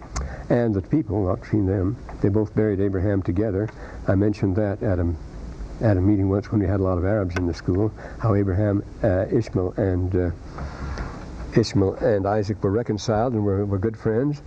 and 0.50 0.74
the 0.74 0.82
people, 0.82 1.26
not 1.26 1.42
between 1.42 1.66
them. 1.66 1.98
They 2.22 2.30
both 2.30 2.56
buried 2.56 2.80
Abraham 2.80 3.22
together. 3.22 3.70
I 4.08 4.16
mentioned 4.16 4.56
that 4.56 4.82
at 4.82 5.00
a, 5.00 5.14
at 5.82 5.98
a 5.98 6.02
meeting 6.02 6.30
once 6.30 6.52
when 6.52 6.62
we 6.62 6.68
had 6.68 6.80
a 6.80 6.84
lot 6.84 6.98
of 6.98 7.06
Arabs 7.06 7.36
in 7.36 7.46
the 7.46 7.54
school, 7.54 7.94
how 8.20 8.34
Abraham, 8.36 8.84
uh, 9.04 9.28
Ishmael, 9.32 9.74
and 9.78 10.16
uh, 10.16 10.32
Ishmael 11.58 11.96
and 11.96 12.28
Isaac 12.28 12.62
were 12.64 12.72
reconciled 12.72 13.34
and 13.34 13.46
were, 13.46 13.66
were 13.66 13.78
good 13.78 13.98
friends. 13.98 14.42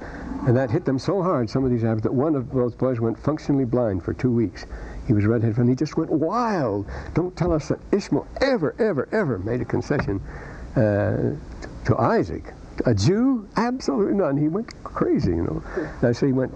And 0.47 0.57
that 0.57 0.71
hit 0.71 0.85
them 0.85 0.99
so 0.99 1.23
hard, 1.23 1.49
some 1.49 1.65
of 1.65 1.71
these 1.71 1.85
Arabs, 1.85 2.03
that 2.03 2.13
one 2.13 2.35
of 2.35 2.53
those 2.53 2.75
boys 2.75 3.01
went 3.01 3.19
functionally 3.19 3.65
blind 3.65 4.03
for 4.03 4.13
two 4.13 4.31
weeks. 4.31 4.67
He 5.09 5.15
was 5.15 5.25
redheaded, 5.25 5.57
and 5.57 5.69
he 5.69 5.75
just 5.75 5.97
went 5.97 6.11
wild. 6.11 6.87
Don't 7.15 7.35
tell 7.35 7.53
us 7.53 7.69
that 7.69 7.81
Ishmael 7.91 8.29
ever, 8.43 8.77
ever, 8.79 9.09
ever 9.11 9.39
made 9.39 9.63
a 9.63 9.65
concession 9.65 10.21
uh, 10.77 11.35
to 11.87 11.97
Isaac. 11.99 12.53
A 12.85 12.95
Jew? 12.95 13.49
Absolutely 13.57 14.15
none. 14.15 14.37
He 14.37 14.49
went 14.49 14.73
crazy, 14.85 15.31
you 15.31 15.43
know. 15.43 15.63
I 16.07 16.13
say 16.13 16.27
he 16.27 16.33
went, 16.33 16.53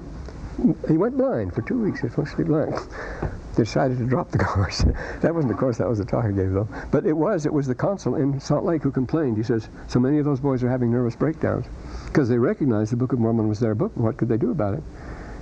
he 0.86 0.98
went 0.98 1.16
blind 1.16 1.54
for 1.54 1.62
two 1.62 1.82
weeks. 1.82 2.00
He 2.00 2.08
was 2.08 2.18
mostly 2.18 2.44
blind. 2.44 2.74
decided 3.56 3.98
to 3.98 4.06
drop 4.06 4.30
the 4.30 4.38
course. 4.52 4.84
that 5.20 5.34
wasn't 5.34 5.52
the 5.52 5.58
course, 5.58 5.78
that 5.78 5.88
was 5.88 5.98
the 5.98 6.04
talk 6.04 6.24
I 6.24 6.30
gave, 6.30 6.52
though. 6.52 6.68
But 6.90 7.06
it 7.06 7.12
was, 7.12 7.46
it 7.46 7.52
was 7.52 7.66
the 7.66 7.74
consul 7.74 8.16
in 8.16 8.38
Salt 8.40 8.64
Lake 8.64 8.82
who 8.82 8.90
complained. 8.90 9.36
He 9.36 9.42
says, 9.42 9.68
so 9.88 9.98
many 9.98 10.18
of 10.18 10.24
those 10.24 10.40
boys 10.40 10.62
are 10.62 10.70
having 10.70 10.90
nervous 10.90 11.16
breakdowns 11.16 11.66
because 12.06 12.28
they 12.28 12.38
recognized 12.38 12.92
the 12.92 12.96
Book 12.96 13.12
of 13.12 13.18
Mormon 13.18 13.48
was 13.48 13.60
their 13.60 13.74
book. 13.74 13.92
What 13.96 14.16
could 14.16 14.28
they 14.28 14.36
do 14.36 14.50
about 14.50 14.74
it? 14.74 14.82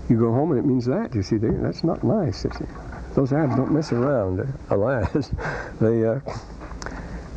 You 0.09 0.19
go 0.19 0.33
home 0.33 0.51
and 0.51 0.59
it 0.59 0.67
means 0.67 0.87
that. 0.87 1.15
You 1.15 1.23
see, 1.23 1.37
they, 1.37 1.51
that's 1.51 1.85
not 1.85 2.03
nice. 2.03 2.45
Those 3.15 3.33
Arabs 3.33 3.57
don't 3.57 3.73
mess 3.73 3.93
around, 3.93 4.47
alas. 4.71 5.31
they, 5.81 6.05
uh, 6.07 6.21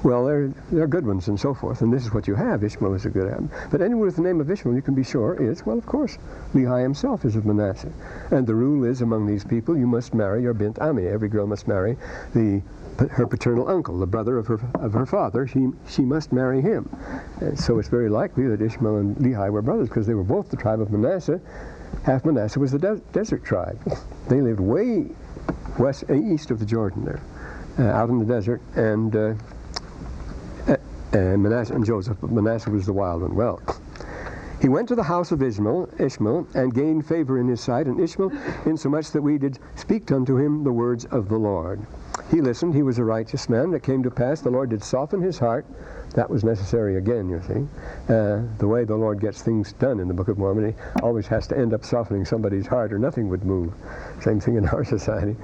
well, 0.04 0.26
they're, 0.26 0.50
they're 0.72 0.88
good 0.88 1.06
ones 1.06 1.30
and 1.30 1.40
so 1.40 1.54
forth, 1.54 1.82
and 1.82 1.92
this 1.92 2.04
is 2.04 2.14
what 2.14 2.28
you 2.28 2.36
have. 2.36 2.64
Ishmael 2.64 2.94
is 2.94 3.06
a 3.06 3.10
good 3.10 3.28
Arab. 3.30 3.50
But 3.72 3.82
anyone 3.82 4.06
with 4.06 4.18
the 4.18 4.22
name 4.22 4.42
of 4.42 4.52
Ishmael, 4.52 4.76
you 4.76 4.82
can 4.82 4.96
be 4.96 5.04
sure, 5.04 5.42
is, 5.42 5.66
well, 5.66 5.78
of 5.78 5.86
course, 5.86 6.18
Lehi 6.54 6.84
himself 6.84 7.26
is 7.26 7.36
of 7.36 7.46
Manasseh. 7.46 7.92
And 8.30 8.46
the 8.46 8.54
rule 8.54 8.84
is 8.84 9.02
among 9.02 9.26
these 9.26 9.44
people, 9.44 9.78
you 9.78 9.88
must 9.88 10.14
marry 10.14 10.42
your 10.42 10.54
bint 10.54 10.78
Ami. 10.80 11.08
Every 11.08 11.30
girl 11.30 11.48
must 11.48 11.68
marry 11.68 11.98
the 12.34 12.62
her 13.12 13.26
paternal 13.26 13.68
uncle, 13.68 13.98
the 13.98 14.06
brother 14.06 14.38
of 14.38 14.48
her, 14.48 14.60
of 14.76 14.94
her 14.94 15.06
father, 15.06 15.48
she, 15.48 15.68
she 15.88 16.04
must 16.04 16.32
marry 16.32 16.62
him. 16.62 16.88
And 17.42 17.60
so 17.60 17.80
it's 17.80 17.90
very 17.90 18.10
likely 18.10 18.48
that 18.48 18.62
Ishmael 18.62 18.98
and 18.98 19.16
Lehi 19.18 19.52
were 19.52 19.62
brothers 19.62 19.90
because 19.90 20.06
they 20.06 20.14
were 20.14 20.24
both 20.24 20.50
the 20.50 20.58
tribe 20.58 20.80
of 20.80 20.92
Manasseh. 20.92 21.42
Half 22.04 22.26
Manasseh 22.26 22.60
was 22.60 22.72
the 22.72 22.80
de 22.80 22.98
desert 23.12 23.44
tribe. 23.44 23.80
They 24.28 24.42
lived 24.42 24.60
way 24.60 25.10
west, 25.78 26.06
uh, 26.10 26.14
east 26.14 26.52
of 26.52 26.60
the 26.60 26.66
Jordan 26.66 27.06
there, 27.06 27.22
uh, 27.80 27.92
out 27.92 28.10
in 28.10 28.20
the 28.20 28.26
desert, 28.26 28.62
and 28.76 29.16
uh, 29.16 29.34
and 31.14 31.44
Manasseh 31.44 31.76
and 31.76 31.86
Joseph, 31.86 32.18
but 32.22 32.32
Manasseh 32.32 32.72
was 32.72 32.86
the 32.86 32.94
wild 32.94 33.22
one. 33.22 33.36
Well, 33.36 33.62
he 34.62 34.70
went 34.70 34.88
to 34.88 34.96
the 34.96 35.04
house 35.04 35.32
of 35.32 35.44
Ishmael, 35.44 35.90
Ishmael, 36.00 36.48
and 36.56 36.74
gained 36.74 37.06
favor 37.06 37.38
in 37.38 37.48
his 37.48 37.62
sight, 37.62 37.86
and 37.86 38.00
Ishmael, 38.00 38.32
insomuch 38.66 39.12
that 39.12 39.22
we 39.22 39.38
did 39.38 39.60
speak 39.76 40.12
unto 40.12 40.38
him 40.38 40.64
the 40.64 40.72
words 40.72 41.06
of 41.06 41.30
the 41.30 41.38
Lord. 41.38 41.86
He 42.30 42.42
listened, 42.42 42.76
he 42.76 42.84
was 42.84 43.00
a 43.00 43.04
righteous 43.04 43.50
man. 43.50 43.74
It 43.74 43.84
came 43.84 44.04
to 44.04 44.12
pass, 44.12 44.42
the 44.42 44.50
Lord 44.50 44.70
did 44.70 44.84
soften 44.84 45.22
his 45.22 45.40
heart. 45.40 45.66
That 46.16 46.30
was 46.30 46.44
necessary 46.44 46.98
again, 46.98 47.30
you 47.30 47.42
see. 47.48 47.68
Uh, 48.14 48.42
the 48.60 48.68
way 48.68 48.84
the 48.84 48.96
Lord 48.96 49.20
gets 49.20 49.42
things 49.42 49.74
done 49.74 50.00
in 50.00 50.08
the 50.08 50.14
Book 50.14 50.28
of 50.28 50.38
Mormon, 50.38 50.74
he 50.74 51.02
always 51.02 51.28
has 51.28 51.48
to 51.48 51.58
end 51.58 51.74
up 51.74 51.84
softening 51.84 52.26
somebody's 52.26 52.68
heart, 52.68 52.94
or 52.94 53.00
nothing 53.00 53.30
would 53.30 53.44
move. 53.44 53.74
Same 54.22 54.40
thing 54.40 54.56
in 54.56 54.68
our 54.70 54.84
society 54.96 55.36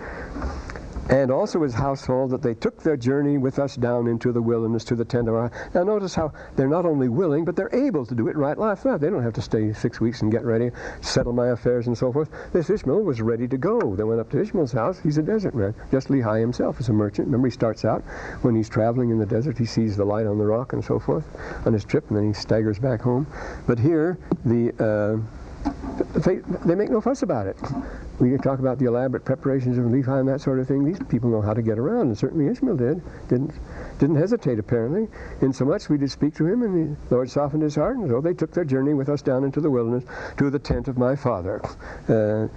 and 1.10 1.32
also 1.32 1.64
his 1.64 1.74
household, 1.74 2.32
that 2.32 2.42
they 2.42 2.54
took 2.54 2.82
their 2.82 2.98
journey 2.98 3.38
with 3.38 3.60
us 3.60 3.76
down 3.76 4.08
into 4.08 4.32
the 4.32 4.42
wilderness 4.42 4.84
to 4.86 4.96
the 4.96 5.06
tent 5.06 5.28
of 5.28 5.36
our. 5.36 5.52
Now 5.74 5.84
notice 5.84 6.16
how 6.16 6.32
they're 6.56 6.68
not 6.68 6.86
only 6.86 7.10
willing, 7.10 7.46
but 7.46 7.56
they're 7.56 7.74
able 7.74 8.06
to 8.06 8.16
do 8.16 8.28
it 8.28 8.38
right 8.38 8.58
night. 8.58 8.70
They 8.84 9.10
don't 9.10 9.24
have 9.24 9.34
to 9.34 9.42
stay 9.42 9.74
six 9.74 10.00
weeks 10.00 10.22
and 10.22 10.32
get 10.32 10.46
ready, 10.46 10.72
settle 11.02 11.34
my 11.34 11.48
affairs 11.48 11.88
and 11.88 11.98
so 11.98 12.14
forth. 12.14 12.30
This 12.54 12.70
Ishmael 12.70 13.02
was 13.02 13.22
ready 13.22 13.48
to 13.48 13.58
go. 13.58 13.96
They 13.96 14.04
went 14.04 14.20
up 14.20 14.30
to 14.32 14.42
Ishmael's 14.42 14.72
house. 14.72 15.00
He's 15.00 15.18
a 15.18 15.24
desert 15.24 15.56
man. 15.56 15.74
Just 15.92 16.10
Lehi 16.10 16.40
himself 16.40 16.80
is 16.80 16.90
a 16.90 16.94
merchant. 16.94 17.28
Remember, 17.28 17.48
he 17.48 17.52
starts 17.52 17.86
out 17.86 18.04
when 18.42 18.56
he's 18.56 18.70
traveling 18.70 19.10
in 19.10 19.18
the 19.18 19.26
desert. 19.26 19.58
He 19.58 19.66
sees 19.66 19.98
the 19.98 20.06
light 20.06 20.28
on 20.28 20.38
the 20.38 20.46
rock 20.46 20.74
and 20.74 20.84
so 20.84 21.00
forth 21.00 21.26
on 21.66 21.74
his 21.74 21.84
trip, 21.84 22.08
and 22.10 22.18
then 22.18 22.28
he 22.28 22.34
staggers 22.34 22.80
back 22.80 23.02
home. 23.02 23.26
But 23.66 23.80
here, 23.80 24.18
the 24.46 24.72
uh, 24.80 25.39
they, 26.26 26.38
they 26.66 26.76
make 26.76 26.90
no 26.90 27.02
fuss 27.02 27.22
about 27.22 27.48
it. 27.48 27.58
We 28.20 28.30
can 28.30 28.40
talk 28.40 28.60
about 28.60 28.80
the 28.80 28.86
elaborate 28.86 29.26
preparations 29.26 29.78
of 29.78 29.86
Lehi 29.86 30.20
and 30.20 30.28
that 30.28 30.42
sort 30.42 30.60
of 30.60 30.68
thing. 30.68 30.84
These 30.84 31.00
people 31.08 31.30
know 31.30 31.42
how 31.42 31.54
to 31.54 31.62
get 31.62 31.78
around, 31.78 32.08
and 32.08 32.18
certainly 32.18 32.48
Ishmael 32.48 32.78
did. 32.78 33.02
Didn't 33.30 33.54
didn't 34.00 34.16
hesitate 34.16 34.60
apparently. 34.60 35.08
Insomuch 35.42 35.90
we 35.90 35.98
did 35.98 36.12
speak 36.12 36.36
to 36.36 36.46
him, 36.46 36.64
and 36.64 36.98
the 37.10 37.16
Lord 37.16 37.30
softened 37.30 37.64
his 37.64 37.76
heart, 37.76 37.98
and 37.98 38.10
so 38.10 38.22
they 38.22 38.34
took 38.34 38.52
their 38.52 38.66
journey 38.66 38.94
with 38.94 39.10
us 39.10 39.22
down 39.22 39.44
into 39.44 39.62
the 39.62 39.70
wilderness 39.70 40.04
to 40.38 40.50
the 40.50 40.60
tent 40.60 40.88
of 40.88 40.98
my 40.98 41.16
father. 41.16 41.62
Uh, 42.08 42.48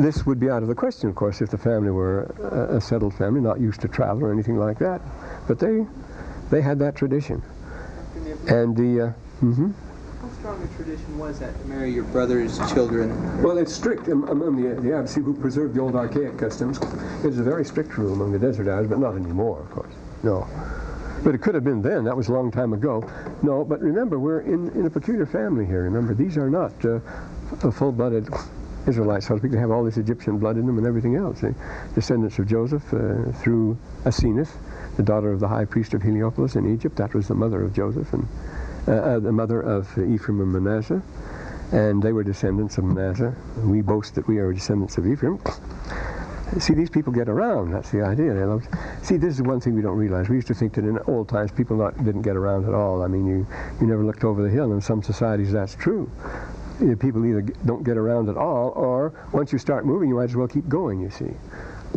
this 0.00 0.24
would 0.26 0.38
be 0.38 0.48
out 0.48 0.62
of 0.62 0.68
the 0.68 0.74
question, 0.74 1.08
of 1.08 1.16
course, 1.16 1.40
if 1.40 1.50
the 1.50 1.58
family 1.58 1.90
were 1.90 2.22
a, 2.40 2.76
a 2.76 2.80
settled 2.80 3.14
family, 3.14 3.40
not 3.40 3.60
used 3.60 3.80
to 3.80 3.88
travel 3.88 4.24
or 4.24 4.32
anything 4.32 4.56
like 4.56 4.78
that. 4.78 5.00
But 5.46 5.58
they 5.58 5.86
they 6.50 6.62
had 6.62 6.78
that 6.80 6.96
tradition, 6.96 7.42
and 8.48 8.76
the. 8.76 9.08
Uh, 9.08 9.12
mm-hmm 9.44 9.70
strong 10.48 10.62
a 10.62 10.76
tradition 10.76 11.18
was 11.18 11.38
that 11.40 11.60
to 11.60 11.68
marry 11.68 11.92
your 11.92 12.04
brother's 12.04 12.56
children? 12.72 13.10
Well, 13.42 13.58
it's 13.58 13.74
strict 13.74 14.08
among 14.08 14.56
the, 14.56 14.80
the 14.80 15.20
who 15.20 15.34
preserved 15.34 15.74
the 15.74 15.80
old 15.80 15.94
archaic 15.94 16.38
customs. 16.38 16.78
It 17.22 17.28
is 17.28 17.38
a 17.38 17.42
very 17.42 17.66
strict 17.66 17.98
rule 17.98 18.14
among 18.14 18.32
the 18.32 18.38
desert 18.38 18.66
Arabs, 18.66 18.88
but 18.88 18.98
not 18.98 19.14
anymore, 19.14 19.60
of 19.60 19.70
course. 19.70 19.92
No. 20.22 20.46
But 21.22 21.34
it 21.34 21.42
could 21.42 21.54
have 21.54 21.64
been 21.64 21.82
then. 21.82 22.02
That 22.04 22.16
was 22.16 22.28
a 22.28 22.32
long 22.32 22.50
time 22.50 22.72
ago. 22.72 23.06
No, 23.42 23.62
but 23.62 23.80
remember, 23.82 24.18
we're 24.18 24.40
in, 24.40 24.70
in 24.70 24.86
a 24.86 24.90
peculiar 24.90 25.26
family 25.26 25.66
here. 25.66 25.82
Remember, 25.82 26.14
these 26.14 26.38
are 26.38 26.48
not 26.48 26.72
uh, 26.82 27.00
full-blooded 27.70 28.28
Israelites, 28.86 29.26
so 29.26 29.34
to 29.34 29.40
speak. 29.40 29.52
They 29.52 29.58
have 29.58 29.70
all 29.70 29.84
this 29.84 29.98
Egyptian 29.98 30.38
blood 30.38 30.56
in 30.56 30.64
them 30.64 30.78
and 30.78 30.86
everything 30.86 31.16
else. 31.16 31.42
The 31.42 31.54
descendants 31.94 32.38
of 32.38 32.46
Joseph 32.46 32.84
uh, 32.94 33.32
through 33.32 33.76
Asenath, 34.04 34.52
the 34.96 35.02
daughter 35.02 35.30
of 35.30 35.40
the 35.40 35.48
high 35.48 35.66
priest 35.66 35.92
of 35.92 36.00
Heliopolis 36.02 36.56
in 36.56 36.72
Egypt. 36.72 36.96
That 36.96 37.12
was 37.12 37.28
the 37.28 37.34
mother 37.34 37.62
of 37.62 37.74
Joseph. 37.74 38.10
and 38.14 38.26
uh, 38.88 38.90
uh, 38.90 39.18
the 39.20 39.32
mother 39.32 39.60
of 39.60 39.86
Ephraim 39.98 40.40
and 40.40 40.52
Manasseh, 40.52 41.02
and 41.72 42.02
they 42.02 42.12
were 42.12 42.24
descendants 42.24 42.78
of 42.78 42.84
Manasseh. 42.84 43.34
We 43.58 43.82
boast 43.82 44.14
that 44.14 44.26
we 44.26 44.38
are 44.38 44.50
descendants 44.52 44.96
of 44.96 45.06
Ephraim. 45.06 45.38
See, 46.58 46.72
these 46.72 46.88
people 46.88 47.12
get 47.12 47.28
around. 47.28 47.72
That's 47.72 47.90
the 47.90 48.00
idea. 48.00 48.32
They 48.32 48.44
love, 48.44 48.66
see, 49.02 49.18
this 49.18 49.34
is 49.34 49.42
one 49.42 49.60
thing 49.60 49.74
we 49.74 49.82
don't 49.82 49.98
realize. 49.98 50.30
We 50.30 50.36
used 50.36 50.48
to 50.48 50.54
think 50.54 50.72
that 50.74 50.84
in 50.84 50.98
old 51.06 51.28
times 51.28 51.52
people 51.52 51.76
not, 51.76 52.02
didn't 52.02 52.22
get 52.22 52.36
around 52.36 52.66
at 52.66 52.72
all. 52.72 53.02
I 53.02 53.08
mean, 53.08 53.26
you, 53.26 53.46
you 53.78 53.86
never 53.86 54.02
looked 54.02 54.24
over 54.24 54.42
the 54.42 54.48
hill. 54.48 54.72
In 54.72 54.80
some 54.80 55.02
societies, 55.02 55.52
that's 55.52 55.74
true. 55.74 56.10
People 57.00 57.26
either 57.26 57.42
don't 57.66 57.82
get 57.82 57.98
around 57.98 58.30
at 58.30 58.38
all, 58.38 58.70
or 58.70 59.12
once 59.32 59.52
you 59.52 59.58
start 59.58 59.84
moving, 59.84 60.08
you 60.08 60.14
might 60.14 60.30
as 60.30 60.36
well 60.36 60.48
keep 60.48 60.66
going, 60.68 61.00
you 61.00 61.10
see. 61.10 61.34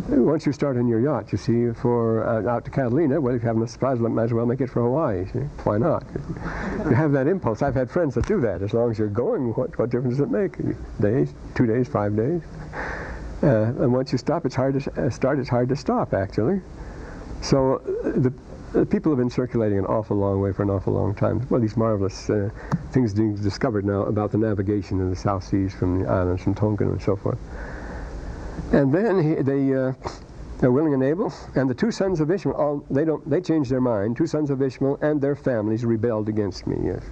Once 0.08 0.46
you 0.46 0.52
start 0.52 0.76
on 0.76 0.88
your 0.88 1.00
yacht, 1.00 1.32
you 1.32 1.38
see, 1.38 1.70
for 1.72 2.26
uh, 2.26 2.50
out 2.50 2.64
to 2.64 2.70
Catalina, 2.70 3.20
well, 3.20 3.34
if 3.34 3.42
you 3.42 3.48
have 3.48 3.60
a 3.60 3.68
surprise, 3.68 3.98
might 3.98 4.24
as 4.24 4.32
well 4.32 4.46
make 4.46 4.60
it 4.60 4.68
for 4.68 4.82
Hawaii. 4.82 5.26
See? 5.32 5.40
Why 5.64 5.78
not? 5.78 6.04
you 6.84 6.94
have 6.94 7.12
that 7.12 7.26
impulse. 7.26 7.62
I've 7.62 7.74
had 7.74 7.90
friends 7.90 8.14
that 8.14 8.26
do 8.26 8.40
that. 8.40 8.62
As 8.62 8.72
long 8.72 8.90
as 8.90 8.98
you're 8.98 9.08
going, 9.08 9.54
what, 9.54 9.78
what 9.78 9.90
difference 9.90 10.16
does 10.16 10.26
it 10.26 10.30
make? 10.30 10.56
Days, 11.00 11.34
two 11.54 11.66
days, 11.66 11.88
five 11.88 12.16
days. 12.16 12.42
Uh, 13.42 13.72
and 13.80 13.92
once 13.92 14.12
you 14.12 14.18
stop, 14.18 14.46
it's 14.46 14.54
hard 14.54 14.80
to 14.80 15.02
uh, 15.02 15.10
start. 15.10 15.38
It's 15.38 15.48
hard 15.48 15.68
to 15.68 15.76
stop, 15.76 16.14
actually. 16.14 16.60
So 17.40 17.76
uh, 17.76 18.12
the, 18.18 18.32
the, 18.72 18.86
people 18.86 19.10
have 19.12 19.18
been 19.18 19.30
circulating 19.30 19.78
an 19.78 19.86
awful 19.86 20.16
long 20.16 20.40
way 20.40 20.52
for 20.52 20.62
an 20.62 20.70
awful 20.70 20.92
long 20.92 21.14
time. 21.14 21.46
Well, 21.50 21.60
these 21.60 21.76
marvelous 21.76 22.30
uh, 22.30 22.50
things 22.92 23.14
being 23.14 23.34
discovered 23.34 23.84
now 23.84 24.02
about 24.02 24.30
the 24.30 24.38
navigation 24.38 25.00
in 25.00 25.10
the 25.10 25.16
South 25.16 25.44
Seas 25.44 25.74
from 25.74 26.02
the 26.02 26.08
islands, 26.08 26.42
from 26.42 26.54
Tonkin 26.54 26.88
and 26.88 27.02
so 27.02 27.16
forth. 27.16 27.38
And 28.72 28.92
then 28.92 29.22
he, 29.22 29.42
they, 29.42 29.74
uh, 29.74 29.92
they're 30.62 30.70
willing 30.70 30.94
and 30.94 31.02
able, 31.02 31.32
and 31.56 31.68
the 31.68 31.74
two 31.74 31.90
sons 31.90 32.20
of 32.20 32.30
Ishmael, 32.30 32.54
all, 32.54 32.86
they 32.88 33.04
don't, 33.04 33.28
they 33.28 33.40
changed 33.40 33.68
their 33.68 33.80
mind. 33.80 34.16
Two 34.16 34.28
sons 34.28 34.48
of 34.48 34.62
Ishmael 34.62 34.96
and 35.02 35.20
their 35.20 35.34
families 35.34 35.84
rebelled 35.84 36.28
against 36.28 36.68
me. 36.68 36.76
Yes, 36.84 37.02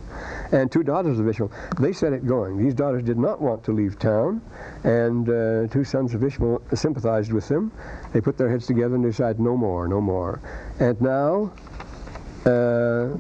and 0.53 0.70
two 0.70 0.84
daughters 0.84 1.18
of 1.18 1.26
Ishmael, 1.28 1.51
they 1.80 1.93
set 1.93 2.12
it 2.12 2.24
going. 2.26 2.57
These 2.57 2.74
daughters 2.74 3.03
did 3.03 3.18
not 3.18 3.41
want 3.43 3.64
to 3.64 3.72
leave 3.72 3.99
town, 3.99 4.41
and 4.84 5.28
uh, 5.28 5.66
two 5.66 5.82
sons 5.82 6.14
of 6.14 6.22
Ishmael 6.22 6.62
sympathized 6.74 7.32
with 7.32 7.49
them. 7.49 7.72
They 8.12 8.20
put 8.20 8.38
their 8.38 8.49
heads 8.49 8.66
together 8.66 8.95
and 8.95 9.03
decided, 9.03 9.41
no 9.41 9.57
more, 9.57 9.88
no 9.88 10.01
more. 10.01 10.41
And 10.78 11.01
now. 11.01 11.53
Uh, 12.47 13.18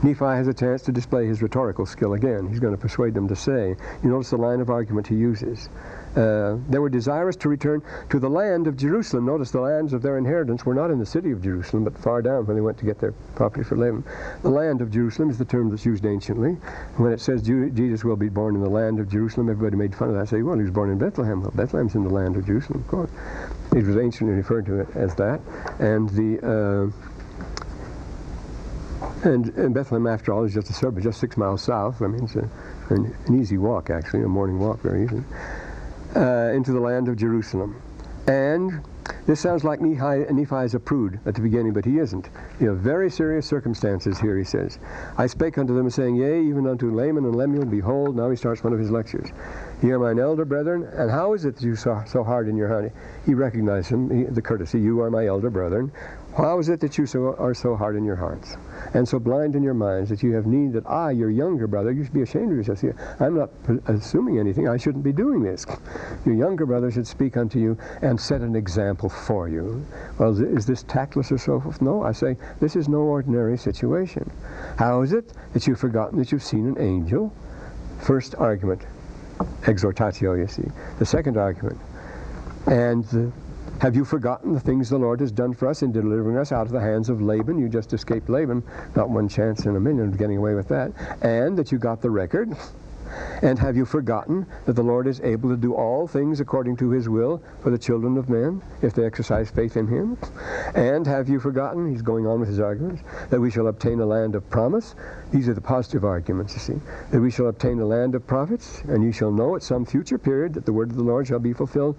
Nephi 0.00 0.24
has 0.24 0.46
a 0.46 0.54
chance 0.54 0.82
to 0.82 0.92
display 0.92 1.26
his 1.26 1.42
rhetorical 1.42 1.84
skill 1.84 2.14
again. 2.14 2.46
He's 2.48 2.60
going 2.60 2.72
to 2.72 2.80
persuade 2.80 3.14
them 3.14 3.26
to 3.26 3.34
say. 3.34 3.74
You 4.04 4.10
notice 4.10 4.30
the 4.30 4.36
line 4.36 4.60
of 4.60 4.70
argument 4.70 5.08
he 5.08 5.16
uses. 5.16 5.70
Uh, 6.16 6.56
they 6.68 6.78
were 6.78 6.88
desirous 6.88 7.36
to 7.36 7.48
return 7.48 7.82
to 8.10 8.18
the 8.18 8.28
land 8.28 8.66
of 8.66 8.76
Jerusalem. 8.76 9.26
Notice 9.26 9.50
the 9.50 9.60
lands 9.60 9.92
of 9.92 10.02
their 10.02 10.18
inheritance 10.18 10.64
were 10.64 10.74
not 10.74 10.90
in 10.90 10.98
the 10.98 11.06
city 11.06 11.30
of 11.30 11.42
Jerusalem, 11.42 11.84
but 11.84 11.96
far 11.98 12.22
down 12.22 12.46
when 12.46 12.56
they 12.56 12.60
went 12.60 12.78
to 12.78 12.84
get 12.84 12.98
their 12.98 13.12
property 13.34 13.62
for 13.62 13.76
living. 13.76 14.02
The 14.42 14.50
land 14.50 14.80
of 14.80 14.90
Jerusalem 14.90 15.30
is 15.30 15.38
the 15.38 15.44
term 15.44 15.70
that's 15.70 15.84
used 15.84 16.04
anciently. 16.04 16.54
When 16.96 17.12
it 17.12 17.20
says 17.20 17.42
Jesus 17.42 18.04
will 18.04 18.16
be 18.16 18.28
born 18.28 18.54
in 18.54 18.62
the 18.62 18.70
land 18.70 19.00
of 19.00 19.08
Jerusalem, 19.08 19.50
everybody 19.50 19.76
made 19.76 19.94
fun 19.94 20.08
of 20.08 20.14
that. 20.16 20.28
Say, 20.28 20.42
well, 20.42 20.56
he 20.56 20.62
was 20.62 20.70
born 20.70 20.90
in 20.90 20.98
Bethlehem. 20.98 21.42
Well, 21.42 21.52
Bethlehem's 21.54 21.94
in 21.94 22.04
the 22.04 22.12
land 22.12 22.36
of 22.36 22.46
Jerusalem, 22.46 22.80
of 22.80 22.88
course. 22.88 23.10
It 23.76 23.84
was 23.84 23.96
anciently 23.96 24.36
referred 24.36 24.66
to 24.66 24.80
it 24.80 24.88
as 24.94 25.14
that. 25.16 25.40
And 25.78 26.08
the 26.10 26.38
uh, 26.42 26.90
and, 29.24 29.48
and, 29.56 29.74
Bethlehem, 29.74 30.06
after 30.06 30.32
all, 30.32 30.44
is 30.44 30.54
just 30.54 30.70
a 30.70 30.72
suburb, 30.72 31.02
just 31.02 31.20
six 31.20 31.36
miles 31.36 31.62
south. 31.62 32.02
I 32.02 32.06
mean, 32.06 32.24
it's 32.24 32.36
a, 32.36 32.48
an, 32.90 33.16
an, 33.26 33.40
easy 33.40 33.58
walk, 33.58 33.90
actually, 33.90 34.22
a 34.22 34.28
morning 34.28 34.58
walk, 34.60 34.80
very 34.80 35.04
easy 35.04 35.22
uh, 36.16 36.52
into 36.54 36.72
the 36.72 36.80
land 36.80 37.08
of 37.08 37.16
Jerusalem. 37.16 37.80
And 38.26 38.84
this 39.26 39.40
sounds 39.40 39.64
like 39.64 39.80
Nephi, 39.80 40.32
Nephi 40.32 40.64
is 40.64 40.74
a 40.74 40.80
prude 40.80 41.18
at 41.26 41.34
the 41.34 41.40
beginning, 41.40 41.72
but 41.72 41.84
he 41.84 41.98
isn't. 41.98 42.28
You 42.60 42.66
know, 42.66 42.74
very 42.74 43.10
serious 43.10 43.46
circumstances 43.46 44.18
here, 44.18 44.36
he 44.36 44.44
says. 44.44 44.78
I 45.16 45.26
spake 45.26 45.58
unto 45.58 45.74
them, 45.74 45.88
saying, 45.88 46.16
Yea, 46.16 46.42
even 46.42 46.66
unto 46.66 46.90
Laman 46.90 47.24
and 47.24 47.34
Lemuel, 47.34 47.64
behold, 47.64 48.16
now 48.16 48.30
he 48.30 48.36
starts 48.36 48.62
one 48.62 48.72
of 48.72 48.78
his 48.78 48.90
lectures. 48.90 49.28
Ye 49.82 49.90
are 49.90 49.98
mine 49.98 50.18
elder 50.18 50.44
brethren, 50.44 50.84
and 50.94 51.10
how 51.10 51.34
is 51.34 51.44
it 51.44 51.56
that 51.56 51.64
you 51.64 51.76
so, 51.76 52.02
so 52.06 52.22
hard 52.22 52.48
in 52.48 52.56
your 52.56 52.68
honey? 52.68 52.90
He 53.24 53.34
recognized 53.34 53.90
him, 53.90 54.10
he, 54.10 54.24
the 54.24 54.42
courtesy, 54.42 54.80
you 54.80 55.00
are 55.00 55.10
my 55.10 55.26
elder 55.26 55.50
brethren. 55.50 55.92
How 56.36 56.58
is 56.60 56.68
it 56.68 56.78
that 56.80 56.96
you 56.96 57.06
so, 57.06 57.34
are 57.36 57.54
so 57.54 57.74
hard 57.74 57.96
in 57.96 58.04
your 58.04 58.14
hearts 58.14 58.56
and 58.94 59.08
so 59.08 59.18
blind 59.18 59.56
in 59.56 59.62
your 59.62 59.74
minds 59.74 60.08
that 60.10 60.22
you 60.22 60.34
have 60.34 60.46
need 60.46 60.72
that 60.74 60.86
I, 60.86 61.10
your 61.10 61.30
younger 61.30 61.66
brother, 61.66 61.90
you 61.90 62.04
should 62.04 62.12
be 62.12 62.22
ashamed 62.22 62.52
of 62.52 62.58
yourself. 62.58 62.78
See, 62.78 62.90
I'm 63.18 63.36
not 63.36 63.50
assuming 63.86 64.38
anything. 64.38 64.68
I 64.68 64.76
shouldn't 64.76 65.02
be 65.02 65.12
doing 65.12 65.42
this. 65.42 65.66
Your 66.24 66.36
younger 66.36 66.64
brother 66.64 66.92
should 66.92 67.08
speak 67.08 67.36
unto 67.36 67.58
you 67.58 67.76
and 68.02 68.20
set 68.20 68.40
an 68.40 68.54
example 68.54 69.08
for 69.08 69.48
you. 69.48 69.84
Well, 70.18 70.30
is- 70.30 70.40
is 70.40 70.66
this 70.66 70.84
tactless 70.84 71.32
or 71.32 71.38
so 71.38 71.58
forth? 71.58 71.82
No, 71.82 72.02
I 72.02 72.12
say 72.12 72.36
this 72.60 72.76
is 72.76 72.88
no 72.88 72.98
ordinary 72.98 73.58
situation. 73.58 74.30
How 74.76 75.02
is 75.02 75.12
it 75.12 75.32
that 75.54 75.66
you've 75.66 75.80
forgotten 75.80 76.18
that 76.18 76.30
you've 76.30 76.44
seen 76.44 76.68
an 76.68 76.78
angel? 76.78 77.32
First 77.98 78.36
argument, 78.36 78.82
exhortatio, 79.62 80.38
you 80.38 80.46
see. 80.46 80.70
The 81.00 81.06
second 81.06 81.36
argument, 81.36 81.80
and 82.66 83.04
the 83.06 83.32
have 83.80 83.94
you 83.94 84.04
forgotten 84.04 84.52
the 84.52 84.60
things 84.60 84.90
the 84.90 84.98
Lord 84.98 85.20
has 85.20 85.30
done 85.30 85.54
for 85.54 85.68
us 85.68 85.82
in 85.82 85.92
delivering 85.92 86.36
us 86.36 86.50
out 86.50 86.66
of 86.66 86.72
the 86.72 86.80
hands 86.80 87.08
of 87.08 87.22
Laban? 87.22 87.58
You 87.58 87.68
just 87.68 87.92
escaped 87.92 88.28
Laban, 88.28 88.62
not 88.96 89.08
one 89.08 89.28
chance 89.28 89.66
in 89.66 89.76
a 89.76 89.80
million 89.80 90.08
of 90.08 90.18
getting 90.18 90.36
away 90.36 90.54
with 90.54 90.68
that. 90.68 90.92
And 91.22 91.56
that 91.56 91.70
you 91.70 91.78
got 91.78 92.02
the 92.02 92.10
record. 92.10 92.56
And 93.42 93.58
have 93.58 93.76
you 93.76 93.86
forgotten 93.86 94.46
that 94.66 94.74
the 94.74 94.82
Lord 94.82 95.06
is 95.06 95.20
able 95.20 95.48
to 95.48 95.56
do 95.56 95.74
all 95.74 96.06
things 96.06 96.40
according 96.40 96.76
to 96.78 96.90
his 96.90 97.08
will 97.08 97.40
for 97.62 97.70
the 97.70 97.78
children 97.78 98.18
of 98.18 98.28
men 98.28 98.60
if 98.82 98.94
they 98.94 99.04
exercise 99.04 99.48
faith 99.48 99.76
in 99.76 99.86
him? 99.86 100.18
And 100.74 101.06
have 101.06 101.28
you 101.28 101.40
forgotten, 101.40 101.88
he's 101.90 102.02
going 102.02 102.26
on 102.26 102.40
with 102.40 102.48
his 102.48 102.60
arguments, 102.60 103.02
that 103.30 103.40
we 103.40 103.50
shall 103.50 103.68
obtain 103.68 104.00
a 104.00 104.06
land 104.06 104.34
of 104.34 104.48
promise? 104.50 104.94
These 105.30 105.48
are 105.48 105.54
the 105.54 105.60
positive 105.60 106.04
arguments, 106.04 106.52
you 106.54 106.60
see. 106.60 106.80
That 107.10 107.20
we 107.20 107.30
shall 107.30 107.46
obtain 107.46 107.78
a 107.80 107.86
land 107.86 108.14
of 108.14 108.26
prophets, 108.26 108.82
and 108.88 109.02
you 109.02 109.12
shall 109.12 109.30
know 109.30 109.56
at 109.56 109.62
some 109.62 109.86
future 109.86 110.18
period 110.18 110.52
that 110.54 110.66
the 110.66 110.72
word 110.72 110.90
of 110.90 110.96
the 110.96 111.04
Lord 111.04 111.28
shall 111.28 111.38
be 111.38 111.52
fulfilled 111.52 111.96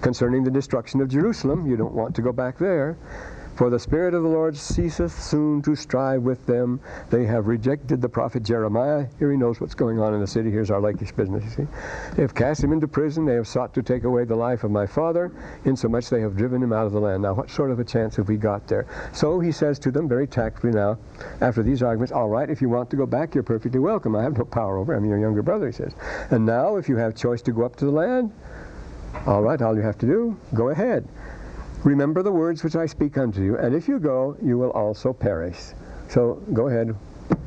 concerning 0.00 0.44
the 0.44 0.50
destruction 0.50 1.00
of 1.00 1.08
Jerusalem. 1.08 1.66
You 1.66 1.76
don't 1.76 1.94
want 1.94 2.14
to 2.16 2.22
go 2.22 2.32
back 2.32 2.58
there. 2.58 2.96
For 3.56 3.68
the 3.68 3.78
Spirit 3.78 4.14
of 4.14 4.22
the 4.22 4.28
Lord 4.28 4.56
ceaseth 4.56 5.12
soon 5.22 5.60
to 5.62 5.74
strive 5.74 6.22
with 6.22 6.46
them. 6.46 6.80
They 7.10 7.26
have 7.26 7.46
rejected 7.46 8.00
the 8.00 8.08
prophet 8.08 8.42
Jeremiah. 8.42 9.06
Here 9.18 9.30
he 9.30 9.36
knows 9.36 9.60
what's 9.60 9.74
going 9.74 10.00
on 10.00 10.14
in 10.14 10.20
the 10.20 10.26
city. 10.26 10.50
Here's 10.50 10.70
our 10.70 10.80
Lachish 10.80 11.12
business, 11.12 11.44
you 11.44 11.50
see. 11.50 11.66
They 12.16 12.22
have 12.22 12.34
cast 12.34 12.64
him 12.64 12.72
into 12.72 12.88
prison. 12.88 13.26
They 13.26 13.34
have 13.34 13.46
sought 13.46 13.74
to 13.74 13.82
take 13.82 14.04
away 14.04 14.24
the 14.24 14.34
life 14.34 14.64
of 14.64 14.70
my 14.70 14.86
father, 14.86 15.30
insomuch 15.66 16.08
they 16.08 16.22
have 16.22 16.38
driven 16.38 16.62
him 16.62 16.72
out 16.72 16.86
of 16.86 16.92
the 16.92 17.00
land. 17.00 17.22
Now, 17.22 17.34
what 17.34 17.50
sort 17.50 17.70
of 17.70 17.78
a 17.78 17.84
chance 17.84 18.16
have 18.16 18.28
we 18.28 18.38
got 18.38 18.66
there? 18.66 18.86
So 19.12 19.40
he 19.40 19.52
says 19.52 19.78
to 19.80 19.90
them 19.90 20.08
very 20.08 20.26
tactfully 20.26 20.72
now, 20.72 20.96
after 21.42 21.62
these 21.62 21.82
arguments, 21.82 22.12
all 22.12 22.30
right, 22.30 22.48
if 22.48 22.62
you 22.62 22.70
want 22.70 22.88
to 22.90 22.96
go 22.96 23.04
back, 23.04 23.34
you're 23.34 23.44
perfectly 23.44 23.80
welcome. 23.80 24.16
I 24.16 24.22
have 24.22 24.38
no 24.38 24.46
power 24.46 24.78
over 24.78 24.94
him. 24.94 25.04
I'm 25.04 25.10
your 25.10 25.18
younger 25.18 25.42
brother, 25.42 25.66
he 25.66 25.72
says. 25.72 25.92
And 26.30 26.46
now, 26.46 26.76
if 26.76 26.88
you 26.88 26.96
have 26.96 27.14
choice 27.14 27.42
to 27.42 27.52
go 27.52 27.64
up 27.66 27.76
to 27.76 27.84
the 27.84 27.90
land, 27.90 28.32
all 29.26 29.42
right, 29.42 29.60
all 29.60 29.76
you 29.76 29.82
have 29.82 29.98
to 29.98 30.06
do, 30.06 30.36
go 30.54 30.68
ahead. 30.70 31.06
Remember 31.84 32.22
the 32.22 32.32
words 32.32 32.62
which 32.62 32.76
I 32.76 32.86
speak 32.86 33.16
unto 33.16 33.42
you, 33.42 33.56
and 33.56 33.74
if 33.74 33.88
you 33.88 33.98
go, 33.98 34.36
you 34.42 34.58
will 34.58 34.70
also 34.70 35.12
perish. 35.12 35.58
So 36.08 36.42
go 36.52 36.68
ahead 36.68 36.94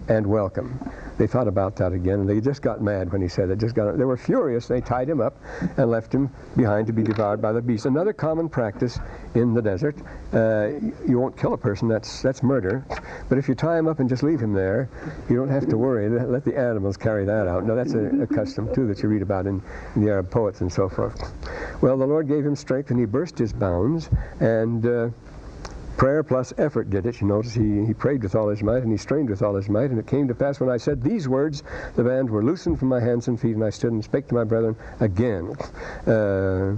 and 0.08 0.26
welcome. 0.26 0.80
They 1.18 1.28
thought 1.28 1.48
about 1.48 1.76
that 1.78 1.94
again, 1.94 2.26
they 2.26 2.42
just 2.42 2.62
got 2.62 2.82
mad 2.82 3.12
when 3.12 3.22
he 3.22 3.28
said 3.28 3.50
it. 3.50 3.60
Just 3.60 3.76
got 3.76 3.98
they 3.98 4.06
were 4.06 4.18
furious. 4.18 4.68
They 4.68 4.82
tied 4.82 5.10
him 5.10 5.22
up 5.22 5.38
and 5.78 5.90
left 5.90 6.14
him 6.14 6.30
behind 6.58 6.88
to 6.88 6.94
be 6.94 7.04
devoured 7.04 7.42
by 7.42 7.52
the 7.52 7.62
beast. 7.62 7.86
Another 7.86 8.14
common 8.14 8.50
practice 8.50 9.00
in 9.36 9.54
the 9.54 9.62
desert. 9.62 9.96
Uh, 10.34 10.70
you 11.08 11.20
won't 11.20 11.38
kill 11.38 11.54
a 11.54 11.58
person. 11.58 11.88
That's 11.88 12.22
that's 12.22 12.42
murder. 12.42 12.86
But 13.30 13.38
if 13.38 13.48
you 13.48 13.56
tie 13.56 13.78
him 13.78 13.88
up 13.88 14.00
and 14.00 14.10
just 14.10 14.24
leave 14.24 14.40
him 14.40 14.54
there, 14.54 14.90
you 15.30 15.36
don't 15.36 15.50
have 15.50 15.68
to 15.70 15.78
worry. 15.78 16.10
Let 16.10 16.44
the 16.46 16.58
animals 16.58 16.98
carry 16.98 17.26
that 17.26 17.48
out. 17.48 17.66
No, 17.66 17.76
that's 17.76 17.94
a, 17.94 18.06
a 18.22 18.28
custom 18.28 18.74
too 18.74 18.88
that 18.88 19.04
you 19.04 19.10
read 19.10 19.22
about 19.22 19.46
in, 19.46 19.62
in 19.96 20.04
the 20.04 20.10
Arab 20.10 20.32
poets 20.32 20.62
and 20.62 20.72
so 20.72 20.90
forth. 20.90 21.34
Well, 21.82 21.98
the 21.98 22.08
Lord 22.08 22.28
gave 22.28 22.46
him 22.46 22.56
strength, 22.56 22.90
and 22.90 23.00
he 23.00 23.06
burst 23.06 23.38
his 23.38 23.54
bounds, 23.54 24.10
and. 24.40 24.86
Uh, 24.86 25.10
Prayer 25.98 26.24
plus 26.24 26.54
effort 26.58 26.90
did 26.90 27.06
it. 27.06 27.22
You 27.22 27.28
notice 27.28 27.54
he, 27.54 27.86
he 27.86 27.94
prayed 27.94 28.24
with 28.24 28.36
all 28.36 28.50
his 28.50 28.64
might 28.64 28.82
and 28.82 28.92
he 28.92 28.98
strained 28.98 29.30
with 29.30 29.42
all 29.42 29.56
his 29.56 29.70
might. 29.70 29.92
And 29.92 30.00
it 30.00 30.08
came 30.08 30.28
to 30.28 30.36
pass 30.36 30.60
when 30.60 30.70
I 30.70 30.78
said 30.78 31.02
these 31.02 31.28
words, 31.28 31.64
the 31.96 32.04
bands 32.04 32.32
were 32.32 32.44
loosened 32.44 32.80
from 32.80 32.88
my 32.88 33.00
hands 33.00 33.28
and 33.28 33.40
feet, 33.40 33.56
and 33.56 33.64
I 33.64 33.70
stood 33.70 33.92
and 33.92 34.04
spake 34.04 34.28
to 34.30 34.36
my 34.36 34.44
brethren 34.44 34.76
again. 35.00 35.54
Uh, 36.08 36.76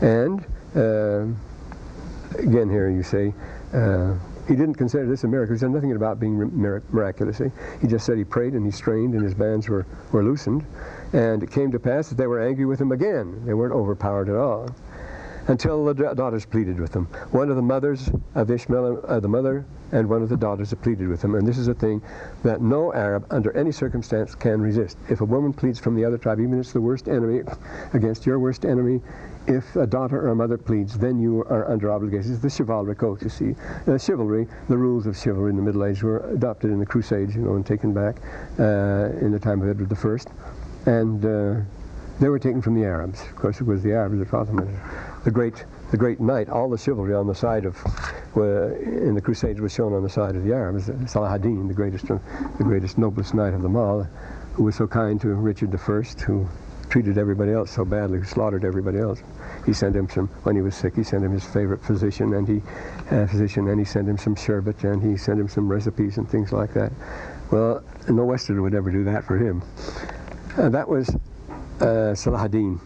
and 0.00 0.44
uh, 0.76 1.26
again, 2.38 2.70
here 2.70 2.90
you 2.90 3.02
see, 3.02 3.34
uh, 3.74 4.14
he 4.46 4.54
didn't 4.54 4.74
consider 4.76 5.06
this 5.06 5.24
a 5.24 5.28
miracle. 5.28 5.54
He 5.54 5.58
said 5.58 5.72
nothing 5.72 5.90
about 5.92 6.20
being 6.20 6.38
mir- 6.38 6.82
miraculous. 6.90 7.38
He 7.38 7.88
just 7.88 8.06
said 8.06 8.18
he 8.18 8.24
prayed 8.24 8.52
and 8.52 8.64
he 8.64 8.70
strained 8.70 9.14
and 9.14 9.24
his 9.24 9.34
bands 9.34 9.68
were, 9.68 9.84
were 10.12 10.22
loosened. 10.22 10.64
And 11.12 11.42
it 11.42 11.50
came 11.50 11.72
to 11.72 11.80
pass 11.80 12.08
that 12.08 12.14
they 12.14 12.28
were 12.28 12.40
angry 12.40 12.66
with 12.66 12.80
him 12.80 12.92
again. 12.92 13.44
They 13.44 13.54
weren't 13.54 13.74
overpowered 13.74 14.28
at 14.28 14.36
all 14.36 14.68
until 15.48 15.84
the 15.84 15.94
daughters 16.14 16.44
pleaded 16.44 16.80
with 16.80 16.94
him. 16.94 17.04
One 17.30 17.50
of 17.50 17.56
the 17.56 17.62
mothers 17.62 18.10
of 18.34 18.50
Ishmael, 18.50 19.04
uh, 19.06 19.20
the 19.20 19.28
mother, 19.28 19.64
and 19.92 20.08
one 20.08 20.22
of 20.22 20.28
the 20.28 20.36
daughters 20.36 20.74
pleaded 20.82 21.08
with 21.08 21.22
him. 21.22 21.34
And 21.36 21.46
this 21.46 21.58
is 21.58 21.68
a 21.68 21.74
thing 21.74 22.02
that 22.42 22.60
no 22.60 22.92
Arab, 22.92 23.26
under 23.30 23.56
any 23.56 23.70
circumstance, 23.70 24.34
can 24.34 24.60
resist. 24.60 24.96
If 25.08 25.20
a 25.20 25.24
woman 25.24 25.52
pleads 25.52 25.78
from 25.78 25.94
the 25.94 26.04
other 26.04 26.18
tribe, 26.18 26.40
even 26.40 26.54
if 26.54 26.60
it's 26.60 26.72
the 26.72 26.80
worst 26.80 27.08
enemy 27.08 27.42
against 27.92 28.26
your 28.26 28.38
worst 28.40 28.64
enemy, 28.64 29.00
if 29.46 29.76
a 29.76 29.86
daughter 29.86 30.20
or 30.20 30.30
a 30.30 30.34
mother 30.34 30.58
pleads, 30.58 30.98
then 30.98 31.20
you 31.20 31.44
are 31.44 31.70
under 31.70 31.92
obligations. 31.92 32.32
It's 32.32 32.42
the 32.42 32.64
chivalric 32.64 33.02
oath, 33.04 33.22
you 33.22 33.28
see. 33.28 33.54
Uh, 33.86 33.96
chivalry, 33.96 34.48
the 34.68 34.76
rules 34.76 35.06
of 35.06 35.16
chivalry 35.16 35.50
in 35.50 35.56
the 35.56 35.62
Middle 35.62 35.84
Ages 35.84 36.02
were 36.02 36.18
adopted 36.30 36.72
in 36.72 36.80
the 36.80 36.86
Crusades, 36.86 37.36
you 37.36 37.42
know, 37.42 37.54
and 37.54 37.64
taken 37.64 37.94
back 37.94 38.16
uh, 38.58 39.10
in 39.20 39.30
the 39.30 39.38
time 39.38 39.62
of 39.62 39.68
Edward 39.68 39.92
I. 39.92 40.90
And 40.90 41.24
uh, 41.24 41.60
they 42.18 42.28
were 42.28 42.38
taken 42.38 42.60
from 42.60 42.74
the 42.74 42.84
Arabs. 42.84 43.20
Of 43.22 43.36
course, 43.36 43.60
it 43.60 43.66
was 43.66 43.82
the 43.82 43.92
Arabs 43.92 44.18
that 44.18 44.28
fought 44.28 44.46
them 44.46 44.66
the 45.26 45.32
great 45.32 45.64
the 45.90 45.96
great 45.96 46.20
knight, 46.20 46.48
all 46.48 46.70
the 46.70 46.78
chivalry 46.78 47.12
on 47.12 47.26
the 47.26 47.34
side 47.34 47.64
of 47.64 47.76
uh, 48.36 48.68
in 48.76 49.12
the 49.16 49.20
Crusades 49.20 49.60
was 49.60 49.72
shown 49.72 49.92
on 49.92 50.04
the 50.04 50.08
side 50.08 50.36
of 50.36 50.44
the 50.44 50.52
Arabs. 50.52 50.88
Salah 51.10 51.34
ad-Din, 51.34 51.66
the 51.66 51.74
greatest, 51.74 52.06
the 52.06 52.20
greatest, 52.58 52.96
noblest 52.96 53.34
knight 53.34 53.52
of 53.52 53.62
them 53.62 53.74
all, 53.74 54.06
who 54.54 54.62
was 54.62 54.76
so 54.76 54.86
kind 54.86 55.20
to 55.20 55.28
Richard 55.34 55.74
I, 55.74 56.22
who 56.22 56.46
treated 56.90 57.18
everybody 57.18 57.50
else 57.50 57.72
so 57.72 57.84
badly, 57.84 58.20
who 58.20 58.24
slaughtered 58.24 58.64
everybody 58.64 58.98
else. 58.98 59.20
He 59.64 59.72
sent 59.72 59.96
him 59.96 60.08
some 60.08 60.28
when 60.44 60.54
he 60.54 60.62
was 60.62 60.76
sick. 60.76 60.94
He 60.94 61.02
sent 61.02 61.24
him 61.24 61.32
his 61.32 61.44
favorite 61.44 61.84
physician, 61.84 62.34
and 62.34 62.46
he 62.46 62.62
uh, 63.10 63.26
physician, 63.26 63.66
and 63.66 63.80
he 63.80 63.84
sent 63.84 64.08
him 64.08 64.18
some 64.18 64.36
sherbet, 64.36 64.84
and 64.84 65.02
he 65.02 65.16
sent 65.16 65.40
him 65.40 65.48
some 65.48 65.68
recipes 65.68 66.18
and 66.18 66.30
things 66.30 66.52
like 66.52 66.72
that. 66.74 66.92
Well, 67.50 67.82
no 68.08 68.24
Westerner 68.24 68.62
would 68.62 68.74
ever 68.74 68.92
do 68.92 69.02
that 69.04 69.24
for 69.24 69.36
him. 69.36 69.62
Uh, 70.56 70.68
that 70.68 70.88
was 70.88 71.08
uh, 71.80 72.14
Salah 72.14 72.44
ad-Din, 72.44 72.78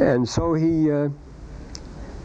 and 0.00 0.26
so 0.26 0.54
he. 0.54 0.90
Uh, 0.90 1.10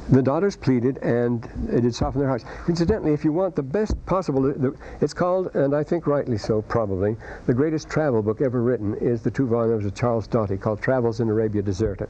the 0.10 0.22
daughters 0.22 0.56
pleaded, 0.56 0.98
and 1.00 1.46
it 1.70 1.82
did 1.82 1.94
soften 1.94 2.20
their 2.20 2.30
hearts. 2.30 2.46
Incidentally, 2.68 3.14
if 3.14 3.26
you 3.26 3.32
want 3.32 3.56
the 3.56 3.64
best 3.64 3.94
possible, 4.06 4.74
it's 5.02 5.14
called, 5.14 5.54
and 5.56 5.76
I 5.76 5.84
think 5.84 6.08
rightly 6.08 6.38
so, 6.38 6.62
probably, 6.62 7.18
the 7.46 7.54
greatest 7.54 7.90
travel 7.90 8.22
book 8.22 8.42
ever 8.42 8.62
written 8.62 8.96
is 8.96 9.22
the 9.22 9.32
two 9.32 9.48
volumes 9.48 9.86
of 9.86 9.94
Charles 9.96 10.28
Doughty 10.28 10.58
called 10.58 10.82
Travels 10.82 11.20
in 11.20 11.30
Arabia 11.30 11.62
Deserta. 11.62 12.08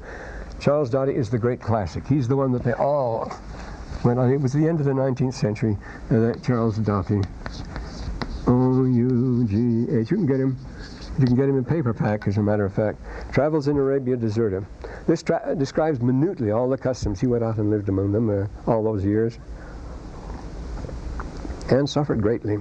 Charles 0.60 0.90
Doughty 0.90 1.16
is 1.16 1.30
the 1.30 1.38
great 1.38 1.62
classic. 1.62 2.06
He's 2.08 2.28
the 2.28 2.36
one 2.36 2.52
that 2.52 2.64
they 2.64 2.74
all 2.74 3.32
went 4.04 4.20
on. 4.20 4.32
It 4.32 4.42
was 4.42 4.54
the 4.54 4.68
end 4.68 4.80
of 4.80 4.86
the 4.86 4.92
19th 4.92 5.34
century 5.34 5.78
uh, 6.12 6.20
that 6.20 6.44
Charles 6.44 6.78
Doughty. 6.78 7.22
O-U-G-H. 8.48 10.12
You 10.12 10.18
can 10.18 10.26
get 10.26 10.40
him. 10.40 10.58
You 11.20 11.26
can 11.26 11.36
get 11.36 11.50
him 11.50 11.58
in 11.58 11.66
paperback, 11.66 12.28
as 12.28 12.38
a 12.38 12.44
matter 12.44 12.64
of 12.66 12.74
fact. 12.74 13.00
Travels 13.32 13.68
in 13.68 13.78
Arabia 13.78 14.16
Deserta. 14.16 14.64
This 15.08 15.24
describes 15.58 16.00
minutely 16.00 16.52
all 16.52 16.70
the 16.70 16.78
customs. 16.78 17.20
He 17.20 17.28
went 17.28 17.44
out 17.44 17.58
and 17.58 17.72
lived 17.72 17.90
among 17.90 18.12
them 18.12 18.30
uh, 18.30 18.72
all 18.72 18.84
those 18.84 19.04
years 19.04 19.40
and 21.70 21.90
suffered 21.90 22.22
greatly. 22.22 22.58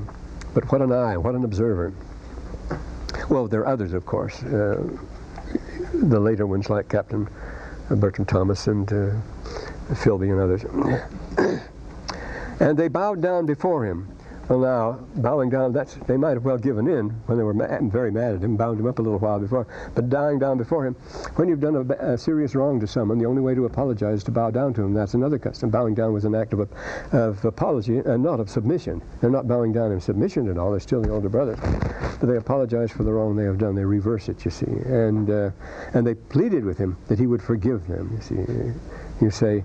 But 0.54 0.70
what 0.72 0.80
an 0.80 0.90
eye, 0.92 1.16
what 1.16 1.34
an 1.34 1.44
observer. 1.44 1.92
Well, 3.28 3.46
there 3.46 3.60
are 3.60 3.66
others, 3.66 3.92
of 3.92 4.06
course. 4.06 4.42
Uh, 4.42 4.88
the 5.92 6.18
later 6.18 6.46
ones, 6.46 6.70
like 6.70 6.88
Captain 6.88 7.28
Bertram 7.90 8.24
Thomas 8.24 8.66
and 8.68 8.90
uh, 8.90 9.10
Philby 9.90 10.30
and 10.30 10.40
others. 10.40 10.64
and 12.60 12.76
they 12.76 12.88
bowed 12.88 13.20
down 13.20 13.44
before 13.44 13.84
him. 13.84 14.15
Well, 14.48 14.60
now, 14.60 14.92
bowing 15.16 15.50
down, 15.50 15.72
that's, 15.72 15.94
they 16.06 16.16
might 16.16 16.34
have 16.34 16.44
well 16.44 16.58
given 16.58 16.86
in 16.86 17.10
when 17.26 17.36
they 17.36 17.42
were 17.42 17.52
mad, 17.54 17.90
very 17.90 18.12
mad 18.12 18.36
at 18.36 18.42
him, 18.42 18.56
bound 18.56 18.78
him 18.78 18.86
up 18.86 19.00
a 19.00 19.02
little 19.02 19.18
while 19.18 19.40
before. 19.40 19.66
But 19.96 20.08
dying 20.08 20.38
down 20.38 20.56
before 20.56 20.86
him, 20.86 20.94
when 21.34 21.48
you've 21.48 21.58
done 21.58 21.74
a, 21.74 22.12
a, 22.12 22.18
serious 22.18 22.54
wrong 22.54 22.78
to 22.78 22.86
someone, 22.86 23.18
the 23.18 23.26
only 23.26 23.42
way 23.42 23.56
to 23.56 23.64
apologize 23.64 24.18
is 24.18 24.24
to 24.24 24.30
bow 24.30 24.52
down 24.52 24.72
to 24.74 24.82
him. 24.82 24.94
That's 24.94 25.14
another 25.14 25.38
custom. 25.38 25.70
Bowing 25.70 25.94
down 25.94 26.12
was 26.12 26.24
an 26.24 26.36
act 26.36 26.52
of, 26.52 26.68
of 27.12 27.44
apology 27.44 27.98
and 27.98 28.22
not 28.22 28.38
of 28.38 28.48
submission. 28.48 29.02
They're 29.20 29.30
not 29.30 29.48
bowing 29.48 29.72
down 29.72 29.90
in 29.90 30.00
submission 30.00 30.48
at 30.48 30.58
all. 30.58 30.70
They're 30.70 30.78
still 30.78 31.02
the 31.02 31.10
older 31.10 31.28
brothers. 31.28 31.58
But 32.20 32.26
they 32.26 32.36
apologize 32.36 32.92
for 32.92 33.02
the 33.02 33.12
wrong 33.12 33.34
they 33.34 33.44
have 33.44 33.58
done. 33.58 33.74
They 33.74 33.84
reverse 33.84 34.28
it, 34.28 34.44
you 34.44 34.52
see. 34.52 34.66
And, 34.66 35.28
uh, 35.28 35.50
and 35.92 36.06
they 36.06 36.14
pleaded 36.14 36.64
with 36.64 36.78
him 36.78 36.96
that 37.08 37.18
he 37.18 37.26
would 37.26 37.42
forgive 37.42 37.88
them, 37.88 38.12
you 38.14 38.22
see. 38.22 38.74
You 39.20 39.30
say, 39.30 39.64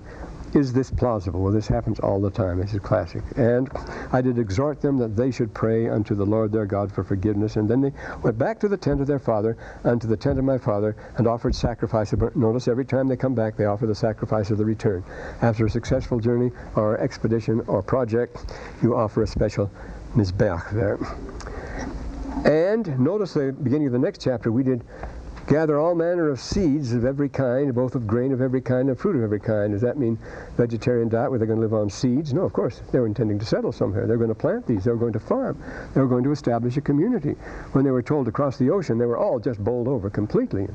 is 0.54 0.74
this 0.74 0.92
plausible? 0.92 1.42
Well, 1.42 1.54
this 1.54 1.68
happens 1.68 2.00
all 2.00 2.20
the 2.20 2.30
time. 2.30 2.60
This 2.60 2.74
is 2.74 2.80
classic. 2.80 3.24
And 3.36 3.70
I 4.12 4.22
did 4.22 4.38
exhort 4.38 4.82
them 4.82 4.98
that 4.98 5.16
they 5.16 5.32
should 5.32 5.54
pray 5.54 5.90
unto 5.90 6.16
the 6.16 6.26
Lord 6.26 6.52
their 6.52 6.66
God 6.66 6.92
for 6.92 7.04
forgiveness. 7.04 7.56
And 7.56 7.70
then 7.70 7.82
they 7.82 7.94
went 8.22 8.38
back 8.38 8.60
to 8.62 8.68
the 8.68 8.78
tent 8.78 9.02
of 9.02 9.08
their 9.08 9.20
father, 9.20 9.58
unto 9.84 10.08
the 10.08 10.18
tent 10.18 10.40
of 10.40 10.46
my 10.46 10.58
father, 10.58 10.96
and 11.18 11.28
offered 11.28 11.56
sacrifice. 11.56 12.14
Notice 12.36 12.68
every 12.68 12.86
time 12.86 13.08
they 13.08 13.16
come 13.16 13.36
back, 13.36 13.56
they 13.56 13.66
offer 13.66 13.88
the 13.88 13.96
sacrifice 13.96 14.52
of 14.52 14.58
the 14.58 14.66
return. 14.66 15.04
After 15.42 15.66
a 15.66 15.70
successful 15.70 16.20
journey 16.20 16.52
or 16.76 16.98
expedition 17.00 17.62
or 17.68 17.82
project, 17.82 18.54
you 18.82 18.96
offer 18.96 19.24
a 19.24 19.28
special 19.28 19.72
mizbeach 20.16 20.72
there. 20.72 20.98
And 22.46 23.00
notice 23.00 23.34
the 23.34 23.52
beginning 23.52 23.88
of 23.88 23.94
the 23.94 24.00
next 24.00 24.22
chapter, 24.22 24.52
we 24.52 24.64
did 24.64 24.84
gather 25.48 25.80
all 25.80 25.96
manner 25.96 26.30
of 26.30 26.40
seeds 26.40 26.94
of 26.94 27.06
every 27.06 27.30
kind, 27.30 27.74
both 27.74 27.96
of 27.96 28.08
grain 28.08 28.32
of 28.32 28.42
every 28.42 28.62
kind 28.62 28.90
and 28.90 28.98
fruit 28.98 29.16
of 29.16 29.24
every 29.24 29.40
kind. 29.40 29.74
Does 29.74 29.82
that 29.82 29.98
mean 29.98 30.18
vegetarian 30.58 31.10
diet 31.10 31.30
where 31.30 31.40
they're 31.40 31.48
going 31.48 31.60
to 31.60 31.66
live 31.66 31.74
on 31.74 31.90
seeds? 31.90 32.34
No, 32.34 32.42
of 32.42 32.54
course. 32.54 32.82
They 32.92 33.00
were 33.00 33.08
intending 33.08 33.40
to 33.40 33.46
settle 33.46 33.72
somewhere. 33.72 34.08
They're 34.08 34.18
going 34.18 34.30
to 34.30 34.36
plant 34.36 34.68
these. 34.68 34.84
They 34.84 34.92
were 34.92 34.98
going 34.98 35.14
to 35.14 35.20
farm. 35.20 35.62
They 35.94 36.02
were 36.02 36.08
going 36.08 36.24
to 36.24 36.32
establish 36.32 36.78
a 36.78 36.82
community. 36.82 37.36
When 37.74 37.84
they 37.84 37.92
were 37.92 38.04
told 38.04 38.26
to 38.26 38.32
cross 38.32 38.58
the 38.58 38.70
ocean, 38.70 38.98
they 38.98 39.06
were 39.06 39.18
all 39.18 39.40
just 39.40 39.64
bowled 39.64 39.88
over 39.88 40.10
completely. 40.10 40.68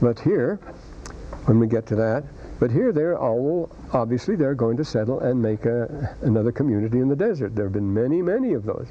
But 0.00 0.20
here, 0.20 0.56
when 1.46 1.58
we 1.58 1.66
get 1.66 1.86
to 1.86 1.96
that, 1.96 2.24
but 2.58 2.70
here 2.70 2.90
they're 2.92 3.18
all, 3.18 3.70
obviously, 3.92 4.34
they're 4.34 4.54
going 4.54 4.78
to 4.78 4.84
settle 4.84 5.20
and 5.20 5.40
make 5.40 5.66
a, 5.66 6.16
another 6.22 6.52
community 6.52 7.00
in 7.00 7.08
the 7.08 7.16
desert. 7.16 7.54
There 7.54 7.66
have 7.66 7.74
been 7.74 7.92
many, 7.92 8.22
many 8.22 8.54
of 8.54 8.64
those. 8.64 8.86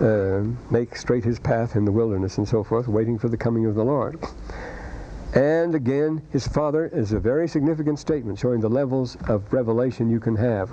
Uh, 0.00 0.42
make 0.70 0.96
straight 0.96 1.22
his 1.22 1.38
path 1.38 1.76
in 1.76 1.84
the 1.84 1.92
wilderness 1.92 2.38
and 2.38 2.48
so 2.48 2.64
forth, 2.64 2.88
waiting 2.88 3.16
for 3.16 3.28
the 3.28 3.36
coming 3.36 3.64
of 3.66 3.76
the 3.76 3.84
Lord. 3.84 4.18
And 5.34 5.74
again, 5.74 6.22
his 6.30 6.46
father 6.46 6.86
is 6.86 7.12
a 7.12 7.18
very 7.18 7.48
significant 7.48 7.98
statement 7.98 8.38
showing 8.38 8.60
the 8.60 8.68
levels 8.68 9.16
of 9.28 9.52
revelation 9.52 10.08
you 10.08 10.20
can 10.20 10.36
have. 10.36 10.72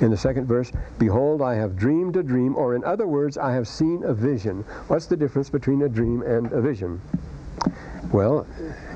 In 0.00 0.10
the 0.10 0.16
second 0.16 0.46
verse, 0.46 0.72
Behold, 0.98 1.42
I 1.42 1.54
have 1.54 1.76
dreamed 1.76 2.16
a 2.16 2.22
dream, 2.22 2.56
or 2.56 2.74
in 2.74 2.82
other 2.82 3.06
words, 3.06 3.38
I 3.38 3.52
have 3.52 3.68
seen 3.68 4.02
a 4.02 4.12
vision. 4.12 4.64
What's 4.88 5.06
the 5.06 5.16
difference 5.16 5.48
between 5.48 5.82
a 5.82 5.88
dream 5.88 6.22
and 6.22 6.52
a 6.52 6.60
vision? 6.60 7.00
Well, 8.14 8.46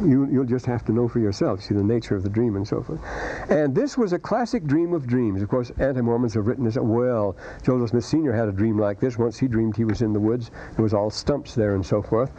you, 0.00 0.26
will 0.30 0.44
just 0.44 0.64
have 0.66 0.84
to 0.84 0.92
know 0.92 1.08
for 1.08 1.18
yourself, 1.18 1.60
see 1.60 1.74
the 1.74 1.82
nature 1.82 2.14
of 2.14 2.22
the 2.22 2.28
dream 2.28 2.54
and 2.54 2.66
so 2.66 2.80
forth. 2.80 3.00
And 3.50 3.74
this 3.74 3.98
was 3.98 4.12
a 4.12 4.18
classic 4.18 4.64
dream 4.64 4.92
of 4.92 5.08
dreams. 5.08 5.42
Of 5.42 5.48
course, 5.48 5.72
anti-Mormons 5.76 6.34
have 6.34 6.46
written 6.46 6.64
this, 6.64 6.76
well, 6.76 7.36
Joseph 7.64 7.90
Smith 7.90 8.04
Sr. 8.04 8.32
had 8.32 8.46
a 8.46 8.52
dream 8.52 8.78
like 8.78 9.00
this. 9.00 9.18
Once 9.18 9.36
he 9.36 9.48
dreamed 9.48 9.76
he 9.76 9.82
was 9.82 10.02
in 10.02 10.12
the 10.12 10.20
woods. 10.20 10.52
It 10.70 10.80
was 10.80 10.94
all 10.94 11.10
stumps 11.10 11.56
there 11.56 11.74
and 11.74 11.84
so 11.84 12.00
forth. 12.00 12.30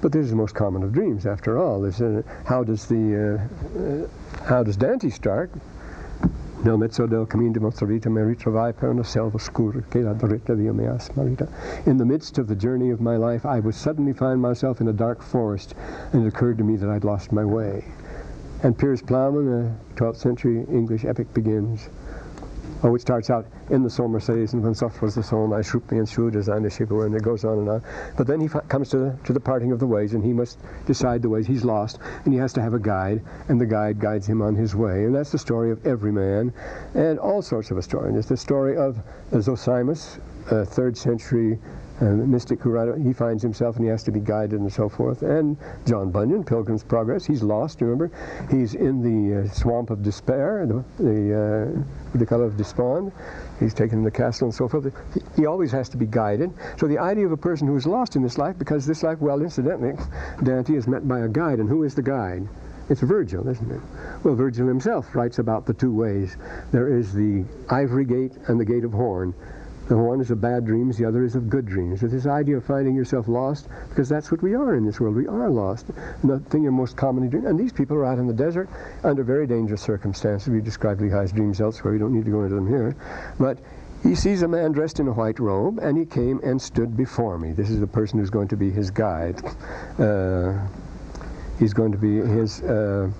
But 0.00 0.12
this 0.12 0.26
is 0.26 0.30
the 0.30 0.36
most 0.36 0.54
common 0.54 0.84
of 0.84 0.92
dreams, 0.92 1.26
after 1.26 1.58
all. 1.58 1.80
This, 1.80 2.00
uh, 2.00 2.22
how 2.44 2.62
does 2.62 2.86
the, 2.86 3.40
uh, 3.76 3.80
uh, 3.80 4.44
how 4.44 4.62
does 4.62 4.76
Dante 4.76 5.10
start? 5.10 5.50
Nel 6.60 6.76
mezzo 6.76 7.06
del 7.06 7.24
di 7.52 7.60
Mozzavita 7.60 8.10
mi 8.10 8.20
ritrovai 8.24 8.72
per 8.72 8.88
una 8.88 9.04
selva 9.04 9.38
che 9.88 10.02
la 10.02 10.12
dritta 10.12 10.54
via 10.54 10.72
mi. 10.72 11.46
In 11.84 11.96
the 11.98 12.04
midst 12.04 12.36
of 12.36 12.48
the 12.48 12.56
journey 12.56 12.90
of 12.90 12.98
my 12.98 13.16
life, 13.16 13.46
I 13.46 13.60
would 13.60 13.74
suddenly 13.74 14.12
find 14.12 14.40
myself 14.40 14.80
in 14.80 14.88
a 14.88 14.92
dark 14.92 15.22
forest, 15.22 15.76
and 16.10 16.24
it 16.24 16.26
occurred 16.26 16.58
to 16.58 16.64
me 16.64 16.76
that 16.76 16.88
I'd 16.88 17.04
lost 17.04 17.30
my 17.30 17.44
way. 17.44 17.84
And 18.64 18.76
Piers 18.76 19.00
Plowman, 19.02 19.46
a 19.48 19.94
12th 19.94 20.16
century 20.16 20.66
English 20.68 21.04
epic, 21.04 21.32
begins. 21.32 21.90
Oh, 22.80 22.94
it 22.94 23.00
starts 23.00 23.28
out 23.28 23.44
in 23.70 23.82
the 23.82 23.90
Somer 23.90 24.20
says, 24.20 24.52
and 24.52 24.62
when 24.62 24.72
soft 24.72 25.02
was 25.02 25.16
the 25.16 25.22
song, 25.22 25.52
I 25.52 25.62
shoot 25.62 25.90
me 25.90 25.98
and 25.98 26.08
shoot 26.08 26.36
as 26.36 26.48
I 26.48 26.60
the 26.60 26.70
ship 26.70 26.92
and 26.92 27.12
it 27.12 27.24
goes 27.24 27.44
on 27.44 27.58
and 27.58 27.68
on. 27.68 27.82
But 28.16 28.28
then 28.28 28.40
he 28.40 28.48
comes 28.68 28.90
to 28.90 29.18
to 29.24 29.32
the 29.32 29.40
parting 29.40 29.72
of 29.72 29.80
the 29.80 29.86
ways, 29.86 30.14
and 30.14 30.22
he 30.22 30.32
must 30.32 30.58
decide 30.86 31.22
the 31.22 31.28
ways. 31.28 31.48
He's 31.48 31.64
lost, 31.64 31.98
and 32.24 32.32
he 32.32 32.38
has 32.38 32.52
to 32.52 32.62
have 32.62 32.74
a 32.74 32.78
guide, 32.78 33.20
and 33.48 33.60
the 33.60 33.66
guide 33.66 33.98
guides 33.98 34.28
him 34.28 34.40
on 34.40 34.54
his 34.54 34.76
way. 34.76 35.04
And 35.04 35.14
that's 35.14 35.32
the 35.32 35.38
story 35.38 35.72
of 35.72 35.84
every 35.84 36.12
man, 36.12 36.52
and 36.94 37.18
all 37.18 37.42
sorts 37.42 37.72
of 37.72 37.78
a 37.78 37.82
story. 37.82 38.10
And 38.10 38.16
it's 38.16 38.28
the 38.28 38.36
story 38.36 38.76
of 38.76 38.96
Zosimus, 39.32 40.20
a 40.50 40.64
third 40.64 40.96
century 40.96 41.58
uh, 42.00 42.04
mystic 42.04 42.60
who 42.60 42.92
he 43.02 43.12
finds 43.12 43.42
himself 43.42 43.76
and 43.76 43.84
he 43.84 43.90
has 43.90 44.02
to 44.04 44.12
be 44.12 44.20
guided 44.20 44.60
and 44.60 44.72
so 44.72 44.88
forth. 44.88 45.22
And 45.22 45.56
John 45.86 46.10
Bunyan, 46.10 46.44
Pilgrim's 46.44 46.84
Progress, 46.84 47.24
he's 47.24 47.42
lost, 47.42 47.80
remember? 47.80 48.10
He's 48.50 48.74
in 48.74 49.02
the 49.02 49.42
uh, 49.42 49.48
swamp 49.48 49.90
of 49.90 50.02
despair, 50.02 50.66
the, 50.66 50.84
the, 51.02 51.82
uh, 52.14 52.18
the 52.18 52.26
color 52.26 52.44
of 52.44 52.56
despond. 52.56 53.12
He's 53.58 53.74
taken 53.74 54.04
the 54.04 54.10
castle 54.10 54.46
and 54.46 54.54
so 54.54 54.68
forth. 54.68 54.92
He, 55.14 55.20
he, 55.42 55.46
always 55.46 55.72
has 55.72 55.88
to 55.88 55.96
be 55.96 56.06
guided. 56.06 56.52
So 56.76 56.86
the 56.86 56.98
idea 56.98 57.26
of 57.26 57.32
a 57.32 57.36
person 57.36 57.66
who 57.66 57.76
is 57.76 57.86
lost 57.86 58.14
in 58.14 58.22
this 58.22 58.38
life, 58.38 58.56
because 58.58 58.86
this 58.86 59.02
life, 59.02 59.18
well, 59.20 59.42
incidentally, 59.42 59.94
Dante 60.44 60.74
is 60.74 60.86
met 60.86 61.08
by 61.08 61.20
a 61.20 61.28
guide. 61.28 61.58
And 61.58 61.68
who 61.68 61.82
is 61.82 61.94
the 61.94 62.02
guide? 62.02 62.46
It's 62.90 63.02
Virgil, 63.02 63.46
isn't 63.48 63.70
it? 63.70 63.80
Well, 64.24 64.34
Virgil 64.34 64.66
himself 64.66 65.14
writes 65.14 65.38
about 65.38 65.66
the 65.66 65.74
two 65.74 65.92
ways. 65.92 66.36
There 66.72 66.88
is 66.88 67.12
the 67.12 67.44
ivory 67.68 68.06
gate 68.06 68.32
and 68.46 68.58
the 68.58 68.64
gate 68.64 68.84
of 68.84 68.92
horn. 68.92 69.34
The 69.88 69.96
one 69.96 70.20
is 70.20 70.30
of 70.30 70.40
bad 70.40 70.66
dreams, 70.66 70.98
the 70.98 71.06
other 71.06 71.24
is 71.24 71.34
of 71.34 71.48
good 71.48 71.64
dreams. 71.64 72.02
This 72.02 72.26
idea 72.26 72.58
of 72.58 72.64
finding 72.64 72.94
yourself 72.94 73.26
lost, 73.26 73.68
because 73.88 74.06
that's 74.06 74.30
what 74.30 74.42
we 74.42 74.54
are 74.54 74.74
in 74.74 74.84
this 74.84 75.00
world. 75.00 75.16
We 75.16 75.26
are 75.26 75.48
lost. 75.48 75.86
And 76.22 76.30
the 76.30 76.40
thing 76.50 76.62
you're 76.62 76.72
most 76.72 76.96
commonly 76.96 77.28
doing. 77.28 77.46
And 77.46 77.58
these 77.58 77.72
people 77.72 77.96
are 77.96 78.04
out 78.04 78.18
in 78.18 78.26
the 78.26 78.34
desert 78.34 78.68
under 79.02 79.24
very 79.24 79.46
dangerous 79.46 79.80
circumstances. 79.80 80.48
We 80.48 80.60
describe 80.60 81.00
Lehi's 81.00 81.32
dreams 81.32 81.60
elsewhere. 81.60 81.94
We 81.94 81.98
don't 81.98 82.12
need 82.12 82.26
to 82.26 82.30
go 82.30 82.42
into 82.42 82.54
them 82.54 82.68
here. 82.68 82.94
But 83.40 83.60
he 84.02 84.14
sees 84.14 84.42
a 84.42 84.48
man 84.48 84.72
dressed 84.72 85.00
in 85.00 85.08
a 85.08 85.12
white 85.12 85.40
robe, 85.40 85.78
and 85.78 85.96
he 85.96 86.04
came 86.04 86.38
and 86.44 86.60
stood 86.60 86.94
before 86.94 87.38
me. 87.38 87.52
This 87.52 87.70
is 87.70 87.80
the 87.80 87.86
person 87.86 88.18
who's 88.18 88.30
going 88.30 88.48
to 88.48 88.56
be 88.56 88.70
his 88.70 88.90
guide. 88.90 89.42
Uh, 89.98 90.58
he's 91.58 91.72
going 91.72 91.92
to 91.92 91.98
be 91.98 92.16
his. 92.16 92.62
Uh, 92.62 93.10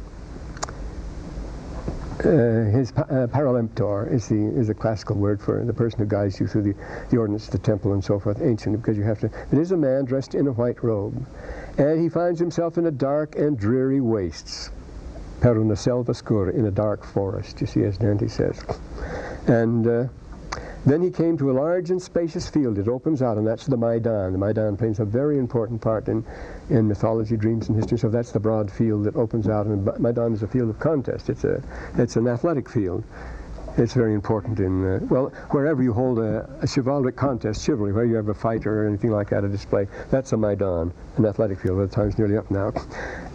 uh, 2.21 2.71
his 2.71 2.91
uh, 2.93 3.27
paralemptor 3.31 4.11
is 4.12 4.29
the 4.29 4.53
is 4.57 4.69
a 4.69 4.75
classical 4.75 5.16
word 5.16 5.41
for 5.41 5.64
the 5.64 5.73
person 5.73 5.99
who 5.99 6.07
guides 6.07 6.39
you 6.41 6.47
through 6.47 6.62
the, 6.62 6.75
the 7.11 7.16
ordinance 7.16 7.47
of 7.47 7.53
the 7.53 7.59
temple 7.59 7.93
and 7.93 8.05
so 8.05 8.19
forth, 8.19 8.41
ancient, 8.43 8.81
because 8.81 8.97
you 8.97 9.05
have 9.05 9.21
to. 9.21 9.27
It 9.53 9.59
is 9.59 9.73
a 9.73 9.77
man 9.77 10.05
dressed 10.05 10.35
in 10.35 10.47
a 10.47 10.53
white 10.53 10.83
robe, 10.83 11.25
and 11.79 12.01
he 12.01 12.09
finds 12.09 12.41
himself 12.41 12.79
in 12.79 12.87
a 12.87 12.91
dark 12.91 13.37
and 13.37 13.59
dreary 13.59 14.01
wastes, 14.01 14.71
per 15.41 15.57
una 15.57 15.77
selva 15.77 16.12
scura, 16.12 16.55
in 16.55 16.66
a 16.66 16.71
dark 16.71 17.05
forest. 17.05 17.61
You 17.61 17.66
see, 17.66 17.83
as 17.85 17.99
Dante 17.99 18.29
says, 18.29 18.62
and. 19.47 19.87
Uh, 19.87 20.09
then 20.87 21.03
he 21.03 21.11
came 21.11 21.37
to 21.39 21.51
a 21.51 21.53
large 21.53 21.91
and 21.91 22.01
spacious 22.01 22.49
field. 22.49 22.79
It 22.79 22.89
opens 22.89 23.20
out, 23.20 23.37
and 23.37 23.47
that's 23.47 23.66
the 23.66 23.76
Maidan. 23.76 24.33
The 24.33 24.39
Maidan 24.39 24.76
plays 24.76 25.01
a 25.01 25.05
very 25.05 25.39
important 25.39 25.81
part 25.81 26.09
in, 26.09 26.24
in 26.70 26.89
mythology, 26.89 27.37
dreams, 27.37 27.68
and 27.68 27.76
history. 27.76 27.99
So 27.99 28.09
that's 28.09 28.33
the 28.33 28.41
broad 28.41 28.70
field 28.70 29.05
that 29.05 29.16
opens 29.16 29.49
out, 29.49 29.66
and 29.66 29.85
Maidan 29.99 30.33
is 30.33 30.43
a 30.43 30.49
field 30.49 30.70
of 30.70 30.79
contest. 30.79 31.29
It's 31.29 31.45
a 31.45 31.62
it's 31.97 32.16
an 32.16 32.29
athletic 32.29 32.68
field. 32.68 33.05
It's 33.76 33.95
very 33.95 34.14
important 34.14 34.59
in 34.59 34.85
uh, 34.85 34.99
well 35.09 35.26
wherever 35.51 35.83
you 35.83 35.93
hold 35.93 36.18
a, 36.18 36.49
a, 36.62 36.66
chivalric 36.66 37.14
contest, 37.16 37.64
chivalry, 37.64 37.93
where 37.93 38.05
you 38.05 38.16
have 38.16 38.29
a 38.29 38.35
fight 38.35 38.66
or 38.66 38.87
anything 38.87 39.11
like 39.11 39.31
that, 39.31 39.45
a 39.45 39.49
display. 39.49 39.87
That's 40.11 40.33
a 40.33 40.37
Maidan, 40.37 40.93
an 41.16 41.26
athletic 41.26 41.61
field. 41.61 41.81
The 41.81 41.95
time's 41.95 42.18
nearly 42.18 42.37
up 42.37 42.51
now, 42.51 42.72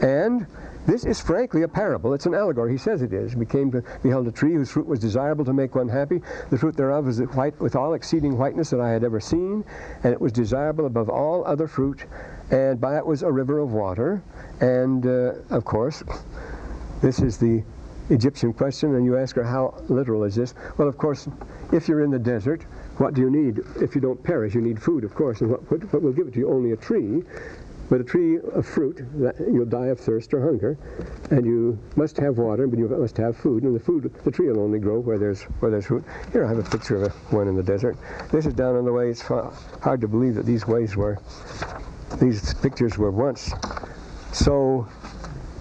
and 0.01 0.45
this 0.85 1.05
is 1.05 1.19
frankly 1.19 1.63
a 1.63 1.67
parable. 1.67 2.13
It's 2.13 2.25
an 2.25 2.33
allegory. 2.33 2.71
He 2.71 2.77
says 2.77 3.01
it 3.01 3.13
is. 3.13 3.35
We 3.35 3.45
came 3.45 3.71
to 3.71 3.83
beheld 4.01 4.27
a 4.27 4.31
tree 4.31 4.53
whose 4.53 4.71
fruit 4.71 4.85
was 4.85 4.99
desirable 4.99 5.45
to 5.45 5.53
make 5.53 5.75
one 5.75 5.87
happy. 5.87 6.21
The 6.49 6.57
fruit 6.57 6.75
thereof 6.75 7.05
was 7.05 7.19
white 7.19 7.59
with 7.59 7.75
all 7.75 7.93
exceeding 7.93 8.37
whiteness 8.37 8.69
that 8.71 8.81
I 8.81 8.89
had 8.89 9.03
ever 9.03 9.19
seen, 9.19 9.63
and 10.03 10.13
it 10.13 10.19
was 10.19 10.31
desirable 10.31 10.85
above 10.85 11.09
all 11.09 11.45
other 11.45 11.67
fruit, 11.67 12.05
and 12.51 12.79
by 12.79 12.97
it 12.97 13.05
was 13.05 13.23
a 13.23 13.31
river 13.31 13.59
of 13.59 13.71
water. 13.71 14.21
And 14.59 15.05
uh, 15.05 15.33
of 15.49 15.65
course, 15.65 16.03
this 17.01 17.19
is 17.19 17.37
the 17.37 17.63
Egyptian 18.09 18.53
question, 18.53 18.95
and 18.95 19.05
you 19.05 19.17
ask 19.17 19.35
her, 19.35 19.43
how 19.43 19.81
literal 19.87 20.23
is 20.23 20.35
this? 20.35 20.53
Well, 20.77 20.87
of 20.87 20.97
course, 20.97 21.27
if 21.71 21.87
you're 21.87 22.03
in 22.03 22.11
the 22.11 22.19
desert, 22.19 22.63
what 22.97 23.13
do 23.13 23.21
you 23.21 23.29
need? 23.29 23.61
If 23.81 23.95
you 23.95 24.01
don't 24.01 24.21
perish, 24.21 24.53
you 24.53 24.61
need 24.61 24.81
food, 24.81 25.03
of 25.03 25.15
course. 25.15 25.41
And 25.41 25.49
what, 25.49 25.71
what, 25.71 25.81
what 25.93 26.01
will 26.01 26.11
give 26.11 26.27
it 26.27 26.33
to 26.33 26.39
you? 26.39 26.51
Only 26.51 26.73
a 26.73 26.77
tree. 26.77 27.23
But 27.89 28.01
a 28.01 28.03
tree 28.03 28.39
of 28.39 28.65
fruit, 28.65 29.01
you'll 29.39 29.65
die 29.65 29.87
of 29.87 29.99
thirst 29.99 30.33
or 30.33 30.41
hunger, 30.41 30.77
and 31.29 31.45
you 31.45 31.77
must 31.95 32.17
have 32.17 32.37
water, 32.37 32.65
but 32.67 32.79
you 32.79 32.87
must 32.87 33.17
have 33.17 33.37
food. 33.37 33.63
And 33.63 33.75
the 33.75 33.79
food, 33.79 34.11
the 34.23 34.31
tree 34.31 34.47
will 34.47 34.61
only 34.61 34.79
grow 34.79 34.99
where 34.99 35.17
there's 35.17 35.43
where 35.59 35.69
there's 35.69 35.85
fruit. 35.85 36.03
Here 36.31 36.45
I 36.45 36.49
have 36.49 36.59
a 36.59 36.69
picture 36.69 36.95
of 36.95 37.03
a, 37.03 37.09
one 37.35 37.47
in 37.47 37.55
the 37.55 37.63
desert. 37.63 37.97
This 38.31 38.45
is 38.45 38.53
down 38.53 38.75
on 38.75 38.85
the 38.85 38.93
way. 38.93 39.09
It's 39.09 39.21
hard 39.21 40.01
to 40.01 40.07
believe 40.07 40.35
that 40.35 40.45
these 40.45 40.65
ways 40.65 40.95
were, 40.95 41.19
these 42.19 42.53
pictures 42.55 42.97
were 42.97 43.11
once 43.11 43.51
so, 44.33 44.87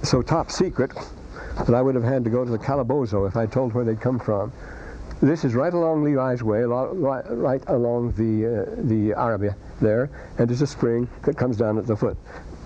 so 0.02 0.22
top 0.22 0.50
secret 0.50 0.92
that 1.66 1.74
I 1.74 1.82
would 1.82 1.94
have 1.94 2.04
had 2.04 2.24
to 2.24 2.30
go 2.30 2.44
to 2.44 2.50
the 2.50 2.58
Calabozo 2.58 3.26
if 3.26 3.36
I 3.36 3.46
told 3.46 3.74
where 3.74 3.84
they'd 3.84 4.00
come 4.00 4.18
from. 4.18 4.52
This 5.22 5.44
is 5.44 5.54
right 5.54 5.72
along 5.72 6.02
Lehi's 6.02 6.42
Way, 6.42 6.62
right, 6.64 7.62
along 7.68 8.10
the, 8.12 8.62
uh, 8.62 8.74
the 8.88 9.12
Arabia 9.12 9.54
there, 9.80 10.10
and 10.38 10.50
there's 10.50 10.62
a 10.62 10.66
spring 10.66 11.08
that 11.22 11.36
comes 11.36 11.56
down 11.56 11.78
at 11.78 11.86
the 11.86 11.96
foot. 11.96 12.16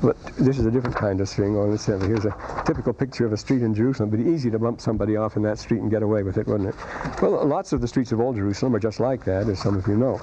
But 0.02 0.16
this 0.38 0.58
is 0.58 0.64
a 0.64 0.70
different 0.70 0.96
kind 0.96 1.20
of 1.20 1.28
string 1.28 1.54
on 1.54 1.76
center. 1.76 2.06
Here's 2.06 2.24
a 2.24 2.62
typical 2.64 2.94
picture 2.94 3.26
of 3.26 3.34
a 3.34 3.36
street 3.36 3.60
in 3.60 3.74
Jerusalem, 3.74 4.08
but 4.08 4.20
easy 4.20 4.50
to 4.50 4.58
bump 4.58 4.80
somebody 4.80 5.16
off 5.16 5.36
in 5.36 5.42
that 5.42 5.58
street 5.58 5.82
and 5.82 5.90
get 5.90 6.02
away 6.02 6.22
with 6.22 6.38
it, 6.38 6.46
wouldn't 6.46 6.70
it? 6.70 6.74
Well, 7.20 7.46
lots 7.46 7.74
of 7.74 7.82
the 7.82 7.88
streets 7.88 8.12
of 8.12 8.20
Old 8.20 8.36
Jerusalem 8.36 8.74
are 8.74 8.80
just 8.80 9.00
like 9.00 9.22
that, 9.26 9.48
as 9.48 9.58
some 9.58 9.76
of 9.76 9.86
you 9.86 9.96
know. 9.96 10.22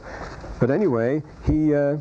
But 0.60 0.72
anyway, 0.72 1.22
he, 1.46 1.76
uh, 1.76 1.98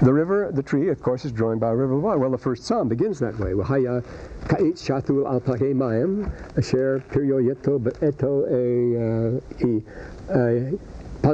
The 0.00 0.12
river, 0.12 0.50
the 0.52 0.62
tree, 0.62 0.88
of 0.88 1.00
course, 1.00 1.24
is 1.24 1.32
joined 1.32 1.60
by 1.60 1.68
a 1.70 1.76
river 1.76 1.94
of 1.94 2.02
water. 2.02 2.18
Well, 2.18 2.30
the 2.30 2.38
first 2.38 2.64
psalm 2.64 2.88
begins 2.88 3.18
that 3.20 3.38
way. 3.38 3.52
Wahaya 3.52 4.02
ka'it 4.48 4.74
shatul 4.74 5.26
al 5.26 5.40
yeto 7.40 7.78
uh, 8.52 9.38
uh. 10.34 10.76
Uh, 11.24 11.30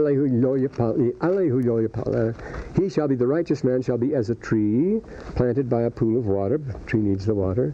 He 2.79 2.89
shall 2.91 3.09
be, 3.09 3.15
the 3.15 3.27
righteous 3.27 3.65
man 3.65 3.81
shall 3.81 3.97
be 3.97 4.15
as 4.15 4.29
a 4.29 4.35
tree 4.35 5.01
planted 5.35 5.71
by 5.71 5.83
a 5.83 5.91
pool 5.91 6.19
of 6.19 6.27
water. 6.27 6.59
The 6.59 6.75
tree 6.87 7.01
needs 7.01 7.25
the 7.25 7.35
water. 7.35 7.73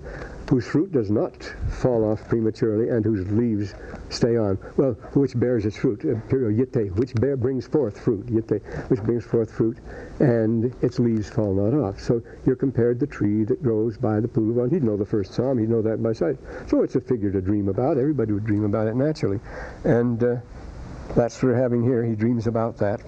Whose 0.51 0.67
fruit 0.67 0.93
does 0.93 1.11
not 1.11 1.43
fall 1.71 2.05
off 2.05 2.29
prematurely 2.29 2.91
and 2.91 3.05
whose 3.05 3.27
leaves 3.31 3.75
stay 4.11 4.37
on. 4.37 4.59
Well, 4.77 4.93
which 5.15 5.39
bears 5.39 5.65
its 5.65 5.77
fruit. 5.77 6.01
Uh, 6.05 6.17
yete, 6.31 6.95
which 6.97 7.15
bear, 7.15 7.37
brings 7.37 7.67
forth 7.67 7.99
fruit. 7.99 8.27
Yete, 8.27 8.63
which 8.91 9.03
brings 9.03 9.25
forth 9.25 9.51
fruit 9.51 9.79
and 10.21 10.75
its 10.83 10.99
leaves 10.99 11.29
fall 11.29 11.55
not 11.55 11.75
off. 11.75 12.01
So 12.01 12.23
you're 12.47 12.57
compared 12.57 13.01
the 13.01 13.07
tree 13.07 13.45
that 13.45 13.63
grows 13.63 13.97
by 13.97 14.21
the 14.21 14.29
pool 14.29 14.51
of 14.51 14.57
water. 14.57 14.69
He'd 14.69 14.85
know 14.85 14.97
the 14.97 15.07
first 15.07 15.33
psalm, 15.33 15.59
he'd 15.59 15.71
know 15.71 15.83
that 15.83 16.03
by 16.03 16.13
sight. 16.13 16.37
So 16.69 16.83
it's 16.83 16.95
a 16.95 17.01
figure 17.01 17.31
to 17.31 17.41
dream 17.41 17.69
about. 17.69 17.99
Everybody 17.99 18.33
would 18.33 18.47
dream 18.47 18.65
about 18.65 18.87
it 18.87 18.97
naturally. 18.97 19.41
And 19.85 20.23
uh, 20.23 20.37
that's 21.17 21.37
what 21.43 21.53
we're 21.53 21.61
having 21.61 21.83
here. 21.83 22.05
He 22.05 22.15
dreams 22.15 22.47
about 22.47 22.77
that. 22.79 23.01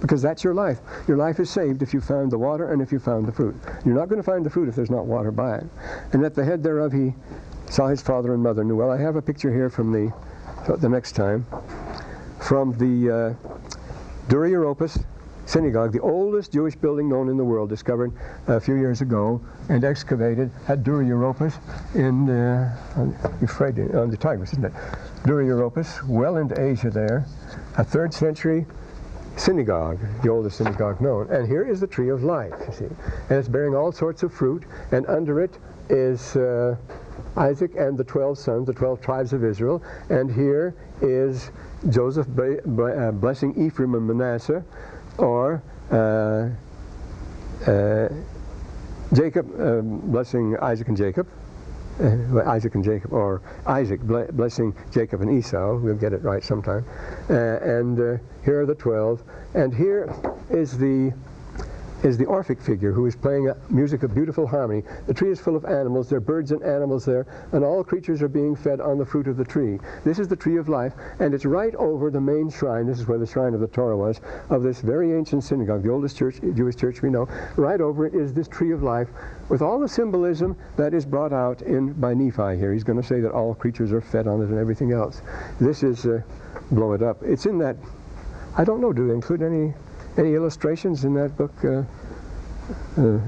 Because 0.00 0.20
that's 0.20 0.44
your 0.44 0.54
life. 0.54 0.80
Your 1.08 1.16
life 1.16 1.40
is 1.40 1.48
saved 1.48 1.82
if 1.82 1.94
you 1.94 2.00
found 2.00 2.30
the 2.30 2.38
water 2.38 2.72
and 2.72 2.82
if 2.82 2.92
you 2.92 2.98
found 2.98 3.26
the 3.26 3.32
fruit. 3.32 3.54
You're 3.84 3.94
not 3.94 4.08
going 4.08 4.20
to 4.20 4.26
find 4.26 4.44
the 4.44 4.50
fruit 4.50 4.68
if 4.68 4.76
there's 4.76 4.90
not 4.90 5.06
water 5.06 5.30
by 5.30 5.56
it. 5.56 5.64
And 6.12 6.24
at 6.24 6.34
the 6.34 6.44
head 6.44 6.62
thereof 6.62 6.92
he 6.92 7.14
saw 7.70 7.88
his 7.88 8.02
father 8.02 8.34
and 8.34 8.42
mother. 8.42 8.64
Well, 8.64 8.90
I 8.90 8.98
have 8.98 9.16
a 9.16 9.22
picture 9.22 9.52
here 9.52 9.70
from 9.70 9.92
the, 9.92 10.12
the 10.76 10.88
next 10.88 11.12
time, 11.12 11.46
from 12.40 12.76
the 12.78 13.36
uh, 13.40 13.56
Dura 14.28 14.50
Europos 14.50 15.04
synagogue, 15.46 15.92
the 15.92 16.00
oldest 16.00 16.52
Jewish 16.52 16.74
building 16.74 17.08
known 17.08 17.28
in 17.28 17.36
the 17.36 17.44
world, 17.44 17.68
discovered 17.68 18.12
a 18.48 18.60
few 18.60 18.74
years 18.74 19.00
ago 19.00 19.40
and 19.68 19.84
excavated 19.84 20.50
at 20.68 20.82
Dura 20.82 21.04
Europos 21.04 21.54
in 21.94 22.28
uh, 22.28 22.76
on, 22.96 23.16
Euphrates, 23.40 23.94
on 23.94 24.10
the 24.10 24.16
Tigris, 24.16 24.52
isn't 24.52 24.64
it? 24.64 24.72
Dura 25.24 25.44
Europos, 25.44 26.06
well 26.06 26.36
into 26.36 26.60
Asia 26.60 26.90
there, 26.90 27.24
a 27.78 27.84
third 27.84 28.12
century 28.12 28.66
synagogue, 29.36 29.98
the 30.22 30.28
oldest 30.28 30.58
synagogue 30.58 31.00
known. 31.00 31.30
And 31.30 31.46
here 31.46 31.64
is 31.64 31.80
the 31.80 31.86
tree 31.86 32.08
of 32.08 32.24
life, 32.24 32.54
you 32.66 32.72
see. 32.72 32.84
And 33.28 33.38
it's 33.38 33.48
bearing 33.48 33.74
all 33.74 33.92
sorts 33.92 34.22
of 34.22 34.32
fruit, 34.32 34.64
and 34.92 35.06
under 35.06 35.40
it 35.40 35.58
is 35.88 36.36
uh, 36.36 36.76
Isaac 37.36 37.76
and 37.76 37.96
the 37.96 38.04
12 38.04 38.38
sons, 38.38 38.66
the 38.66 38.72
12 38.72 39.00
tribes 39.00 39.32
of 39.32 39.44
Israel. 39.44 39.82
And 40.08 40.32
here 40.32 40.74
is 41.00 41.50
Joseph 41.90 42.26
ble- 42.28 42.60
ble- 42.64 42.98
uh, 42.98 43.12
blessing 43.12 43.54
Ephraim 43.62 43.94
and 43.94 44.06
Manasseh, 44.06 44.64
or 45.18 45.62
uh, 45.90 46.48
uh, 47.70 48.08
Jacob 49.12 49.60
um, 49.60 49.98
blessing 50.10 50.56
Isaac 50.60 50.88
and 50.88 50.96
Jacob. 50.96 51.28
Uh, 51.98 52.42
Isaac 52.44 52.74
and 52.74 52.84
Jacob, 52.84 53.12
or 53.12 53.40
Isaac 53.66 54.00
ble- 54.02 54.26
blessing 54.32 54.74
Jacob 54.92 55.22
and 55.22 55.30
Esau. 55.30 55.76
We'll 55.76 55.94
get 55.94 56.12
it 56.12 56.22
right 56.22 56.44
sometime. 56.44 56.84
Uh, 57.30 57.56
and 57.62 57.98
uh, 57.98 58.22
here 58.44 58.60
are 58.60 58.66
the 58.66 58.74
twelve. 58.74 59.22
And 59.54 59.74
here 59.74 60.14
is 60.50 60.76
the 60.76 61.14
is 62.02 62.18
the 62.18 62.26
Orphic 62.26 62.60
figure 62.60 62.92
who 62.92 63.06
is 63.06 63.16
playing 63.16 63.50
music 63.70 64.02
of 64.02 64.14
beautiful 64.14 64.46
harmony. 64.46 64.82
The 65.06 65.14
tree 65.14 65.30
is 65.30 65.40
full 65.40 65.56
of 65.56 65.64
animals. 65.64 66.08
There 66.08 66.18
are 66.18 66.20
birds 66.20 66.52
and 66.52 66.62
animals 66.62 67.04
there, 67.04 67.26
and 67.52 67.64
all 67.64 67.82
creatures 67.82 68.22
are 68.22 68.28
being 68.28 68.54
fed 68.54 68.80
on 68.80 68.98
the 68.98 69.06
fruit 69.06 69.26
of 69.26 69.36
the 69.36 69.44
tree. 69.44 69.78
This 70.04 70.18
is 70.18 70.28
the 70.28 70.36
tree 70.36 70.56
of 70.58 70.68
life, 70.68 70.92
and 71.20 71.34
it's 71.34 71.44
right 71.44 71.74
over 71.76 72.10
the 72.10 72.20
main 72.20 72.50
shrine. 72.50 72.86
This 72.86 73.00
is 73.00 73.06
where 73.06 73.18
the 73.18 73.26
shrine 73.26 73.54
of 73.54 73.60
the 73.60 73.66
Torah 73.66 73.96
was, 73.96 74.20
of 74.50 74.62
this 74.62 74.80
very 74.80 75.12
ancient 75.12 75.44
synagogue, 75.44 75.82
the 75.82 75.90
oldest 75.90 76.16
church, 76.16 76.40
Jewish 76.54 76.76
church 76.76 77.02
we 77.02 77.10
know. 77.10 77.28
Right 77.56 77.80
over 77.80 78.06
it 78.06 78.14
is 78.14 78.32
this 78.32 78.48
tree 78.48 78.72
of 78.72 78.82
life, 78.82 79.08
with 79.48 79.62
all 79.62 79.80
the 79.80 79.88
symbolism 79.88 80.56
that 80.76 80.94
is 80.94 81.06
brought 81.06 81.32
out 81.32 81.62
in 81.62 81.92
by 81.94 82.14
Nephi 82.14 82.56
here. 82.56 82.72
He's 82.72 82.84
going 82.84 83.00
to 83.00 83.06
say 83.06 83.20
that 83.20 83.32
all 83.32 83.54
creatures 83.54 83.92
are 83.92 84.00
fed 84.00 84.26
on 84.26 84.42
it 84.42 84.48
and 84.48 84.58
everything 84.58 84.92
else. 84.92 85.22
This 85.60 85.82
is 85.82 86.06
uh, 86.06 86.22
blow 86.70 86.92
it 86.92 87.02
up. 87.02 87.22
It's 87.22 87.46
in 87.46 87.58
that. 87.58 87.76
I 88.56 88.64
don't 88.64 88.80
know. 88.80 88.92
Do 88.92 89.08
they 89.08 89.14
include 89.14 89.42
any? 89.42 89.74
Any 90.18 90.34
illustrations 90.34 91.04
in 91.04 91.14
that 91.14 91.36
book, 91.36 91.52
uh, 91.62 91.68
uh, 91.68 91.84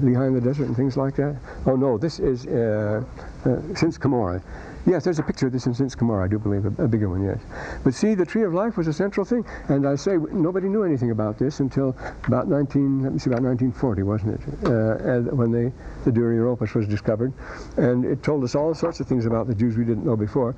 Lehi 0.01 0.27
in 0.27 0.33
the 0.33 0.41
Desert 0.41 0.67
and 0.67 0.75
things 0.75 0.97
like 0.97 1.15
that? 1.15 1.35
Oh 1.65 1.75
no, 1.75 1.97
this 1.97 2.19
is 2.19 2.47
uh, 2.47 3.03
uh, 3.45 3.75
Since 3.75 3.97
Cumorah. 3.97 4.41
Yes, 4.85 5.03
there's 5.03 5.19
a 5.19 5.23
picture 5.23 5.45
of 5.47 5.53
this 5.53 5.67
in 5.67 5.73
Since 5.73 5.95
Cumorah, 5.95 6.23
I 6.23 6.27
do 6.27 6.39
believe, 6.39 6.65
a, 6.65 6.83
a, 6.83 6.87
bigger 6.87 7.09
one, 7.09 7.23
yes. 7.23 7.39
But 7.83 7.93
see, 7.93 8.15
the 8.15 8.25
Tree 8.25 8.43
of 8.43 8.53
Life 8.53 8.75
was 8.75 8.87
a 8.87 8.93
central 8.93 9.25
thing, 9.25 9.45
and 9.67 9.87
I 9.87 9.95
say 9.95 10.17
nobody 10.17 10.67
knew 10.67 10.83
anything 10.83 11.11
about 11.11 11.37
this 11.37 11.59
until 11.59 11.95
about 12.25 12.47
19, 12.47 13.03
let 13.03 13.13
me 13.13 13.19
see, 13.19 13.29
about 13.29 13.43
1940, 13.43 14.03
wasn't 14.03 14.39
it, 14.39 14.67
uh, 14.67 15.35
when 15.35 15.51
they, 15.51 15.71
the 16.05 16.11
Dura 16.11 16.35
Europos 16.35 16.73
was 16.73 16.87
discovered, 16.87 17.33
and 17.77 18.03
it 18.05 18.23
told 18.23 18.43
us 18.43 18.55
all 18.55 18.73
sorts 18.73 18.99
of 18.99 19.07
things 19.07 19.25
about 19.25 19.47
the 19.47 19.53
Jews 19.53 19.77
we 19.77 19.85
didn't 19.85 20.05
know 20.05 20.15
before. 20.15 20.55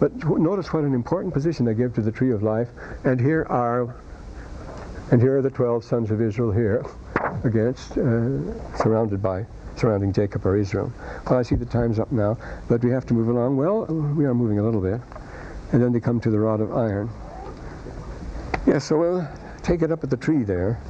But 0.00 0.12
notice 0.24 0.72
what 0.72 0.84
an 0.84 0.94
important 0.94 1.34
position 1.34 1.66
they 1.66 1.74
give 1.74 1.94
to 1.94 2.00
the 2.00 2.12
Tree 2.12 2.30
of 2.32 2.42
Life, 2.42 2.68
and 3.04 3.20
here 3.20 3.46
are 3.50 3.94
and 5.14 5.22
here 5.22 5.38
are 5.38 5.42
the 5.42 5.50
12 5.50 5.84
sons 5.84 6.10
of 6.10 6.20
Israel 6.20 6.50
here 6.50 6.84
against, 7.44 7.92
uh, 7.92 8.76
surrounded 8.76 9.22
by, 9.22 9.46
surrounding 9.76 10.12
Jacob 10.12 10.44
or 10.44 10.56
Israel. 10.56 10.92
Well, 11.30 11.38
I 11.38 11.42
see 11.42 11.54
the 11.54 11.64
time's 11.64 12.00
up 12.00 12.10
now, 12.10 12.36
but 12.66 12.82
we 12.82 12.90
have 12.90 13.06
to 13.06 13.14
move 13.14 13.28
along. 13.28 13.56
Well, 13.56 13.84
we 13.84 14.24
are 14.24 14.34
moving 14.34 14.58
a 14.58 14.64
little 14.64 14.80
bit. 14.80 15.00
And 15.70 15.80
then 15.80 15.92
they 15.92 16.00
come 16.00 16.18
to 16.18 16.30
the 16.30 16.40
rod 16.40 16.60
of 16.60 16.76
iron. 16.76 17.08
Yes, 18.52 18.66
yeah, 18.66 18.78
so 18.80 18.98
we'll 18.98 19.28
take 19.62 19.82
it 19.82 19.92
up 19.92 20.02
at 20.02 20.10
the 20.10 20.16
tree 20.16 20.42
there. 20.42 20.80